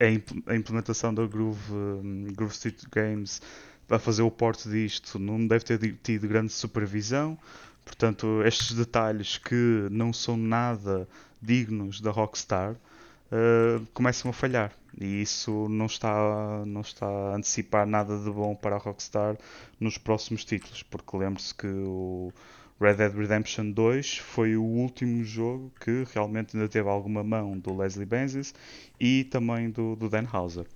a, 0.00 0.06
imp 0.08 0.30
a, 0.48 0.56
implementação 0.56 1.14
da 1.14 1.24
Groove, 1.24 1.72
um, 1.72 2.26
Groove 2.34 2.54
Street 2.54 2.82
Games 2.90 3.40
a 3.88 3.98
fazer 3.98 4.22
o 4.22 4.30
porte 4.30 4.68
disto 4.68 5.18
não 5.18 5.46
deve 5.46 5.64
ter 5.64 5.96
tido 6.02 6.26
grande 6.26 6.52
supervisão. 6.52 7.38
Portanto, 7.84 8.42
estes 8.44 8.74
detalhes 8.76 9.38
que 9.38 9.88
não 9.90 10.12
são 10.12 10.36
nada 10.36 11.08
dignos 11.40 12.00
da 12.00 12.10
Rockstar 12.10 12.72
uh, 12.72 13.86
começam 13.92 14.30
a 14.30 14.34
falhar. 14.34 14.72
E 15.00 15.22
isso 15.22 15.68
não 15.68 15.86
está, 15.86 16.64
não 16.66 16.82
está 16.82 17.06
a 17.06 17.36
antecipar 17.36 17.86
nada 17.86 18.18
de 18.18 18.30
bom 18.30 18.54
para 18.54 18.76
a 18.76 18.78
Rockstar 18.78 19.36
nos 19.80 19.98
próximos 19.98 20.44
títulos. 20.44 20.82
Porque 20.82 21.16
lembre-se 21.16 21.54
que 21.54 21.66
o 21.66 22.32
Red 22.80 22.94
Dead 22.94 23.14
Redemption 23.14 23.70
2 23.70 24.18
foi 24.18 24.56
o 24.56 24.62
último 24.62 25.24
jogo 25.24 25.72
que 25.80 26.04
realmente 26.12 26.56
ainda 26.56 26.68
teve 26.68 26.88
alguma 26.88 27.24
mão 27.24 27.58
do 27.58 27.76
Leslie 27.76 28.06
Benzies 28.06 28.54
e 29.00 29.24
também 29.24 29.70
do, 29.70 29.96
do 29.96 30.08
Dan 30.08 30.26
Houser. 30.32 30.66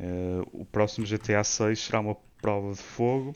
Uh, 0.00 0.48
o 0.52 0.64
próximo 0.64 1.06
GTA 1.06 1.44
6 1.44 1.78
será 1.78 2.00
uma 2.00 2.16
prova 2.40 2.72
de 2.72 2.82
fogo 2.82 3.34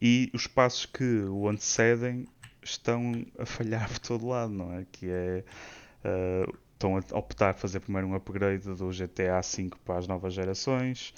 e 0.00 0.30
os 0.34 0.46
passos 0.46 0.86
que 0.86 1.22
o 1.24 1.48
antecedem 1.48 2.26
estão 2.70 3.24
a 3.38 3.46
falhar 3.46 3.88
por 3.88 3.98
todo 3.98 4.26
lado, 4.26 4.52
não 4.52 4.72
é? 4.74 4.86
Que 4.90 5.10
é. 5.10 5.44
Uh, 6.04 6.56
estão 6.76 6.96
a 6.96 7.18
optar 7.18 7.54
por 7.54 7.60
fazer 7.60 7.80
primeiro 7.80 8.06
um 8.06 8.14
upgrade 8.14 8.68
do 8.74 8.90
GTA 8.90 9.40
V 9.40 9.70
para 9.84 9.98
as 9.98 10.06
novas 10.06 10.34
gerações, 10.34 11.14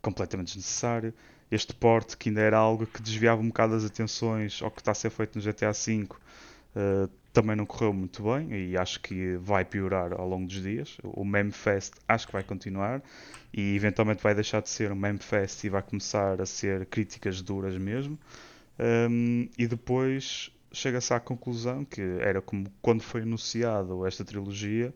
completamente 0.00 0.48
desnecessário. 0.48 1.12
Este 1.50 1.74
porte, 1.74 2.16
que 2.16 2.28
ainda 2.28 2.40
era 2.40 2.56
algo 2.56 2.86
que 2.86 3.02
desviava 3.02 3.42
um 3.42 3.48
bocado 3.48 3.74
as 3.74 3.84
atenções 3.84 4.62
ao 4.62 4.70
que 4.70 4.80
está 4.80 4.92
a 4.92 4.94
ser 4.94 5.10
feito 5.10 5.36
no 5.36 5.44
GTA 5.44 5.72
V, 5.72 6.04
uh, 6.04 7.10
também 7.32 7.56
não 7.56 7.66
correu 7.66 7.92
muito 7.92 8.22
bem 8.22 8.52
e 8.52 8.76
acho 8.76 9.00
que 9.00 9.36
vai 9.36 9.64
piorar 9.64 10.12
ao 10.12 10.28
longo 10.28 10.46
dos 10.46 10.62
dias. 10.62 10.98
O 11.02 11.24
Memfest 11.24 11.94
acho 12.06 12.26
que 12.26 12.32
vai 12.32 12.42
continuar 12.42 13.02
e 13.52 13.74
eventualmente 13.74 14.22
vai 14.22 14.34
deixar 14.34 14.62
de 14.62 14.68
ser 14.68 14.92
um 14.92 14.96
Memfest 14.96 15.64
e 15.64 15.70
vai 15.70 15.82
começar 15.82 16.40
a 16.40 16.46
ser 16.46 16.86
críticas 16.86 17.42
duras 17.42 17.76
mesmo. 17.76 18.18
Um, 18.78 19.48
e 19.58 19.66
depois 19.66 20.50
chega-se 20.72 21.12
à 21.12 21.20
conclusão 21.20 21.84
que 21.84 22.00
era 22.20 22.40
como 22.40 22.66
quando 22.80 23.02
foi 23.02 23.22
anunciado 23.22 24.06
esta 24.06 24.24
trilogia, 24.24 24.92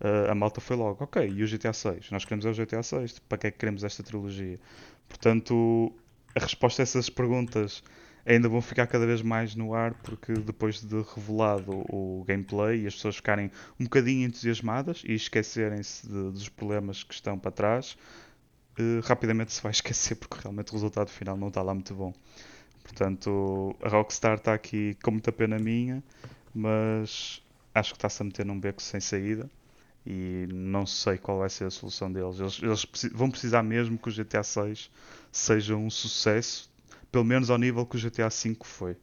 uh, 0.00 0.30
a 0.30 0.34
malta 0.34 0.60
foi 0.60 0.76
logo, 0.76 1.02
ok, 1.04 1.26
e 1.28 1.42
o 1.42 1.48
GTA 1.48 1.72
6? 1.72 2.10
Nós 2.10 2.24
queremos 2.24 2.46
é 2.46 2.50
o 2.50 2.54
GTA 2.54 2.82
6, 2.82 3.18
para 3.20 3.38
que 3.38 3.46
é 3.46 3.50
que 3.50 3.58
queremos 3.58 3.84
esta 3.84 4.02
trilogia? 4.02 4.58
Portanto, 5.08 5.92
a 6.34 6.40
resposta 6.40 6.82
a 6.82 6.84
essas 6.84 7.08
perguntas 7.08 7.82
ainda 8.26 8.48
vão 8.48 8.60
ficar 8.60 8.86
cada 8.86 9.06
vez 9.06 9.22
mais 9.22 9.54
no 9.54 9.74
ar 9.74 9.94
porque 10.02 10.32
depois 10.32 10.80
de 10.80 11.02
revelado 11.14 11.72
o 11.90 12.24
gameplay 12.26 12.82
e 12.82 12.86
as 12.86 12.94
pessoas 12.94 13.16
ficarem 13.16 13.50
um 13.78 13.84
bocadinho 13.84 14.26
entusiasmadas 14.26 15.02
e 15.06 15.12
esquecerem-se 15.12 16.08
dos 16.08 16.48
problemas 16.48 17.02
que 17.02 17.14
estão 17.14 17.38
para 17.38 17.50
trás, 17.50 17.96
uh, 18.78 19.00
rapidamente 19.04 19.52
se 19.52 19.62
vai 19.62 19.72
esquecer 19.72 20.16
porque 20.16 20.38
realmente 20.42 20.70
o 20.70 20.72
resultado 20.72 21.10
final 21.10 21.36
não 21.36 21.48
está 21.48 21.62
lá 21.62 21.74
muito 21.74 21.94
bom. 21.94 22.12
Portanto, 22.84 23.74
a 23.82 23.88
Rockstar 23.88 24.36
está 24.36 24.54
aqui 24.54 24.96
com 25.02 25.10
muita 25.10 25.32
pena 25.32 25.58
minha, 25.58 26.04
mas 26.54 27.42
acho 27.74 27.90
que 27.90 27.96
está-se 27.96 28.22
a 28.22 28.24
meter 28.24 28.46
num 28.46 28.60
beco 28.60 28.80
sem 28.80 29.00
saída 29.00 29.50
e 30.06 30.46
não 30.52 30.86
sei 30.86 31.18
qual 31.18 31.38
vai 31.38 31.50
ser 31.50 31.64
a 31.64 31.70
solução 31.70 32.12
deles. 32.12 32.38
Eles, 32.38 32.62
eles 32.62 33.12
vão 33.12 33.30
precisar 33.30 33.62
mesmo 33.62 33.98
que 33.98 34.08
o 34.08 34.12
GTA 34.12 34.42
6 34.42 34.90
seja 35.32 35.74
um 35.74 35.90
sucesso 35.90 36.72
pelo 37.10 37.24
menos 37.24 37.48
ao 37.48 37.58
nível 37.58 37.86
que 37.86 37.96
o 37.96 38.00
GTA 38.00 38.28
V 38.28 38.56
foi. 38.64 38.96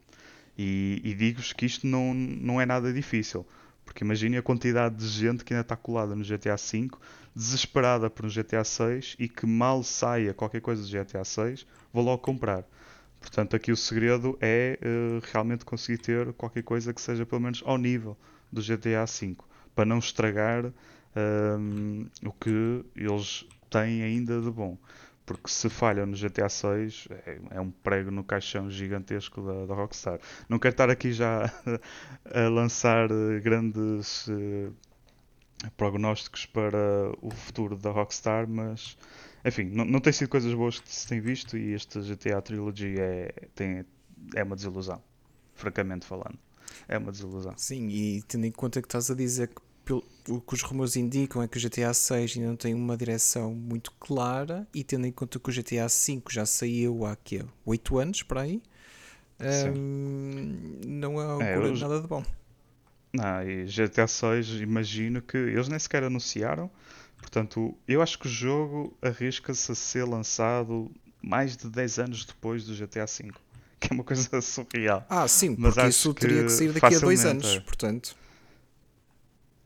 E, 0.57 1.01
e 1.03 1.13
digo-vos 1.13 1.53
que 1.53 1.65
isto 1.65 1.87
não, 1.87 2.13
não 2.13 2.59
é 2.59 2.65
nada 2.65 2.91
difícil, 2.91 3.47
porque 3.85 4.03
imagine 4.03 4.37
a 4.37 4.41
quantidade 4.41 4.95
de 4.95 5.07
gente 5.07 5.45
que 5.45 5.53
ainda 5.53 5.61
está 5.61 5.77
colada 5.77 6.13
no 6.13 6.23
GTA 6.23 6.57
V, 6.57 6.91
desesperada 7.33 8.09
por 8.09 8.25
um 8.25 8.29
GTA 8.29 8.65
6 8.65 9.15
e 9.17 9.29
que 9.29 9.45
mal 9.45 9.81
saia 9.81 10.33
qualquer 10.33 10.59
coisa 10.59 10.81
do 10.81 10.89
GTA 10.89 11.23
6, 11.23 11.65
vou 11.93 12.03
logo 12.03 12.21
comprar. 12.21 12.65
Portanto, 13.21 13.55
aqui 13.55 13.71
o 13.71 13.77
segredo 13.77 14.37
é 14.41 14.77
uh, 14.81 15.21
realmente 15.31 15.63
conseguir 15.63 15.99
ter 15.99 16.33
qualquer 16.33 16.63
coisa 16.63 16.93
que 16.93 16.99
seja 16.99 17.25
pelo 17.25 17.39
menos 17.39 17.63
ao 17.65 17.77
nível 17.77 18.17
do 18.51 18.61
GTA 18.61 19.05
V, 19.05 19.37
para 19.73 19.85
não 19.85 19.99
estragar 19.99 20.65
uh, 20.65 22.09
o 22.25 22.31
que 22.33 22.83
eles 22.95 23.45
têm 23.69 24.03
ainda 24.03 24.41
de 24.41 24.51
bom 24.51 24.77
porque 25.25 25.49
se 25.49 25.69
falham 25.69 26.05
no 26.05 26.17
GTA 26.17 26.49
6 26.49 27.07
é, 27.25 27.39
é, 27.51 27.61
um 27.61 27.71
prego 27.71 28.11
no 28.11 28.21
caixão 28.21 28.69
gigantesco 28.69 29.41
da, 29.41 29.65
da 29.65 29.73
Rockstar. 29.73 30.19
Não 30.49 30.59
quero 30.59 30.73
estar 30.73 30.89
aqui 30.89 31.13
já 31.13 31.45
a 32.25 32.49
lançar 32.49 33.09
eh, 33.09 33.39
grandes 33.39 34.27
uh, 34.27 34.73
prognósticos 35.77 36.45
para 36.45 37.11
o 37.21 37.29
futuro 37.31 37.77
da 37.77 37.91
Rockstar, 37.91 38.45
mas 38.47 38.97
enfim, 39.43 39.65
não, 39.65 39.85
não 39.85 39.99
tem 39.99 40.13
sido 40.13 40.29
coisas 40.29 40.53
boas 40.53 40.79
que 40.79 40.93
se 40.93 41.07
tem 41.07 41.19
visto 41.19 41.57
e 41.57 41.73
este 41.73 41.99
GTA 41.99 42.41
Trilogy 42.41 42.95
é, 42.99 43.33
tem, 43.55 43.85
é 44.35 44.43
uma 44.43 44.55
desilusão, 44.55 45.01
francamente 45.53 46.05
falando. 46.05 46.37
É 46.87 46.97
uma 46.97 47.11
desilusão. 47.11 47.53
Sim, 47.57 47.87
e 47.89 48.21
tendo 48.23 48.45
em 48.45 48.51
conta 48.51 48.81
que 48.81 48.87
estás 48.87 49.09
a 49.09 49.15
dizer 49.15 49.49
que 49.49 49.61
o 50.29 50.39
que 50.39 50.53
os 50.53 50.61
rumores 50.61 50.95
indicam 50.95 51.41
é 51.41 51.47
que 51.47 51.57
o 51.57 51.61
GTA 51.61 51.93
6 51.93 52.37
ainda 52.37 52.49
não 52.49 52.55
tem 52.55 52.73
uma 52.73 52.95
direção 52.95 53.53
muito 53.53 53.91
clara 53.93 54.67
e 54.73 54.83
tendo 54.83 55.07
em 55.07 55.11
conta 55.11 55.39
que 55.39 55.49
o 55.49 55.53
GTA 55.53 55.89
5 55.89 56.31
já 56.31 56.45
saiu 56.45 57.05
há 57.05 57.15
quê? 57.15 57.43
8 57.65 57.97
anos 57.97 58.23
para 58.23 58.41
aí 58.41 58.61
um, 59.75 60.79
não 60.85 61.41
é, 61.41 61.53
é 61.53 61.71
nada 61.71 61.99
de 61.99 62.07
bom 62.07 62.23
não, 63.13 63.49
e 63.49 63.65
GTA 63.65 64.07
6 64.07 64.61
imagino 64.61 65.21
que 65.21 65.37
eles 65.37 65.67
nem 65.67 65.79
sequer 65.79 66.03
anunciaram 66.03 66.69
portanto 67.19 67.77
eu 67.87 68.01
acho 68.01 68.17
que 68.17 68.27
o 68.27 68.29
jogo 68.29 68.97
arrisca-se 69.01 69.71
a 69.71 69.75
ser 69.75 70.03
lançado 70.05 70.91
mais 71.21 71.55
de 71.55 71.69
10 71.69 71.99
anos 71.99 72.25
depois 72.25 72.65
do 72.65 72.73
GTA 72.75 73.07
5 73.07 73.39
que 73.79 73.87
é 73.91 73.93
uma 73.93 74.03
coisa 74.03 74.39
surreal 74.41 75.05
ah 75.09 75.27
sim, 75.27 75.55
porque 75.55 75.79
Mas 75.81 75.95
isso 75.95 76.13
teria 76.13 76.43
que 76.43 76.49
sair 76.49 76.71
daqui 76.71 76.95
a 76.95 76.99
2 76.99 77.25
anos 77.25 77.45
é. 77.47 77.59
portanto 77.59 78.15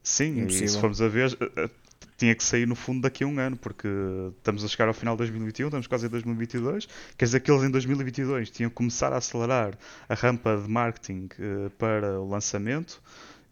Sim, 0.05 0.41
Impossível. 0.41 0.65
e 0.65 0.69
se 0.69 0.79
formos 0.79 1.01
a 1.01 1.07
ver, 1.07 1.35
eh, 1.41 1.51
eh, 1.63 1.69
tinha 2.15 2.35
que 2.35 2.43
sair 2.43 2.67
no 2.67 2.75
fundo 2.75 3.01
daqui 3.01 3.23
a 3.23 3.27
um 3.27 3.39
ano, 3.39 3.57
porque 3.57 3.87
estamos 4.37 4.63
a 4.63 4.67
chegar 4.67 4.87
ao 4.87 4.93
final 4.93 5.15
de 5.15 5.19
2021, 5.19 5.67
estamos 5.67 5.87
quase 5.87 6.05
em 6.05 6.09
2022. 6.09 6.87
Quer 7.17 7.25
dizer 7.25 7.39
que 7.39 7.51
eles 7.51 7.63
em 7.63 7.71
2022 7.71 8.51
tinham 8.51 8.69
que 8.69 8.75
começar 8.75 9.11
a 9.11 9.17
acelerar 9.17 9.75
a 10.07 10.13
rampa 10.13 10.55
de 10.57 10.69
marketing 10.69 11.27
uh, 11.39 11.71
para 11.71 12.19
o 12.19 12.29
lançamento 12.29 13.01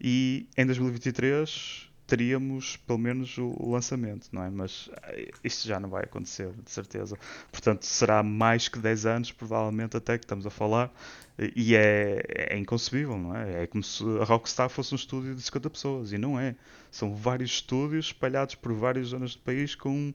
e 0.04 0.50
em 0.58 0.66
2023 0.66 1.90
teríamos 2.06 2.76
pelo 2.78 3.00
menos 3.00 3.38
o, 3.38 3.72
lançamento, 3.72 4.28
não 4.32 4.44
é? 4.44 4.50
Mas 4.50 4.90
eh, 5.04 5.32
isto 5.44 5.68
já 5.68 5.80
não 5.80 5.90
vai 5.90 6.04
acontecer, 6.04 6.52
de 6.52 6.70
certeza. 6.70 7.18
Portanto, 7.52 7.86
será 7.86 8.22
mais 8.22 8.68
que 8.68 8.78
10 8.78 9.06
anos, 9.06 9.32
provavelmente, 9.32 9.96
até 9.96 10.18
que 10.18 10.26
estamos 10.26 10.46
a 10.46 10.50
falar. 10.50 10.94
E 11.56 11.76
é, 11.76 12.22
é 12.52 12.58
inconcebível, 12.58 13.18
não 13.18 13.36
é? 13.36 13.64
É 13.64 13.68
como 13.68 13.84
se 13.84 14.04
a 14.22 14.24
Rockstar 14.26 14.70
fosse 14.70 14.94
um 14.94 14.98
estúdio 14.98 15.34
de 15.34 15.42
50 15.42 15.70
pessoas, 15.70 16.12
e 16.12 16.18
não 16.18 16.40
é. 16.40 16.56
São 16.92 17.16
vários 17.16 17.52
estúdios 17.52 18.08
espalhados 18.08 18.56
por 18.56 18.74
várias 18.74 19.08
zonas 19.08 19.36
do 19.36 19.42
país 19.42 19.74
com. 19.74 20.14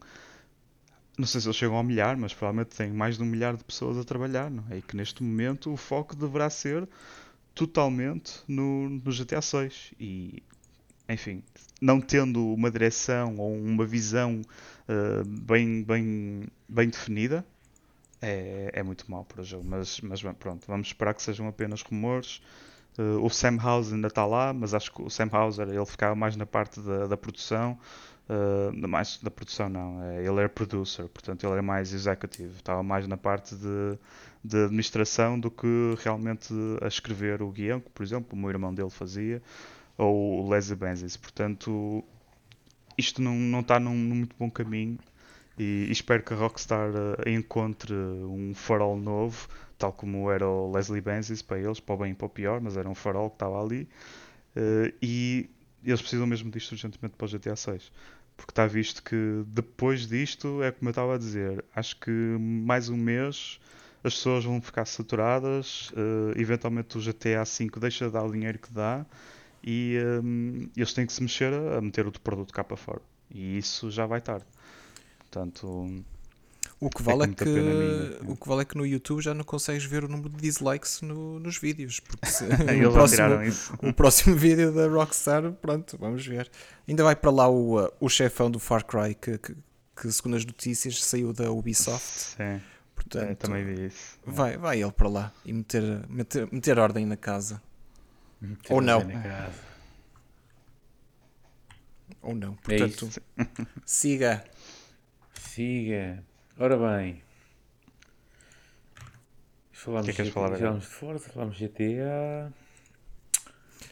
Não 1.19 1.27
sei 1.27 1.41
se 1.41 1.49
eles 1.49 1.57
chegam 1.57 1.75
ao 1.75 1.83
milhar, 1.83 2.17
mas 2.17 2.33
provavelmente 2.33 2.77
tem 2.77 2.93
mais 2.93 3.17
de 3.17 3.25
um 3.25 3.27
milhar 3.27 3.57
de 3.57 3.65
pessoas 3.65 3.99
a 3.99 4.05
trabalhar, 4.05 4.49
não 4.51 4.65
é? 4.71 4.79
E 4.79 4.83
que 4.83 4.95
neste 4.97 5.21
momento 5.23 5.73
o 5.73 5.77
foco 5.77 6.15
deverá 6.15 6.49
ser 6.49 6.89
totalmente 7.59 8.41
no, 8.47 8.89
no 8.89 9.11
GTA 9.11 9.43
6 9.43 9.95
e 9.99 10.43
enfim, 11.09 11.43
não 11.81 12.01
tendo 12.01 12.53
uma 12.55 12.71
direção 12.71 13.37
ou 13.37 13.53
uma 13.53 13.85
visão 13.85 14.43
uh, 14.89 15.25
bem, 15.25 15.83
bem, 15.83 16.43
bem 16.69 16.89
definida, 16.89 17.45
é, 18.21 18.71
é 18.75 18.83
muito 18.83 19.11
mau 19.11 19.25
para 19.25 19.41
o 19.41 19.45
jogo. 19.45 19.65
Mas, 19.67 20.01
mas 20.03 20.23
pronto, 20.39 20.67
vamos 20.69 20.89
esperar 20.89 21.15
que 21.15 21.23
sejam 21.23 21.49
apenas 21.49 21.83
rumores. 21.83 22.43
Uh, 22.97 23.25
o 23.25 23.31
Sam 23.31 23.59
Hauser 23.61 23.95
ainda 23.95 24.09
está 24.09 24.27
lá, 24.27 24.53
mas 24.53 24.75
acho 24.75 24.93
que 24.93 25.03
o 25.03 25.09
Sam 25.09 25.31
Hauser 25.33 25.69
ele 25.69 25.87
ficava 25.87 26.15
mais 26.15 26.37
na 26.37 26.47
parte 26.47 26.79
da, 26.81 27.07
da 27.07 27.17
produção. 27.17 27.79
Uh, 28.29 28.87
mais 28.87 29.19
da 29.23 29.31
produção 29.31 29.71
não, 29.71 30.03
é, 30.05 30.23
ele 30.23 30.39
era 30.39 30.51
producer, 30.51 31.09
portanto 31.09 31.45
ele 31.45 31.53
era 31.55 31.63
mais 31.63 31.95
executive, 31.95 32.57
estava 32.57 32.83
mais 32.83 33.07
na 33.07 33.17
parte 33.17 33.57
de, 33.57 33.99
de 34.43 34.65
administração 34.65 35.39
do 35.39 35.51
que 35.51 35.67
realmente 36.03 36.53
a 36.81 36.87
escrever 36.87 37.43
o 37.43 37.51
guião, 37.51 37.81
que 37.81 37.91
por 37.91 38.03
exemplo 38.03 38.29
o 38.33 38.37
meu 38.37 38.51
irmão 38.51 38.75
dele 38.75 38.91
fazia, 38.91 39.43
ou 39.97 40.45
o 40.45 40.49
Leslie 40.49 40.77
Benzies, 40.77 41.17
portanto 41.17 42.05
isto 42.97 43.23
não, 43.23 43.35
não 43.35 43.61
está 43.61 43.79
num, 43.79 43.95
num 43.95 44.15
muito 44.15 44.35
bom 44.39 44.51
caminho 44.51 44.99
e, 45.59 45.91
espero 45.91 46.23
que 46.23 46.33
a 46.33 46.37
Rockstar 46.37 46.91
uh, 46.91 47.29
encontre 47.29 47.93
um 47.93 48.55
farol 48.55 48.97
novo, 48.97 49.49
tal 49.77 49.93
como 49.93 50.31
era 50.31 50.47
o 50.47 50.71
Leslie 50.71 51.01
Benzies 51.01 51.43
para 51.43 51.59
eles, 51.59 51.81
para 51.81 51.95
o 51.95 51.99
bem 51.99 52.13
e 52.13 52.15
para 52.15 52.27
o 52.27 52.31
pior, 52.31 52.61
mas 52.61 52.77
era 52.77 52.89
um 52.89 52.95
farol 52.95 53.29
que 53.29 53.37
estava 53.37 53.61
ali. 53.61 53.89
Uh, 54.57 54.95
e 55.03 55.51
eles 55.85 56.01
precisam 56.01 56.27
mesmo 56.27 56.51
disto 56.51 56.73
urgentemente 56.73 57.17
para 57.17 57.25
o 57.25 57.29
GTA 57.29 57.57
6. 57.57 57.91
Porque 58.37 58.53
está 58.53 58.67
visto 58.69 59.03
que 59.03 59.43
depois 59.49 60.07
disto, 60.07 60.63
é 60.63 60.71
como 60.71 60.89
eu 60.89 60.91
estava 60.91 61.17
a 61.17 61.19
dizer, 61.19 61.65
acho 61.75 61.99
que 61.99 62.11
mais 62.11 62.89
um 62.89 62.97
mês 62.97 63.61
as 64.05 64.15
pessoas 64.15 64.45
vão 64.45 64.61
ficar 64.61 64.85
saturadas, 64.85 65.91
uh, 65.91 66.39
eventualmente 66.39 66.97
o 66.97 67.01
GTA 67.01 67.45
V 67.45 67.71
deixa 67.81 68.07
de 68.07 68.13
dar 68.13 68.25
o 68.25 68.33
dinheiro 68.33 68.59
que 68.59 68.73
dá 68.73 69.05
e 69.63 69.99
um, 70.23 70.69
eles 70.77 70.93
têm 70.93 71.07
que 71.07 71.13
se 71.13 71.23
mexer 71.23 71.53
a 71.53 71.81
meter 71.81 72.07
o 72.07 72.13
produto 72.13 72.53
cá 72.53 72.63
para 72.63 72.77
fora. 72.77 73.03
E 73.31 73.59
isso 73.59 73.91
já 73.91 74.07
vai 74.07 74.21
tarde. 74.21 74.47
Portanto, 75.19 76.05
o 76.81 76.89
que 76.89 77.03
vale 77.03 77.25
é, 77.25 77.29
que, 77.29 77.45
é 77.45 78.31
o 78.31 78.37
que 78.37 78.49
vale 78.49 78.63
é 78.63 78.65
que 78.65 78.77
no 78.77 78.87
YouTube 78.87 79.21
já 79.21 79.35
não 79.35 79.45
consegues 79.45 79.85
ver 79.85 80.05
o 80.05 80.09
número 80.09 80.31
de 80.31 80.41
dislikes 80.41 81.03
no, 81.03 81.41
nos 81.41 81.59
vídeos. 81.59 82.01
Porque 82.01 82.27
se, 82.27 82.45
o, 82.87 82.93
próximo, 82.93 83.27
o 83.83 83.93
próximo 83.93 84.37
vídeo 84.37 84.73
da 84.73 84.87
Rockstar, 84.87 85.53
pronto, 85.53 85.99
vamos 85.99 86.25
ver. 86.25 86.51
Ainda 86.87 87.03
vai 87.03 87.17
para 87.17 87.31
lá 87.31 87.49
o, 87.49 87.85
uh, 87.85 87.91
o 88.01 88.09
chefão 88.09 88.51
do 88.51 88.61
Far 88.61 88.85
Cry 88.85 89.15
que, 89.15 89.39
que, 89.39 89.57
que, 90.01 90.13
segundo 90.13 90.37
as 90.37 90.45
notícias, 90.45 91.03
saiu 91.05 91.33
da 91.33 91.51
Ubisoft. 91.51 92.37
Sim. 92.37 92.61
Portanto, 92.99 93.31
é, 93.31 93.35
também 93.37 93.65
vi 93.65 93.87
isso. 93.87 94.19
Vai, 94.27 94.57
vai 94.57 94.83
ele 94.83 94.91
para 94.91 95.09
lá 95.09 95.33
e 95.45 95.53
meter, 95.53 96.05
meter, 96.09 96.49
meter 96.53 96.79
ordem 96.81 97.07
na 97.07 97.17
casa. 97.17 97.63
Meter 98.41 98.73
Ou 98.73 98.81
não. 98.81 99.01
Ou 102.21 102.35
não. 102.35 102.59
É 102.69 102.79
Portanto, 102.79 103.09
é 103.39 103.47
siga. 103.87 104.45
Siga. 105.33 106.25
Ora 106.59 106.77
bem. 106.77 107.23
Falámos 109.71 110.07
que 110.07 110.11
é 110.11 110.15
que 110.15 110.23
de, 110.25 110.31
falar 110.33 110.59
falámos 110.59 110.83
de 110.83 110.89
Forza, 110.89 111.29
falámos 111.29 111.57
de 111.57 111.69
GTA. 111.69 112.53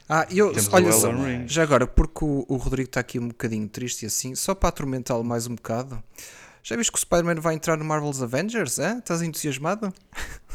Ah, 0.08 0.26
eu, 0.30 0.52
olha 0.72 0.92
só, 0.92 1.10
já 1.46 1.62
agora, 1.62 1.86
porque 1.86 2.24
o, 2.24 2.44
o 2.48 2.56
Rodrigo 2.56 2.88
está 2.88 2.98
aqui 3.00 3.20
um 3.20 3.28
bocadinho 3.28 3.68
triste 3.68 4.02
e 4.02 4.06
assim, 4.06 4.34
só 4.34 4.52
para 4.52 4.68
atormentá-lo 4.68 5.22
mais 5.22 5.46
um 5.46 5.54
bocado. 5.54 6.02
Já 6.66 6.74
viste 6.74 6.90
que 6.90 6.98
o 6.98 7.00
Spider-Man 7.00 7.40
vai 7.40 7.54
entrar 7.54 7.76
no 7.76 7.84
Marvel's 7.84 8.20
Avengers? 8.20 8.80
É? 8.80 8.98
Estás 8.98 9.22
entusiasmado? 9.22 9.92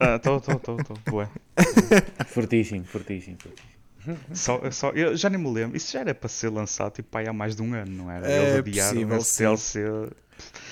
Ah, 0.00 0.16
estou, 0.16 0.38
estou, 0.38 0.54
estou, 0.54 0.76
estou. 0.78 1.28
Fortíssimo, 2.28 2.84
fortíssimo, 2.84 3.36
fortíssimo. 3.36 4.18
Só, 4.32 4.70
só, 4.70 4.90
eu 4.90 5.14
já 5.16 5.28
nem 5.28 5.38
me 5.38 5.52
lembro. 5.52 5.76
Isso 5.76 5.92
já 5.92 6.00
era 6.00 6.14
para 6.14 6.28
ser 6.30 6.48
lançado 6.48 6.94
tipo, 6.94 7.18
há 7.18 7.32
mais 7.32 7.56
de 7.56 7.62
um 7.62 7.74
ano, 7.74 7.90
não 7.90 8.10
era? 8.10 8.30
Eles 8.30 8.54
é 8.54 8.58
adiaram 8.58 9.18
possível, 9.18 9.18
esse 9.18 9.78
DLC. 9.78 10.14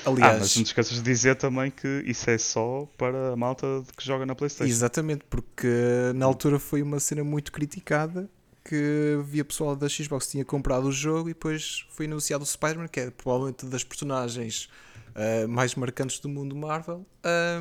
Aliás, 0.07 0.37
ah, 0.37 0.39
mas 0.39 0.57
não 0.57 0.63
te 0.63 0.67
esqueças 0.69 0.97
de 0.97 1.03
dizer 1.03 1.35
também 1.35 1.71
que 1.71 2.03
isso 2.07 2.31
é 2.31 2.39
só 2.39 2.89
para 2.97 3.33
a 3.33 3.37
malta 3.37 3.67
que 3.95 4.07
joga 4.07 4.25
na 4.25 4.35
PlayStation. 4.35 4.73
Exatamente, 4.73 5.25
porque 5.29 5.69
na 6.15 6.25
altura 6.25 6.59
foi 6.59 6.81
uma 6.81 7.01
cena 7.01 7.25
muito 7.25 7.53
criticada 7.53 8.31
que 8.65 9.19
via 9.25 9.45
pessoal 9.45 9.77
da 9.77 9.89
Xbox 9.89 10.27
tinha 10.27 10.45
comprado 10.45 10.87
o 10.87 10.93
jogo 10.93 11.29
e 11.29 11.35
depois 11.35 11.87
foi 11.91 12.07
anunciado 12.07 12.43
o 12.43 12.47
Spider-Man, 12.47 12.89
que 12.89 13.01
é 13.01 13.11
provavelmente 13.11 13.67
das 13.67 13.85
personagens 13.85 14.71
uh, 15.15 15.47
mais 15.47 15.75
marcantes 15.75 16.19
do 16.19 16.29
mundo 16.29 16.57
Marvel, 16.57 17.07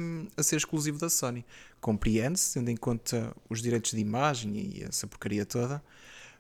um, 0.02 0.28
a 0.38 0.42
ser 0.42 0.56
exclusivo 0.56 0.98
da 0.98 1.10
Sony. 1.10 1.46
Compreende-se, 1.82 2.54
tendo 2.54 2.70
em 2.70 2.78
conta 2.78 3.36
os 3.50 3.62
direitos 3.62 3.92
de 3.92 4.00
imagem 4.00 4.56
e 4.56 4.84
essa 4.84 5.06
porcaria 5.06 5.46
toda, 5.46 5.84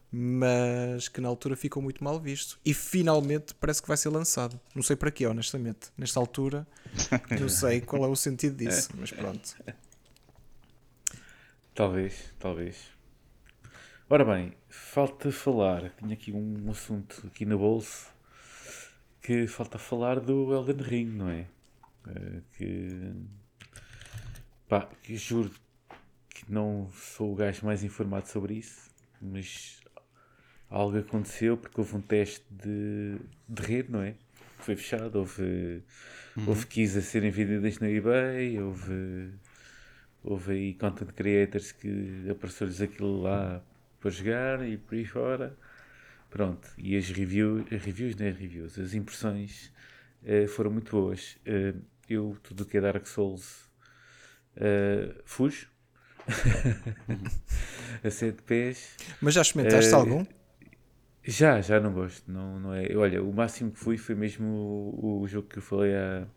mas 0.09 1.09
que 1.09 1.19
na 1.19 1.27
altura 1.27 1.57
ficou 1.57 1.83
muito 1.83 2.01
mal 2.01 2.17
visto. 2.17 2.57
E 2.63 2.73
finalmente 2.73 3.53
parece 3.55 3.81
que 3.81 3.87
vai 3.87 3.97
ser 3.97 4.09
lançado. 4.09 4.57
Não 4.73 4.83
sei 4.83 4.95
para 4.95 5.11
quê, 5.11 5.25
honestamente. 5.25 5.91
Nesta 5.97 6.19
altura, 6.19 6.65
não 7.37 7.49
sei 7.49 7.81
qual 7.81 8.05
é 8.05 8.07
o 8.07 8.15
sentido 8.15 8.55
disso, 8.55 8.91
mas 8.97 9.11
pronto. 9.11 9.57
Talvez, 11.73 12.13
talvez. 12.39 12.93
Ora 14.09 14.25
bem, 14.25 14.53
falta 14.67 15.31
falar. 15.31 15.89
Tinha 15.91 16.13
aqui 16.13 16.31
um 16.33 16.69
assunto 16.69 17.25
aqui 17.25 17.45
no 17.45 17.57
bolso 17.57 18.11
que 19.21 19.47
falta 19.47 19.79
falar 19.79 20.19
do 20.19 20.53
Elden 20.53 20.85
Ring, 20.85 21.05
não 21.05 21.29
é? 21.29 21.47
Eh, 22.07 22.41
que 22.51 23.13
pá, 24.67 24.89
que 25.01 25.15
juro 25.15 25.49
que 26.29 26.51
não 26.51 26.89
sou 26.91 27.31
o 27.31 27.35
gajo 27.35 27.65
mais 27.65 27.81
informado 27.81 28.27
sobre 28.27 28.55
isso, 28.55 28.91
mas 29.21 29.81
algo 30.69 30.97
aconteceu 30.97 31.55
porque 31.55 31.79
houve 31.79 31.95
um 31.95 32.01
teste 32.01 32.45
de, 32.51 33.17
de 33.47 33.61
rede, 33.63 33.89
não 33.89 34.01
é? 34.01 34.11
Que 34.57 34.65
foi 34.65 34.75
fechado, 34.75 35.19
houve, 35.19 35.81
uhum. 36.35 36.49
houve 36.49 36.67
keys 36.67 36.97
a 36.97 37.01
serem 37.01 37.31
vendidas 37.31 37.79
no 37.79 37.87
eBay, 37.87 38.59
houve, 38.61 39.31
houve 40.21 40.51
aí 40.51 40.73
content 40.73 41.13
creators 41.13 41.71
que 41.71 42.27
apareceu-lhes 42.29 42.81
aquilo 42.81 43.21
lá 43.21 43.63
para 44.03 44.11
jogar 44.11 44.67
e 44.67 44.77
por 44.77 44.95
aí 44.95 45.05
fora. 45.05 45.57
Pronto, 46.29 46.67
e 46.77 46.97
as 46.97 47.09
reviews, 47.09 47.63
as 47.71 47.81
reviews, 47.81 48.15
não 48.17 48.25
é 48.25 48.31
reviews, 48.31 48.77
as 48.77 48.93
impressões 48.93 49.71
uh, 50.23 50.47
foram 50.49 50.71
muito 50.71 50.91
boas. 50.91 51.37
Uh, 51.47 51.79
eu, 52.09 52.37
tudo 52.43 52.63
o 52.63 52.65
que 52.65 52.77
é 52.77 52.81
Dark 52.81 53.05
Souls, 53.07 53.69
uh, 54.57 55.15
fujo. 55.23 55.71
a 58.03 58.09
sete 58.09 58.41
pés. 58.43 58.97
Mas 59.21 59.35
já 59.35 59.41
experimentaste 59.41 59.93
algum? 59.93 60.25
Já, 61.23 61.61
já 61.61 61.79
não 61.79 61.93
gosto. 61.93 62.29
Não, 62.29 62.59
não 62.59 62.73
é. 62.73 62.93
Olha, 62.95 63.23
o 63.23 63.31
máximo 63.33 63.71
que 63.71 63.79
fui 63.79 63.97
foi 63.97 64.15
mesmo 64.15 64.45
o, 64.45 65.21
o 65.21 65.27
jogo 65.27 65.47
que 65.47 65.59
eu 65.59 65.61
falei 65.61 65.93
há, 65.95 66.27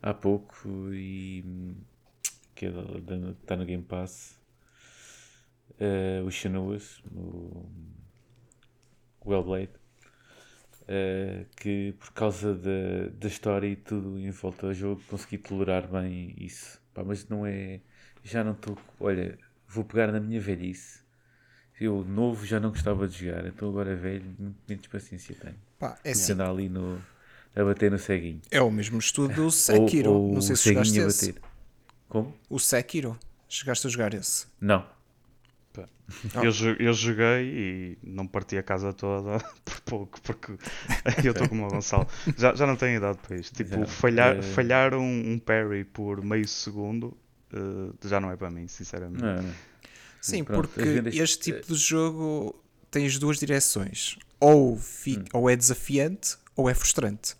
há 0.00 0.14
pouco 0.14 0.68
e 0.92 1.74
que 2.54 2.66
está 2.66 3.54
é 3.54 3.56
no 3.56 3.64
Game 3.64 3.82
Pass. 3.82 4.41
Uh, 5.82 6.24
o 6.26 6.30
Shanuas, 6.30 7.02
o 7.12 7.66
Wellblade. 9.24 9.72
Uh, 10.82 11.46
que 11.56 11.94
por 11.98 12.12
causa 12.12 12.54
da, 12.54 13.08
da 13.14 13.28
história 13.28 13.66
e 13.66 13.76
tudo 13.76 14.18
em 14.18 14.30
volta 14.30 14.66
ao 14.66 14.74
jogo 14.74 15.00
consegui 15.08 15.38
tolerar 15.38 15.86
bem 15.88 16.34
isso. 16.38 16.80
Pá, 16.92 17.02
mas 17.04 17.28
não 17.28 17.46
é. 17.46 17.80
Já 18.22 18.44
não 18.44 18.52
estou. 18.52 18.76
Olha, 19.00 19.38
vou 19.68 19.84
pegar 19.84 20.12
na 20.12 20.20
minha 20.20 20.40
velhice 20.40 21.02
eu, 21.84 22.04
novo, 22.04 22.46
já 22.46 22.60
não 22.60 22.70
gostava 22.70 23.08
de 23.08 23.26
jogar, 23.26 23.46
então 23.46 23.68
agora 23.68 23.96
velho, 23.96 24.24
muito 24.38 24.58
menos 24.68 24.86
paciência 24.86 25.34
tenho. 25.34 25.56
Pá, 25.78 25.98
é 26.04 26.12
assim. 26.12 26.32
andar 26.32 26.50
ali 26.50 26.68
no, 26.68 27.02
a 27.56 27.64
bater 27.64 27.90
no 27.90 27.98
ceguinho. 27.98 28.40
É 28.50 28.62
o 28.62 28.70
mesmo 28.70 28.98
estudo 28.98 29.34
do 29.42 29.50
Sekiro. 29.50 30.12
Ou, 30.12 30.28
ou 30.28 30.34
não 30.34 30.40
sei 30.40 30.56
se 30.56 30.68
jogaste 30.68 31.00
a 31.00 31.06
bater. 31.06 31.28
Esse. 31.30 31.34
Como? 32.08 32.34
O 32.48 32.58
Sekiro. 32.58 33.18
Chegaste 33.48 33.86
a 33.86 33.90
jogar 33.90 34.14
esse? 34.14 34.46
Não. 34.60 34.86
Oh. 36.34 36.40
Eu, 36.40 36.52
eu 36.78 36.92
joguei 36.92 37.44
e 37.44 37.98
não 38.02 38.26
parti 38.26 38.58
a 38.58 38.62
casa 38.62 38.92
toda 38.92 39.38
por 39.64 39.80
pouco, 39.80 40.20
porque 40.20 40.52
eu 41.24 41.32
estou 41.32 41.48
como 41.48 41.66
o 41.66 41.68
Gonçalo. 41.68 42.06
Já, 42.36 42.54
já 42.54 42.66
não 42.66 42.76
tenho 42.76 42.98
idade 42.98 43.18
para 43.26 43.36
isto. 43.36 43.54
Tipo, 43.54 43.86
falhar, 43.86 44.36
é... 44.36 44.42
falhar 44.42 44.94
um, 44.94 45.32
um 45.32 45.38
parry 45.38 45.84
por 45.84 46.22
meio 46.22 46.46
segundo 46.46 47.16
uh, 47.52 47.94
já 48.04 48.20
não 48.20 48.30
é 48.30 48.36
para 48.36 48.50
mim, 48.50 48.68
sinceramente. 48.68 49.22
Não, 49.22 49.42
não. 49.42 49.54
Sim, 50.20 50.44
Pronto, 50.44 50.68
porque 50.68 51.02
este 51.18 51.38
tipo 51.38 51.66
de 51.66 51.78
jogo 51.78 52.62
tem 52.90 53.06
as 53.06 53.18
duas 53.18 53.38
direções. 53.38 54.18
Ou, 54.38 54.76
fi... 54.76 55.18
hum. 55.18 55.24
ou 55.32 55.50
é 55.50 55.56
desafiante 55.56 56.36
ou 56.54 56.68
é 56.68 56.74
frustrante. 56.74 57.34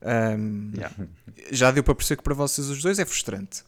Um, 0.00 0.70
yeah. 0.74 0.94
Já 1.50 1.70
deu 1.70 1.82
para 1.82 1.94
perceber 1.94 2.18
que 2.18 2.22
para 2.22 2.34
vocês 2.34 2.68
os 2.68 2.82
dois 2.82 2.98
é 2.98 3.04
frustrante. 3.04 3.64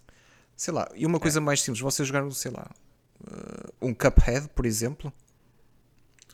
Sei 0.57 0.73
lá, 0.73 0.89
e 0.95 1.05
uma 1.05 1.21
coisa 1.21 1.39
é. 1.39 1.41
mais 1.41 1.61
simples, 1.61 1.83
vocês 1.83 2.09
jogaram, 2.09 2.31
sei 2.31 2.51
lá, 2.51 2.71
um 3.81 3.95
Cuphead, 3.95 4.49
por 4.55 4.67
exemplo. 4.67 5.13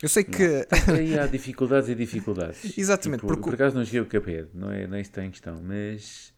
Eu 0.03 0.09
sei 0.09 0.24
que. 0.24 0.66
Aí 0.91 1.16
há 1.16 1.26
dificuldades 1.26 1.89
e 1.89 1.95
dificuldades. 1.95 2.59
Exatamente. 2.76 3.20
Tipo, 3.20 3.28
porque... 3.28 3.45
Por 3.45 3.55
acaso 3.55 3.76
não 3.76 3.85
joguei 3.85 4.01
o 4.01 4.07
Cuphead, 4.07 4.49
não 4.53 4.70
é, 4.70 4.87
não 4.87 4.97
é 4.97 5.01
isso 5.01 5.11
que 5.11 5.18
está 5.18 5.24
em 5.24 5.30
questão, 5.30 5.62
mas 5.62 6.33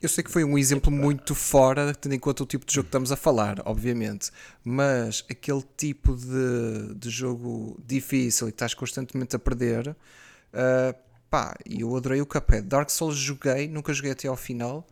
Eu 0.00 0.08
sei 0.08 0.24
que 0.24 0.30
foi 0.30 0.44
um 0.44 0.56
exemplo 0.56 0.90
muito 0.90 1.34
fora, 1.34 1.92
tendo 1.94 2.14
em 2.14 2.18
conta 2.18 2.42
o 2.42 2.46
tipo 2.46 2.64
de 2.64 2.72
jogo 2.74 2.84
que 2.84 2.88
estamos 2.88 3.12
a 3.12 3.16
falar, 3.16 3.60
obviamente. 3.66 4.30
Mas 4.64 5.22
aquele 5.30 5.62
tipo 5.76 6.16
de, 6.16 6.94
de 6.94 7.10
jogo 7.10 7.78
difícil 7.86 8.48
e 8.48 8.50
que 8.50 8.54
estás 8.54 8.72
constantemente 8.72 9.36
a 9.36 9.38
perder, 9.38 9.88
uh, 9.88 10.94
pá, 11.28 11.54
eu 11.68 11.94
adorei 11.94 12.22
o 12.22 12.26
Cuphead. 12.26 12.62
Dark 12.66 12.88
Souls 12.88 13.14
joguei, 13.14 13.68
nunca 13.68 13.92
joguei 13.92 14.12
até 14.12 14.26
ao 14.26 14.36
final, 14.36 14.88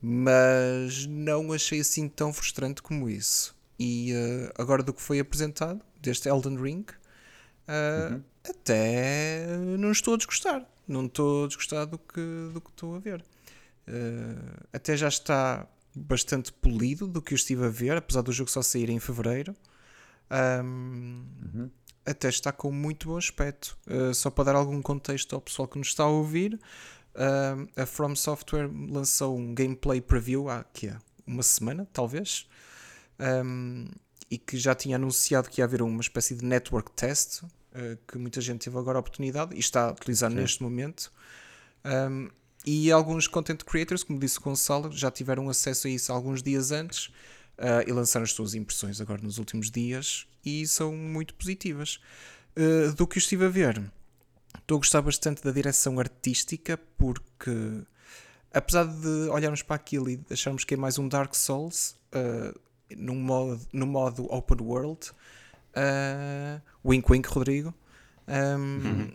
mas 0.00 1.06
não 1.06 1.52
achei 1.52 1.80
assim 1.80 2.08
tão 2.08 2.32
frustrante 2.32 2.80
como 2.80 3.10
isso. 3.10 3.55
E 3.78 4.12
uh, 4.14 4.52
agora 4.60 4.82
do 4.82 4.92
que 4.92 5.02
foi 5.02 5.20
apresentado, 5.20 5.80
deste 6.00 6.28
Elden 6.28 6.56
Ring, 6.56 6.84
uh, 7.68 8.14
uhum. 8.14 8.22
até 8.48 9.46
não 9.78 9.90
estou 9.90 10.14
a 10.14 10.16
desgostar. 10.16 10.66
Não 10.88 11.06
estou 11.06 11.44
a 11.44 11.48
desgostar 11.48 11.86
do 11.86 11.98
que, 11.98 12.50
do 12.52 12.60
que 12.60 12.70
estou 12.70 12.94
a 12.94 12.98
ver. 12.98 13.24
Uh, 13.88 14.66
até 14.72 14.96
já 14.96 15.08
está 15.08 15.66
bastante 15.94 16.52
polido 16.52 17.06
do 17.06 17.22
que 17.22 17.32
eu 17.32 17.36
estive 17.36 17.64
a 17.64 17.68
ver, 17.68 17.96
apesar 17.96 18.20
do 18.20 18.32
jogo 18.32 18.50
só 18.50 18.62
sair 18.62 18.90
em 18.90 19.00
fevereiro. 19.00 19.54
Um, 20.30 21.24
uhum. 21.54 21.70
Até 22.04 22.28
está 22.28 22.52
com 22.52 22.70
muito 22.70 23.08
bom 23.08 23.16
aspecto. 23.16 23.76
Uh, 23.86 24.14
só 24.14 24.30
para 24.30 24.44
dar 24.44 24.54
algum 24.56 24.80
contexto 24.82 25.34
ao 25.34 25.40
pessoal 25.40 25.66
que 25.66 25.78
nos 25.78 25.88
está 25.88 26.04
a 26.04 26.08
ouvir, 26.08 26.60
uh, 27.14 27.80
a 27.80 27.86
From 27.86 28.14
Software 28.14 28.70
lançou 28.88 29.36
um 29.36 29.54
gameplay 29.54 30.00
preview 30.00 30.48
há 30.48 30.64
que 30.64 30.88
é, 30.88 30.98
uma 31.26 31.42
semana, 31.42 31.88
talvez, 31.92 32.48
um, 33.20 33.86
e 34.30 34.38
que 34.38 34.56
já 34.56 34.74
tinha 34.74 34.96
anunciado 34.96 35.48
que 35.48 35.60
ia 35.60 35.64
haver 35.64 35.82
uma 35.82 36.00
espécie 36.00 36.34
de 36.34 36.44
network 36.44 36.90
test 36.92 37.42
uh, 37.42 37.48
que 38.08 38.18
muita 38.18 38.40
gente 38.40 38.64
teve 38.64 38.78
agora 38.78 38.98
a 38.98 39.00
oportunidade 39.00 39.54
e 39.54 39.60
está 39.60 39.88
a 39.88 39.92
utilizar 39.92 40.30
Sim. 40.30 40.36
neste 40.36 40.62
momento. 40.62 41.10
Um, 41.84 42.28
e 42.66 42.90
alguns 42.90 43.28
content 43.28 43.62
creators, 43.62 44.02
como 44.02 44.18
disse 44.18 44.38
o 44.38 44.42
Gonçalo, 44.42 44.90
já 44.90 45.08
tiveram 45.10 45.48
acesso 45.48 45.86
a 45.86 45.90
isso 45.90 46.12
alguns 46.12 46.42
dias 46.42 46.72
antes 46.72 47.06
uh, 47.58 47.86
e 47.86 47.92
lançaram 47.92 48.24
as 48.24 48.32
suas 48.32 48.54
impressões 48.54 49.00
agora 49.00 49.22
nos 49.22 49.38
últimos 49.38 49.70
dias 49.70 50.26
e 50.44 50.66
são 50.66 50.92
muito 50.92 51.34
positivas. 51.34 52.00
Uh, 52.56 52.92
do 52.94 53.06
que 53.06 53.18
eu 53.18 53.20
estive 53.20 53.44
a 53.44 53.48
ver, 53.48 53.80
estou 54.58 54.76
a 54.76 54.78
gostar 54.78 55.02
bastante 55.02 55.44
da 55.44 55.52
direção 55.52 56.00
artística 56.00 56.76
porque, 56.98 57.82
apesar 58.52 58.84
de 58.84 59.28
olharmos 59.28 59.62
para 59.62 59.76
aquilo 59.76 60.10
e 60.10 60.20
acharmos 60.28 60.64
que 60.64 60.74
é 60.74 60.76
mais 60.76 60.98
um 60.98 61.06
Dark 61.06 61.34
Souls, 61.34 61.94
uh, 62.14 62.58
num, 62.96 63.16
modo, 63.16 63.60
num 63.72 63.86
modo 63.86 64.26
open 64.32 64.58
world, 64.60 65.10
uh, 65.76 66.60
wink 66.84 67.10
wink, 67.10 67.28
Rodrigo. 67.28 67.74
Um, 68.28 68.86
uhum 68.86 69.12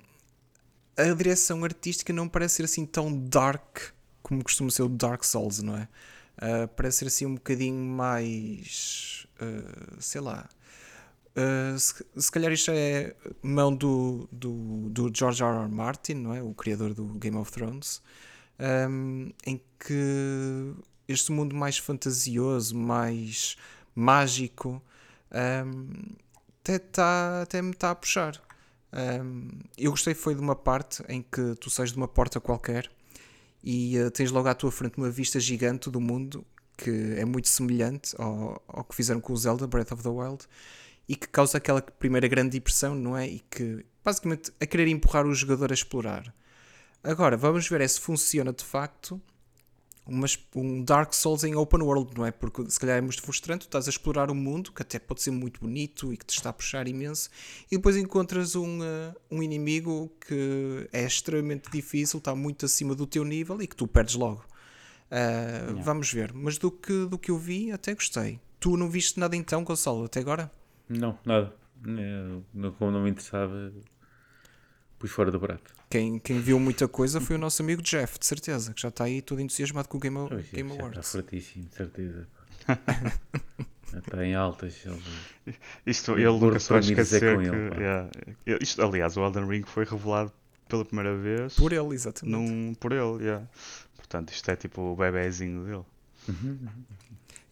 a 0.98 1.14
direção 1.14 1.64
artística 1.64 2.14
não 2.14 2.28
parece 2.28 2.56
ser 2.56 2.64
assim 2.66 2.86
tão 2.86 3.18
dark 3.18 3.80
como 4.22 4.44
costuma 4.44 4.70
ser 4.70 4.84
o 4.84 4.90
Dark 4.90 5.24
Souls, 5.24 5.62
não 5.62 5.76
é? 5.76 5.88
Uh, 6.38 6.68
parece 6.76 7.00
ser 7.00 7.08
assim 7.08 7.26
um 7.26 7.36
bocadinho 7.36 7.76
mais. 7.76 9.28
Uh, 9.42 9.98
sei 10.00 10.22
lá. 10.22 10.48
Uh, 11.32 11.78
se, 11.78 12.06
se, 12.16 12.32
calhar 12.32 12.52
isto 12.52 12.72
é 12.72 13.16
mão 13.42 13.76
do, 13.76 14.28
do, 14.32 14.90
do, 14.90 15.12
George 15.14 15.44
R. 15.44 15.64
R. 15.64 15.70
Martin, 15.70 16.14
não 16.16 16.34
é? 16.34 16.42
O 16.42 16.54
criador 16.54 16.94
do 16.94 17.06
Game 17.06 17.38
of 17.38 17.52
Thrones, 17.52 18.02
um, 18.90 19.32
em 19.46 19.62
que 19.80 20.74
este 21.12 21.32
mundo 21.32 21.56
mais 21.56 21.78
fantasioso, 21.78 22.76
mais 22.76 23.56
mágico, 23.96 24.82
um, 25.66 26.16
até, 26.62 26.80
tá, 26.80 27.42
até 27.42 27.62
me 27.62 27.72
está 27.72 27.92
a 27.92 27.96
puxar. 27.96 28.42
Um, 28.94 29.50
eu 29.78 29.92
gostei 29.92 30.14
foi 30.14 30.36
de 30.36 30.42
uma 30.42 30.56
parte 30.56 31.04
em 31.08 31.22
que 31.22 31.56
tu 31.56 31.70
sais 31.70 31.92
de 31.92 31.98
uma 31.98 32.08
porta 32.08 32.42
qualquer 32.42 32.92
e 33.64 33.98
uh, 34.00 34.12
tens 34.12 34.32
logo 34.32 34.50
à 34.50 34.54
tua 34.54 34.70
frente 34.72 34.98
uma 34.98 35.10
vista 35.10 35.40
gigante 35.40 35.90
do 35.90 36.02
mundo 36.02 36.46
que 36.76 37.16
é 37.18 37.24
muito 37.24 37.48
semelhante 37.48 38.14
ao, 38.18 38.62
ao 38.68 38.84
que 38.84 38.96
fizeram 38.96 39.22
com 39.22 39.32
o 39.32 39.38
Zelda 39.38 39.66
Breath 39.66 39.94
of 39.94 40.04
the 40.04 40.10
Wild 40.10 40.46
e 41.08 41.16
que 41.16 41.28
causa 41.28 41.58
aquela 41.58 41.82
primeira 41.82 42.28
grande 42.28 42.58
impressão, 42.58 42.96
não 42.96 43.16
é? 43.16 43.28
E 43.28 43.40
que 43.40 43.86
basicamente 44.04 44.52
a 44.60 44.66
querer 44.66 44.88
empurrar 44.88 45.26
o 45.26 45.34
jogador 45.34 45.72
a 45.72 45.74
explorar. 45.74 46.34
Agora, 47.04 47.38
vamos 47.38 47.68
ver 47.68 47.82
é 47.82 47.88
se 47.88 48.00
funciona 48.00 48.52
de 48.52 48.64
facto 48.64 49.22
um 50.56 50.84
Dark 50.84 51.14
Souls 51.14 51.44
em 51.44 51.56
open 51.56 51.82
world, 51.82 52.12
não 52.18 52.26
é? 52.26 52.32
Porque 52.32 52.70
se 52.70 52.80
calhar 52.80 52.98
é 52.98 53.02
muito 53.02 53.22
frustrante, 53.22 53.62
tu 53.62 53.70
estás 53.70 53.88
a 53.88 53.90
explorar 53.90 54.30
um 54.30 54.36
mundo 54.36 54.72
que 54.72 54.82
até 54.82 55.00
pode 55.00 55.22
ser 55.22 55.32
muito 55.32 55.60
bonito 55.62 56.14
e 56.14 56.18
que 56.18 56.26
te 56.26 56.38
está 56.38 56.50
a 56.50 56.54
puxar 56.54 56.88
imenso, 56.88 57.30
e 57.72 57.78
depois 57.78 57.96
encontras 57.96 58.56
um, 58.56 58.80
uh, 58.80 59.16
um 59.30 59.42
inimigo 59.42 60.12
que 60.28 60.88
é 60.92 61.04
extremamente 61.04 61.70
difícil, 61.72 62.20
está 62.20 62.36
muito 62.36 62.66
acima 62.66 62.94
do 62.96 63.08
teu 63.08 63.24
nível 63.24 63.62
e 63.62 63.68
que 63.68 63.76
tu 63.76 63.88
perdes 63.88 64.16
logo. 64.16 64.44
Uh, 65.12 65.82
vamos 65.82 66.12
ver, 66.12 66.34
mas 66.34 66.58
do 66.58 66.72
que, 66.72 67.06
do 67.06 67.18
que 67.18 67.32
eu 67.32 67.38
vi, 67.38 67.72
até 67.72 67.94
gostei. 67.94 68.40
Tu 68.60 68.78
não 68.78 68.90
viste 68.90 69.20
nada 69.20 69.36
então, 69.36 69.64
Gonçalo, 69.64 70.06
até 70.06 70.20
agora? 70.20 70.52
Não, 70.88 71.18
nada. 71.26 71.54
como 72.78 72.92
não 72.92 73.04
me 73.04 73.10
interessava, 73.10 73.74
pus 75.02 75.12
fora 75.12 75.32
do 75.32 75.40
prato. 75.40 75.74
Quem, 75.90 76.20
quem 76.20 76.40
viu 76.40 76.60
muita 76.60 76.88
coisa 76.88 77.20
foi 77.20 77.36
o 77.36 77.40
nosso 77.40 77.62
amigo 77.64 77.82
Jeff, 77.82 78.20
de 78.20 78.26
certeza, 78.26 78.74
que 78.74 78.82
já 78.82 78.90
está 78.90 79.06
aí 79.06 79.22
todo 79.22 79.42
entusiasmado 79.42 79.90
com 79.90 79.98
o 79.98 80.00
Game, 80.00 80.18
Oxe, 80.18 80.50
Game 80.54 80.72
Awards. 80.72 81.00
Está 81.00 81.04
fortíssimo, 81.04 81.66
de 81.66 81.76
certeza. 81.76 82.28
está 83.98 84.26
em 84.26 84.36
altas. 84.36 84.86
Ele... 84.86 85.58
Isto, 85.86 86.14
ele 86.14 86.40
nunca 86.40 86.60
se 86.60 86.70
vai 86.70 86.80
esquecer 86.80 87.20
que... 87.20 87.48
Ele, 87.48 87.82
yeah. 87.82 88.10
Isto, 88.62 88.84
aliás, 88.84 89.18
o 89.18 89.26
Elden 89.26 89.48
Ring 89.48 89.64
foi 89.66 89.86
revelado 89.86 90.32
pela 90.70 90.86
primeira 90.86 91.18
vez. 91.18 91.56
Por 91.56 91.74
ele, 91.74 91.94
exatamente. 91.96 92.32
Num, 92.32 92.74
por 92.76 92.92
ele, 92.92 93.24
yeah. 93.24 93.46
Portanto, 93.98 94.32
isto 94.32 94.50
é 94.52 94.56
tipo 94.56 94.82
o 94.82 94.96
bebezinho 94.96 95.66
dele. 95.66 95.86
Uhum. 96.30 96.60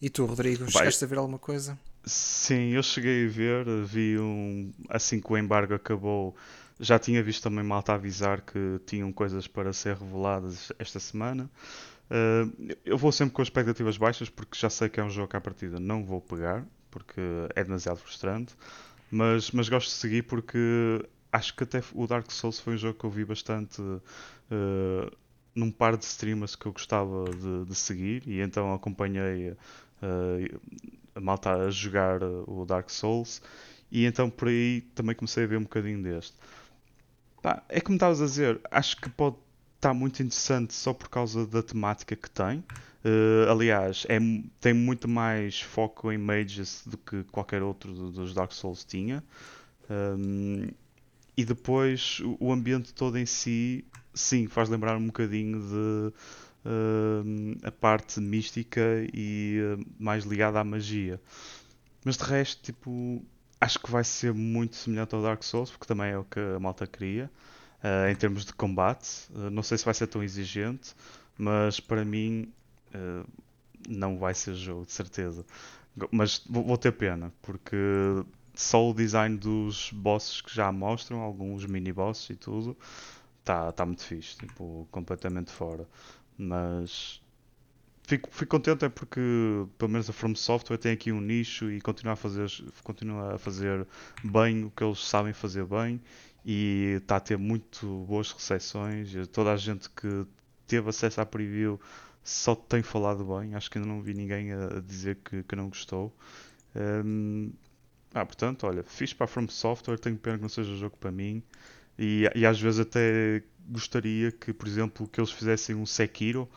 E 0.00 0.08
tu, 0.08 0.24
Rodrigo, 0.24 0.64
Vai. 0.64 0.72
chegaste 0.72 1.04
a 1.04 1.06
ver 1.08 1.18
alguma 1.18 1.38
coisa? 1.38 1.78
Sim, 2.04 2.70
eu 2.70 2.82
cheguei 2.82 3.26
a 3.26 3.28
ver, 3.28 3.84
vi 3.84 4.18
um. 4.18 4.72
Assim 4.88 5.20
que 5.20 5.30
o 5.30 5.36
embargo 5.36 5.74
acabou, 5.74 6.34
já 6.80 6.98
tinha 6.98 7.22
visto 7.22 7.42
também 7.42 7.62
malta 7.62 7.92
avisar 7.92 8.40
que 8.40 8.80
tinham 8.86 9.12
coisas 9.12 9.46
para 9.46 9.72
ser 9.72 9.96
reveladas 9.96 10.72
esta 10.78 10.98
semana. 10.98 11.50
Uh, 12.10 12.74
eu 12.84 12.98
vou 12.98 13.12
sempre 13.12 13.34
com 13.34 13.42
expectativas 13.42 13.96
baixas 13.96 14.28
porque 14.28 14.58
já 14.58 14.70
sei 14.70 14.88
que 14.88 14.98
é 14.98 15.04
um 15.04 15.10
jogo 15.10 15.28
que 15.28 15.36
à 15.36 15.40
partida 15.40 15.78
não 15.78 16.04
vou 16.04 16.20
pegar 16.20 16.64
porque 16.90 17.20
é 17.54 17.62
demasiado 17.62 17.98
frustrante. 17.98 18.56
Mas, 19.10 19.50
mas 19.50 19.68
gosto 19.68 19.88
de 19.88 19.94
seguir 19.94 20.22
porque 20.22 20.58
acho 21.30 21.54
que 21.54 21.64
até 21.64 21.82
o 21.94 22.06
Dark 22.06 22.30
Souls 22.30 22.58
foi 22.58 22.74
um 22.74 22.78
jogo 22.78 22.98
que 22.98 23.04
eu 23.04 23.10
vi 23.10 23.24
bastante 23.24 23.80
uh, 23.80 24.00
num 25.54 25.70
par 25.70 25.96
de 25.96 26.04
streamers 26.04 26.56
que 26.56 26.66
eu 26.66 26.72
gostava 26.72 27.24
de, 27.24 27.66
de 27.66 27.74
seguir 27.74 28.22
e 28.26 28.40
então 28.40 28.72
acompanhei 28.72 29.50
uh, 29.50 29.56
a 31.14 31.20
malta 31.20 31.52
a 31.52 31.70
jogar 31.70 32.22
o 32.22 32.64
Dark 32.64 32.88
Souls 32.88 33.42
e 33.90 34.04
então 34.04 34.30
por 34.30 34.48
aí 34.48 34.80
também 34.94 35.14
comecei 35.14 35.44
a 35.44 35.46
ver 35.46 35.58
um 35.58 35.62
bocadinho 35.62 36.02
deste. 36.02 36.36
Pá, 37.42 37.62
é 37.68 37.80
como 37.80 37.96
estavas 37.96 38.20
a 38.20 38.26
dizer, 38.26 38.60
acho 38.70 39.00
que 39.00 39.08
pode 39.08 39.36
estar 39.76 39.94
muito 39.94 40.22
interessante 40.22 40.74
só 40.74 40.92
por 40.92 41.08
causa 41.08 41.46
da 41.46 41.62
temática 41.62 42.14
que 42.14 42.30
tem. 42.30 42.58
Uh, 43.02 43.50
aliás, 43.50 44.06
é, 44.10 44.18
tem 44.60 44.74
muito 44.74 45.08
mais 45.08 45.60
foco 45.60 46.12
em 46.12 46.18
mages 46.18 46.82
do 46.86 46.98
que 46.98 47.24
qualquer 47.24 47.62
outro 47.62 47.92
dos 48.10 48.34
Dark 48.34 48.52
Souls 48.52 48.84
tinha. 48.84 49.24
Um, 49.90 50.68
e 51.36 51.44
depois 51.44 52.20
o 52.38 52.52
ambiente 52.52 52.92
todo 52.92 53.16
em 53.16 53.24
si, 53.24 53.86
sim, 54.12 54.46
faz 54.46 54.68
lembrar 54.68 54.96
um 54.98 55.06
bocadinho 55.06 55.58
de 55.58 56.12
uh, 56.68 57.58
a 57.62 57.72
parte 57.72 58.20
mística 58.20 58.82
e 59.14 59.58
uh, 59.62 59.84
mais 59.98 60.24
ligada 60.24 60.60
à 60.60 60.64
magia. 60.64 61.18
Mas 62.04 62.18
de 62.18 62.24
resto, 62.24 62.62
tipo, 62.62 63.24
acho 63.60 63.78
que 63.78 63.90
vai 63.90 64.02
ser 64.02 64.32
muito 64.32 64.76
semelhante 64.76 65.14
ao 65.14 65.22
Dark 65.22 65.42
Souls, 65.42 65.70
porque 65.70 65.86
também 65.86 66.10
é 66.12 66.18
o 66.18 66.24
que 66.24 66.40
a 66.40 66.58
malta 66.58 66.86
queria, 66.86 67.30
uh, 67.84 68.08
em 68.10 68.16
termos 68.16 68.44
de 68.44 68.54
combate. 68.54 69.28
Uh, 69.30 69.50
não 69.50 69.62
sei 69.62 69.76
se 69.76 69.84
vai 69.84 69.94
ser 69.94 70.06
tão 70.06 70.22
exigente, 70.22 70.94
mas 71.36 71.78
para 71.78 72.04
mim 72.04 72.52
uh, 72.94 73.28
não 73.88 74.18
vai 74.18 74.34
ser 74.34 74.54
jogo, 74.54 74.86
de 74.86 74.92
certeza. 74.92 75.44
Mas 76.10 76.42
vou, 76.48 76.64
vou, 76.64 76.78
ter 76.78 76.92
pena, 76.92 77.32
porque 77.42 77.76
só 78.54 78.88
o 78.88 78.94
design 78.94 79.36
dos 79.36 79.90
bosses 79.92 80.40
que 80.40 80.54
já 80.54 80.72
mostram, 80.72 81.20
alguns 81.20 81.66
mini-bosses 81.66 82.30
e 82.30 82.36
tudo, 82.36 82.76
está 83.40 83.72
tá 83.72 83.84
muito 83.84 84.02
fixe, 84.02 84.36
tipo, 84.36 84.88
completamente 84.90 85.50
fora. 85.50 85.86
Mas 86.38 87.19
fico, 88.10 88.28
fico 88.32 88.50
contente 88.50 88.84
é 88.84 88.88
porque 88.88 89.20
pelo 89.78 89.90
menos 89.90 90.10
a 90.10 90.12
From 90.12 90.34
Software 90.34 90.78
tem 90.78 90.92
aqui 90.92 91.12
um 91.12 91.20
nicho 91.20 91.70
e 91.70 91.80
continua 91.80 92.14
a 92.14 92.16
fazer, 92.16 92.50
continua 92.82 93.34
a 93.34 93.38
fazer 93.38 93.86
bem 94.24 94.64
o 94.64 94.70
que 94.70 94.82
eles 94.82 94.98
sabem 94.98 95.32
fazer 95.32 95.64
bem 95.64 96.00
e 96.44 96.96
está 97.00 97.16
a 97.16 97.20
ter 97.20 97.38
muito 97.38 98.04
boas 98.08 98.32
recepções. 98.32 99.12
Toda 99.28 99.52
a 99.52 99.56
gente 99.56 99.88
que 99.90 100.26
teve 100.66 100.88
acesso 100.88 101.20
à 101.20 101.26
preview 101.26 101.80
só 102.24 102.54
tem 102.54 102.82
falado 102.82 103.24
bem. 103.24 103.54
Acho 103.54 103.70
que 103.70 103.78
ainda 103.78 103.88
não 103.88 104.02
vi 104.02 104.12
ninguém 104.14 104.52
a 104.52 104.80
dizer 104.80 105.18
que, 105.24 105.44
que 105.44 105.54
não 105.54 105.68
gostou. 105.68 106.12
Um, 106.74 107.52
ah, 108.12 108.26
portanto, 108.26 108.66
olha, 108.66 108.82
fiz 108.82 109.12
para 109.12 109.24
a 109.24 109.28
From 109.28 109.48
Software, 109.48 109.98
tenho 109.98 110.16
pena 110.16 110.36
que 110.36 110.42
não 110.42 110.48
seja 110.48 110.74
jogo 110.74 110.96
para 110.96 111.12
mim. 111.12 111.42
E, 111.96 112.28
e 112.34 112.44
às 112.44 112.60
vezes 112.60 112.80
até 112.80 113.42
gostaria 113.68 114.32
que, 114.32 114.52
por 114.52 114.66
exemplo, 114.66 115.06
que 115.06 115.20
eles 115.20 115.30
fizessem 115.30 115.76
um 115.76 115.86
Sekiro 115.86 116.48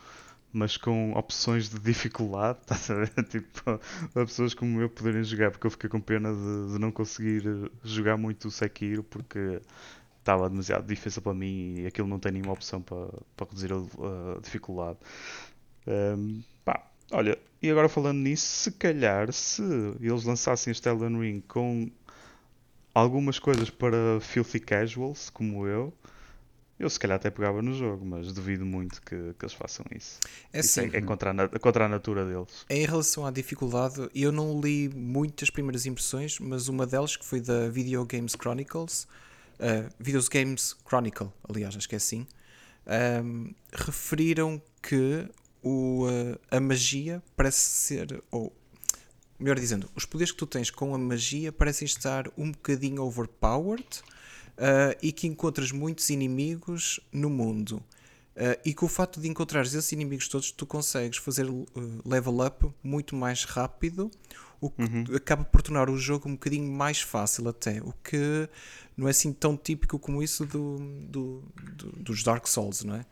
mas 0.54 0.76
com 0.76 1.12
opções 1.14 1.68
de 1.68 1.80
dificuldade, 1.80 2.60
estás 2.62 2.88
a 2.90 2.94
ver? 2.94 3.10
Tipo, 3.28 3.80
para 4.12 4.24
pessoas 4.24 4.54
como 4.54 4.80
eu 4.80 4.88
poderem 4.88 5.24
jogar, 5.24 5.50
porque 5.50 5.66
eu 5.66 5.70
fiquei 5.70 5.90
com 5.90 6.00
pena 6.00 6.32
de, 6.32 6.72
de 6.72 6.78
não 6.78 6.92
conseguir 6.92 7.42
jogar 7.82 8.16
muito 8.16 8.46
o 8.46 8.50
Sekiro, 8.52 9.02
porque 9.02 9.60
estava 10.20 10.48
demasiado 10.48 10.86
difícil 10.86 11.20
para 11.20 11.34
mim 11.34 11.80
e 11.80 11.86
aquilo 11.86 12.06
não 12.06 12.20
tem 12.20 12.32
nenhuma 12.32 12.52
opção 12.52 12.80
para, 12.80 13.08
para 13.36 13.46
reduzir 13.46 13.72
a, 13.72 13.76
a 13.76 14.40
dificuldade. 14.40 14.98
Um, 15.86 16.40
pá, 16.64 16.88
olha, 17.10 17.36
e 17.60 17.68
agora 17.68 17.88
falando 17.88 18.18
nisso, 18.18 18.46
se 18.46 18.70
calhar 18.70 19.32
se 19.32 19.62
eles 20.00 20.24
lançassem 20.24 20.70
este 20.70 20.88
Elden 20.88 21.18
Ring 21.18 21.40
com 21.40 21.90
algumas 22.94 23.40
coisas 23.40 23.68
para 23.70 24.20
filthy 24.20 24.60
casuals, 24.60 25.30
como 25.30 25.66
eu, 25.66 25.92
eu 26.78 26.90
se 26.90 26.98
calhar 26.98 27.16
até 27.16 27.30
pegava 27.30 27.62
no 27.62 27.72
jogo, 27.72 28.04
mas 28.04 28.32
duvido 28.32 28.66
muito 28.66 29.00
que, 29.00 29.34
que 29.38 29.44
eles 29.44 29.54
façam 29.54 29.84
isso. 29.94 30.18
É 30.52 30.60
isso 30.60 30.80
assim, 30.80 30.90
é, 30.92 30.98
é 30.98 31.00
contra, 31.00 31.30
a, 31.30 31.58
contra 31.58 31.86
a 31.86 31.88
natura 31.88 32.24
deles. 32.24 32.66
Em 32.68 32.84
relação 32.84 33.24
à 33.24 33.30
dificuldade, 33.30 34.08
eu 34.14 34.32
não 34.32 34.60
li 34.60 34.88
muitas 34.88 35.50
primeiras 35.50 35.86
impressões, 35.86 36.38
mas 36.40 36.68
uma 36.68 36.86
delas, 36.86 37.16
que 37.16 37.24
foi 37.24 37.40
da 37.40 37.68
Video 37.68 38.04
Games 38.04 38.32
Chronicles, 38.32 39.06
uh, 39.60 39.88
Videos 39.98 40.28
Games 40.28 40.76
Chronicle, 40.86 41.28
aliás, 41.48 41.76
acho 41.76 41.88
que 41.88 41.94
é 41.94 41.98
assim, 41.98 42.26
um, 43.24 43.54
referiram 43.72 44.60
que 44.82 45.28
o, 45.62 46.06
uh, 46.06 46.38
a 46.50 46.60
magia 46.60 47.22
parece 47.36 47.60
ser, 47.60 48.22
ou 48.30 48.52
melhor 49.38 49.58
dizendo, 49.58 49.88
os 49.94 50.04
poderes 50.04 50.32
que 50.32 50.38
tu 50.38 50.46
tens 50.46 50.70
com 50.70 50.94
a 50.94 50.98
magia 50.98 51.52
parecem 51.52 51.86
estar 51.86 52.28
um 52.36 52.50
bocadinho 52.50 53.02
overpowered 53.02 54.02
uh, 54.58 54.96
e 55.02 55.12
que 55.12 55.26
encontras 55.26 55.72
muitos 55.72 56.10
inimigos 56.10 57.00
no 57.12 57.30
mundo. 57.30 57.82
Uh, 58.36 58.58
e 58.64 58.74
que 58.74 58.84
o 58.84 58.88
facto 58.88 59.20
de 59.20 59.28
encontrares 59.28 59.74
esses 59.74 59.92
inimigos 59.92 60.26
todos, 60.26 60.50
tu 60.50 60.66
consegues 60.66 61.18
fazer 61.18 61.48
uh, 61.48 61.66
level 62.04 62.44
up 62.44 62.66
muito 62.82 63.14
mais 63.14 63.44
rápido, 63.44 64.10
o 64.60 64.70
que 64.70 64.82
uhum. 64.82 65.04
acaba 65.14 65.44
por 65.44 65.62
tornar 65.62 65.88
o 65.88 65.96
jogo 65.96 66.28
um 66.28 66.32
bocadinho 66.32 66.70
mais 66.70 67.00
fácil 67.00 67.48
até, 67.48 67.80
o 67.80 67.92
que 68.02 68.48
não 68.96 69.06
é 69.06 69.10
assim 69.10 69.32
tão 69.32 69.56
típico 69.56 69.98
como 69.98 70.22
isso 70.22 70.44
do, 70.44 70.78
do, 71.08 71.44
do 71.76 71.92
dos 72.02 72.22
Dark 72.24 72.46
Souls, 72.48 72.82
não 72.82 72.96
é? 72.96 73.06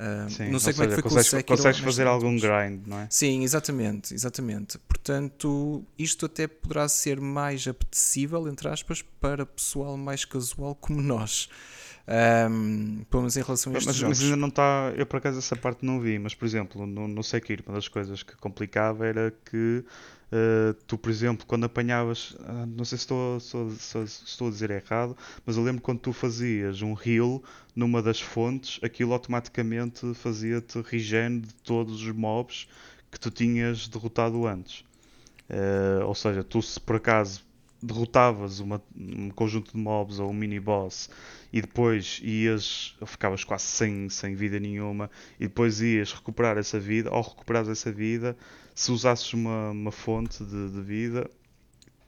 Uh, 0.00 0.30
Sim, 0.30 0.48
não 0.48 0.58
sei 0.58 0.72
como 0.72 0.84
seja, 0.84 0.84
é 0.84 0.86
que 0.86 0.94
foi 0.94 1.02
consegues, 1.02 1.12
com 1.12 1.18
o 1.18 1.22
Sekiro, 1.22 1.56
consegues 1.58 1.80
fazer 1.80 2.06
algum 2.06 2.34
grind, 2.34 2.86
não 2.86 3.00
é? 3.00 3.06
Sim, 3.10 3.42
exatamente, 3.42 4.14
exatamente. 4.14 4.78
Portanto, 4.78 5.84
isto 5.98 6.24
até 6.24 6.46
poderá 6.46 6.88
ser 6.88 7.20
mais 7.20 7.68
apetecível, 7.68 8.48
entre 8.48 8.66
aspas, 8.68 9.02
para 9.20 9.44
pessoal 9.44 9.98
mais 9.98 10.24
casual 10.24 10.74
como 10.74 11.02
nós. 11.02 11.50
Um, 12.08 13.04
pelo 13.10 13.24
menos 13.24 13.36
em 13.36 13.42
relação 13.42 13.74
a 13.74 13.76
estes 13.76 13.88
mas, 13.88 13.96
jogos. 13.96 14.18
Mas 14.18 14.24
ainda 14.24 14.36
não 14.36 14.48
está. 14.48 14.90
Eu 14.96 15.04
por 15.04 15.18
acaso 15.18 15.38
essa 15.38 15.54
parte 15.54 15.84
não 15.84 16.00
vi, 16.00 16.18
mas 16.18 16.34
por 16.34 16.46
exemplo, 16.46 16.86
no, 16.86 17.06
no 17.06 17.22
Sekiro, 17.22 17.62
uma 17.66 17.74
das 17.74 17.86
coisas 17.86 18.22
que 18.22 18.34
complicava 18.38 19.06
era 19.06 19.34
que 19.44 19.84
Uh, 20.32 20.74
tu, 20.86 20.96
por 20.96 21.10
exemplo, 21.10 21.44
quando 21.44 21.64
apanhavas, 21.64 22.30
uh, 22.32 22.66
não 22.76 22.84
sei 22.84 22.96
se 22.96 23.02
estou, 23.02 23.40
se, 23.40 24.06
se, 24.06 24.24
estou, 24.24 24.46
a 24.46 24.50
dizer 24.50 24.70
errado, 24.70 25.16
mas 25.44 25.56
eu 25.56 25.64
lembro 25.64 25.82
quando 25.82 25.98
tu 25.98 26.12
fazias 26.12 26.82
um 26.82 26.94
heal 27.04 27.42
numa 27.74 28.00
das 28.00 28.20
fontes, 28.20 28.78
aquilo 28.80 29.12
automaticamente 29.12 30.14
fazia-te 30.14 30.80
regen 30.82 31.40
de 31.40 31.52
todos 31.54 32.02
os 32.02 32.12
mobs 32.12 32.68
que 33.10 33.18
tu 33.18 33.28
tinhas 33.28 33.88
derrotado 33.88 34.46
antes. 34.46 34.84
Uh, 35.50 36.06
ou 36.06 36.14
seja, 36.14 36.44
tu 36.44 36.62
se 36.62 36.78
por 36.78 36.94
acaso 36.94 37.44
derrotavas 37.82 38.60
uma, 38.60 38.80
um 38.94 39.30
conjunto 39.30 39.72
de 39.72 39.78
mobs 39.78 40.18
ou 40.18 40.30
um 40.30 40.34
mini 40.34 40.60
boss 40.60 41.08
e 41.52 41.60
depois 41.60 42.20
ias, 42.22 42.94
ficavas 43.06 43.42
quase 43.42 43.64
sem, 43.64 44.08
sem 44.08 44.34
vida 44.34 44.60
nenhuma 44.60 45.10
e 45.38 45.48
depois 45.48 45.80
ias 45.80 46.12
recuperar 46.12 46.58
essa 46.58 46.78
vida, 46.78 47.10
ao 47.10 47.22
recuperares 47.22 47.68
essa 47.68 47.90
vida, 47.90 48.36
se 48.80 48.90
usasses 48.90 49.30
uma, 49.34 49.72
uma 49.72 49.92
fonte 49.92 50.42
de, 50.42 50.70
de 50.70 50.80
vida, 50.80 51.30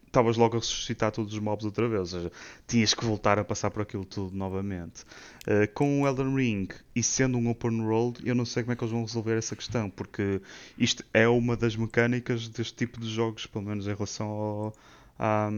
estavas 0.07 0.39
logo 0.39 0.57
a 0.57 0.59
ressuscitar 0.59 1.13
todos 1.13 1.35
os 1.35 1.39
mobs 1.39 1.67
outra 1.67 1.87
vez, 1.87 2.01
ou 2.01 2.07
seja, 2.07 2.33
tinhas 2.67 2.95
que 2.95 3.05
voltar 3.05 3.39
a 3.39 3.45
passar 3.45 3.71
por 3.71 3.83
aquilo 3.83 4.07
tudo 4.07 4.35
novamente. 4.35 5.03
Uh, 5.47 5.71
com 5.75 6.01
o 6.01 6.09
Elden 6.09 6.35
Ring 6.35 6.69
e 6.97 7.03
sendo 7.03 7.37
um 7.37 7.51
open 7.51 7.83
world, 7.83 8.27
eu 8.27 8.35
não 8.35 8.47
sei 8.47 8.63
como 8.63 8.73
é 8.73 8.77
que 8.77 8.85
eles 8.85 8.93
vão 8.93 9.03
resolver 9.03 9.37
essa 9.37 9.55
questão, 9.55 9.91
porque 9.91 10.41
isto 10.79 11.05
é 11.13 11.29
uma 11.29 11.59
das 11.59 11.77
mecânicas 11.77 12.49
deste 12.49 12.73
tipo 12.73 12.99
de 12.99 13.11
jogos, 13.11 13.45
pelo 13.45 13.67
menos 13.67 13.87
em 13.87 13.93
relação 13.93 14.29
ao, 14.31 14.75
à, 15.19 15.51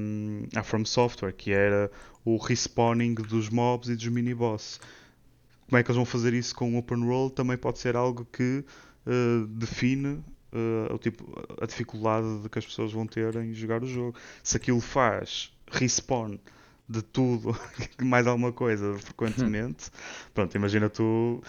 From 0.64 0.84
Software, 0.84 1.32
que 1.32 1.52
era 1.52 1.92
o 2.24 2.38
respawning 2.38 3.14
dos 3.14 3.50
mobs 3.50 3.88
e 3.88 3.94
dos 3.94 4.08
mini-boss. 4.08 4.80
Como 5.68 5.78
é 5.78 5.82
que 5.84 5.92
eles 5.92 5.96
vão 5.96 6.04
fazer 6.04 6.34
isso 6.34 6.56
com 6.56 6.74
o 6.74 6.76
open 6.76 7.04
world 7.04 7.36
também 7.36 7.56
pode 7.56 7.78
ser 7.78 7.94
algo 7.94 8.26
que 8.32 8.64
uh, 9.06 9.46
define 9.46 10.20
uh, 10.54 10.94
o 10.94 10.98
tipo, 10.98 11.24
a 11.60 11.66
dificuldade 11.66 12.40
de 12.42 12.48
que 12.48 12.58
as 12.58 12.66
pessoas 12.66 12.92
vão 12.92 13.06
ter 13.06 13.34
em 13.36 13.52
jogar 13.52 13.82
o 13.82 13.86
jogo. 13.86 14.16
Se 14.42 14.56
aquilo 14.56 14.80
faz 14.80 15.52
respawn 15.70 16.38
de 16.88 17.02
tudo, 17.02 17.56
mais 18.02 18.26
alguma 18.26 18.52
coisa 18.52 18.96
frequentemente, 18.98 19.90
pronto, 20.32 20.54
imagina 20.54 20.88
tu. 20.88 21.42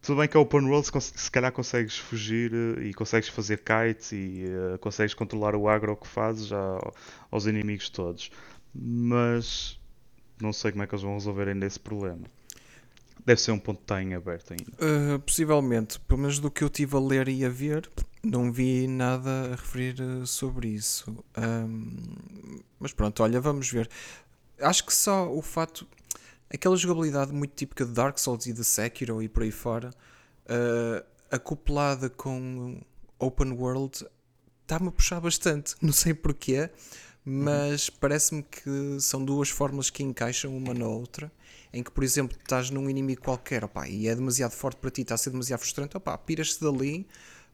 Tudo 0.00 0.18
bem 0.18 0.28
que 0.28 0.36
é 0.36 0.40
open 0.40 0.64
world, 0.64 0.84
se, 0.84 0.92
se 1.00 1.30
calhar 1.30 1.52
consegues 1.52 1.96
fugir 1.96 2.52
uh, 2.52 2.82
e 2.82 2.92
consegues 2.92 3.28
fazer 3.28 3.58
kites 3.58 4.10
e 4.12 4.44
uh, 4.74 4.78
consegues 4.78 5.14
controlar 5.14 5.54
o 5.54 5.68
agro 5.68 5.96
que 5.96 6.08
fazes 6.08 6.46
já 6.48 6.78
aos 7.30 7.46
inimigos 7.46 7.88
todos. 7.88 8.30
Mas 8.74 9.78
não 10.40 10.52
sei 10.52 10.72
como 10.72 10.82
é 10.82 10.86
que 10.88 10.94
eles 10.94 11.04
vão 11.04 11.14
resolver 11.14 11.48
ainda 11.48 11.66
esse 11.66 11.78
problema. 11.78 12.24
Deve 13.24 13.40
ser 13.40 13.52
um 13.52 13.58
ponto 13.58 13.78
que 13.78 13.84
está 13.84 14.02
em 14.02 14.14
aberto 14.14 14.52
ainda. 14.52 14.72
Uh, 14.72 15.18
possivelmente, 15.20 16.00
pelo 16.00 16.20
menos 16.20 16.38
do 16.38 16.50
que 16.50 16.64
eu 16.64 16.66
estive 16.66 16.96
a 16.96 17.00
ler 17.00 17.28
e 17.28 17.44
a 17.44 17.48
ver, 17.48 17.88
não 18.22 18.52
vi 18.52 18.86
nada 18.86 19.30
a 19.30 19.50
referir 19.50 19.96
eh, 20.00 20.26
sobre 20.26 20.68
isso. 20.68 21.24
Um, 21.36 22.60
mas 22.78 22.92
pronto, 22.92 23.22
olha, 23.22 23.40
vamos 23.40 23.70
ver. 23.70 23.88
Acho 24.60 24.84
que 24.84 24.94
só 24.94 25.32
o 25.32 25.42
fato. 25.42 25.86
Aquela 26.52 26.76
jogabilidade 26.76 27.32
muito 27.32 27.54
típica 27.54 27.84
de 27.84 27.92
Dark 27.92 28.18
Souls 28.18 28.46
e 28.46 28.52
de 28.52 28.62
Sekiro 28.62 29.22
e 29.22 29.28
por 29.28 29.42
aí 29.42 29.50
fora, 29.50 29.90
uh, 30.46 31.04
acoplada 31.30 32.10
com 32.10 32.80
Open 33.18 33.52
World, 33.52 34.06
está-me 34.62 34.88
a 34.88 34.92
puxar 34.92 35.20
bastante. 35.20 35.74
Não 35.82 35.92
sei 35.92 36.12
porquê, 36.12 36.70
mas 37.24 37.88
uhum. 37.88 37.94
parece-me 38.00 38.42
que 38.42 39.00
são 39.00 39.24
duas 39.24 39.48
fórmulas 39.48 39.90
que 39.90 40.02
encaixam 40.02 40.56
uma 40.56 40.74
na 40.74 40.86
outra. 40.86 41.32
Em 41.72 41.82
que, 41.82 41.90
por 41.90 42.04
exemplo, 42.04 42.36
estás 42.38 42.70
num 42.70 42.88
inimigo 42.90 43.22
qualquer 43.22 43.64
opa, 43.64 43.88
e 43.88 44.06
é 44.06 44.14
demasiado 44.14 44.52
forte 44.52 44.76
para 44.76 44.90
ti, 44.90 45.02
está 45.02 45.14
a 45.14 45.18
ser 45.18 45.30
demasiado 45.30 45.60
frustrante, 45.60 45.96
opa, 45.96 46.16
piras-te 46.18 46.62
dali 46.62 47.06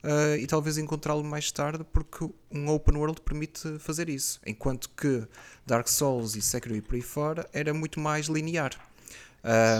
uh, 0.02 0.36
e 0.36 0.46
talvez 0.46 0.76
encontrá-lo 0.76 1.22
mais 1.22 1.52
tarde, 1.52 1.84
porque 1.92 2.28
um 2.50 2.68
open 2.68 2.96
world 2.96 3.20
permite 3.20 3.78
fazer 3.78 4.08
isso. 4.08 4.40
Enquanto 4.44 4.90
que 4.90 5.26
Dark 5.66 5.86
Souls 5.88 6.34
e 6.34 6.42
Sekiro 6.42 6.74
e 6.74 6.82
por 6.82 6.96
aí 6.96 7.02
fora 7.02 7.48
era 7.52 7.72
muito 7.72 8.00
mais 8.00 8.26
linear. 8.26 8.72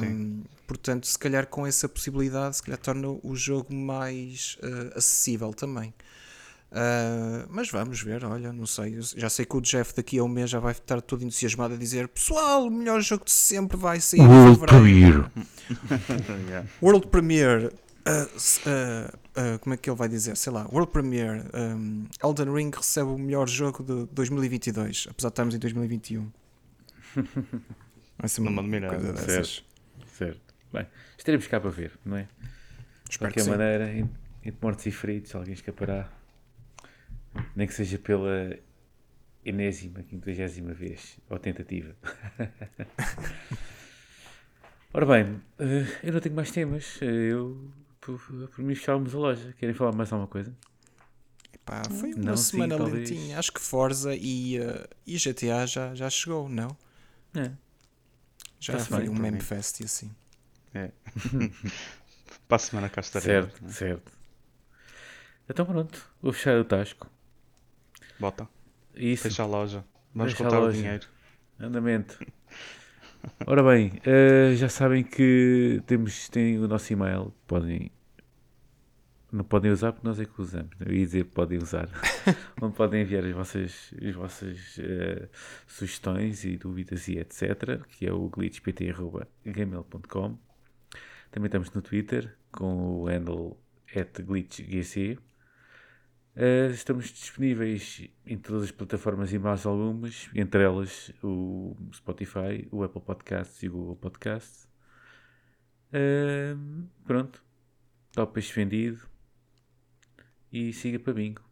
Um, 0.03 0.45
portanto, 0.67 1.07
se 1.07 1.19
calhar 1.19 1.47
com 1.47 1.67
essa 1.67 1.89
possibilidade, 1.89 2.57
se 2.57 2.63
calhar 2.63 2.79
torna 2.79 3.09
o 3.09 3.35
jogo 3.35 3.75
mais 3.75 4.57
uh, 4.63 4.97
acessível 4.97 5.53
também. 5.53 5.93
Uh, 6.71 7.49
mas 7.49 7.71
vamos 7.71 8.03
ver, 8.03 8.25
olha, 8.25 8.53
não 8.53 8.67
sei. 8.67 9.01
Já 9.01 9.31
sei 9.31 9.47
que 9.47 9.57
o 9.57 9.61
Jeff 9.61 9.95
daqui 9.95 10.19
a 10.19 10.25
um 10.25 10.29
mês 10.29 10.51
já 10.51 10.61
vai 10.61 10.73
estar 10.73 11.01
todo 11.01 11.25
entusiasmado 11.25 11.75
a 11.75 11.77
dizer: 11.77 12.09
Pessoal, 12.09 12.67
o 12.67 12.71
melhor 12.71 13.01
jogo 13.01 13.25
de 13.25 13.31
sempre 13.31 13.77
vai 13.77 14.01
sair. 14.01 14.21
World 14.29 14.61
Premiere. 14.61 15.25
World 16.83 17.07
Premiere 17.07 17.71
uh, 18.09 19.55
uh, 19.55 19.59
como 19.61 19.75
é 19.75 19.77
que 19.77 19.89
ele 19.89 19.97
vai 19.97 20.09
dizer? 20.09 20.37
Sei 20.37 20.53
lá, 20.53 20.67
World 20.73 20.91
Premiere, 20.91 21.43
um, 21.55 22.07
Elden 22.23 22.53
Ring 22.53 22.71
recebe 22.75 23.11
o 23.11 23.19
melhor 23.19 23.49
jogo 23.49 23.83
de 23.83 24.07
2022, 24.13 25.09
apesar 25.11 25.29
de 25.29 25.33
estarmos 25.33 25.55
em 25.55 25.59
2021. 25.59 26.31
Vai 28.19 28.29
ser 28.29 28.41
uma 28.41 28.63
coisa 28.63 29.13
dessas. 29.13 29.27
Certo, 29.27 29.65
certo. 30.17 30.55
Bem, 30.73 30.87
estaremos 31.17 31.47
cá 31.47 31.61
para 31.61 31.71
ver, 31.71 31.93
não 32.05 32.17
é? 32.17 32.29
De 33.09 33.19
qualquer 33.19 33.45
maneira, 33.47 33.91
entre 33.91 34.59
mortos 34.61 34.85
e 34.87 34.91
feridos, 34.91 35.35
alguém 35.35 35.55
escapará. 35.55 36.11
Nem 37.55 37.67
que 37.67 37.75
seja 37.75 37.99
pela 37.99 38.59
enésima, 39.45 40.03
quinquagésima 40.03 40.73
vez, 40.73 41.19
ou 41.29 41.39
tentativa. 41.39 41.95
Ora 44.93 45.07
bem, 45.07 45.41
eh, 45.59 45.87
eu 46.03 46.13
não 46.13 46.21
tenho 46.21 46.35
mais 46.35 46.51
temas. 46.51 46.99
Eu 47.01 47.71
por, 48.01 48.19
por 48.49 48.65
mim 48.65 48.75
fechávamos 48.75 49.15
a 49.15 49.19
loja. 49.19 49.55
Querem 49.59 49.75
falar 49.75 49.95
mais 49.95 50.13
alguma 50.13 50.29
coisa? 50.29 50.55
Epá, 51.53 51.83
foi 51.91 52.15
uma 52.15 52.25
não, 52.25 52.37
semana 52.37 52.77
sim, 52.77 52.83
lentinha. 52.83 53.19
Talvez. 53.19 53.39
Acho 53.39 53.53
que 53.53 53.61
Forza 53.61 54.15
e, 54.15 54.59
uh, 54.59 54.89
e 55.07 55.17
GTA 55.17 55.67
já, 55.67 55.95
já 55.95 56.09
chegou, 56.09 56.49
não? 56.49 56.77
É. 57.35 57.51
Já 58.59 58.79
foi 58.79 59.01
bem, 59.01 59.09
um 59.09 59.15
meme 59.15 59.41
fest 59.41 59.81
e 59.81 59.85
assim. 59.85 60.11
É. 60.75 60.91
Para 62.49 62.57
a 62.57 62.59
semana 62.59 62.89
cá 62.89 63.01
estarei. 63.01 63.27
Certo, 63.27 63.63
né? 63.63 63.71
certo. 63.71 64.13
Então 65.49 65.65
pronto, 65.65 66.11
vou 66.21 66.33
fechar 66.33 66.59
o 66.59 66.65
Tasco. 66.65 67.11
Bota. 68.19 68.49
Isso. 68.95 69.25
Fecha 69.25 69.43
a 69.43 69.47
loja. 69.47 69.85
Vamos 70.15 70.33
Fecha 70.33 70.45
contar 70.45 70.61
o 70.61 70.73
dinheiro. 70.73 71.07
Andamento. 71.61 72.19
Ora 73.47 73.63
bem, 73.63 73.93
uh, 74.07 74.55
já 74.55 74.69
sabem 74.69 75.03
que 75.03 75.83
temos, 75.87 76.29
têm 76.29 76.59
o 76.59 76.69
nosso 76.69 76.93
e-mail. 76.93 77.33
Podem 77.47 77.91
Não 79.31 79.45
podem 79.45 79.71
usar 79.71 79.93
porque 79.93 80.07
nós 80.07 80.19
é 80.21 80.25
que 80.25 80.41
usamos. 80.41 80.71
Eu 80.81 80.93
ia 80.93 81.05
dizer 81.05 81.25
que 81.25 81.33
podem 81.33 81.59
usar. 81.59 81.89
Onde 82.63 82.75
podem 82.75 83.03
enviar 83.03 83.25
as 83.25 83.33
vossas, 83.33 83.93
as 84.03 84.15
vossas 84.15 84.79
uh, 84.79 85.29
sugestões 85.67 86.45
e 86.45 86.57
dúvidas 86.57 87.09
e 87.09 87.19
etc. 87.19 87.83
Que 87.89 88.07
é 88.07 88.13
o 88.13 88.29
glitchpt.gmail.com 88.29 90.39
Também 91.31 91.47
estamos 91.47 91.71
no 91.73 91.83
Twitter 91.83 92.35
com 92.51 93.03
o 93.03 93.07
handle 93.07 93.59
glitchgc. 94.25 95.19
Uh, 96.39 96.71
estamos 96.71 97.07
disponíveis 97.07 98.09
em 98.25 98.39
todas 98.39 98.63
as 98.63 98.71
plataformas 98.71 99.33
e 99.33 99.41
mais 99.41 99.67
algumas, 99.67 100.31
entre 100.33 100.63
elas 100.63 101.11
o 101.21 101.77
Spotify, 101.93 102.69
o 102.71 102.85
Apple 102.85 103.01
Podcasts 103.01 103.61
e 103.65 103.69
o 103.69 103.73
Google 103.73 103.97
Podcasts. 103.97 104.69
Uh, 105.89 106.87
pronto. 107.05 107.43
Top 108.13 108.33
peixe 108.33 108.53
vendido 108.53 109.01
e 110.53 110.73
siga 110.73 111.01
para 111.01 111.13
bingo. 111.13 111.43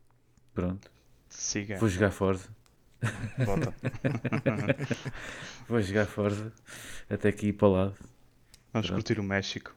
Pronto. 0.54 0.88
Siga. 1.28 1.78
Vou 1.78 1.88
jogar 1.88 2.12
Forza. 2.12 2.48
Volta. 3.44 3.74
Vou 5.68 5.82
jogar 5.82 6.06
Forza 6.06 6.52
até 7.10 7.28
aqui 7.28 7.52
para 7.52 7.66
o 7.66 7.72
lado. 7.72 7.96
Vamos 8.72 8.86
Pronto. 8.86 8.92
curtir 8.92 9.18
o 9.18 9.24
México. 9.24 9.74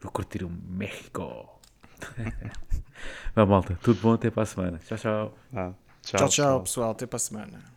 Vou 0.00 0.10
curtir 0.10 0.44
o 0.44 0.48
México. 0.48 1.60
Vá 3.34 3.46
malta, 3.46 3.78
tudo 3.82 4.00
bom, 4.00 4.14
até 4.14 4.30
para 4.30 4.42
a 4.42 4.46
semana. 4.46 4.80
Tchau, 4.86 4.98
tchau. 4.98 5.38
Ah, 5.54 5.72
tchau, 6.02 6.18
tchau, 6.18 6.28
tchau, 6.28 6.62
pessoal, 6.62 6.90
até 6.90 7.06
para 7.06 7.16
a 7.16 7.20
semana. 7.20 7.75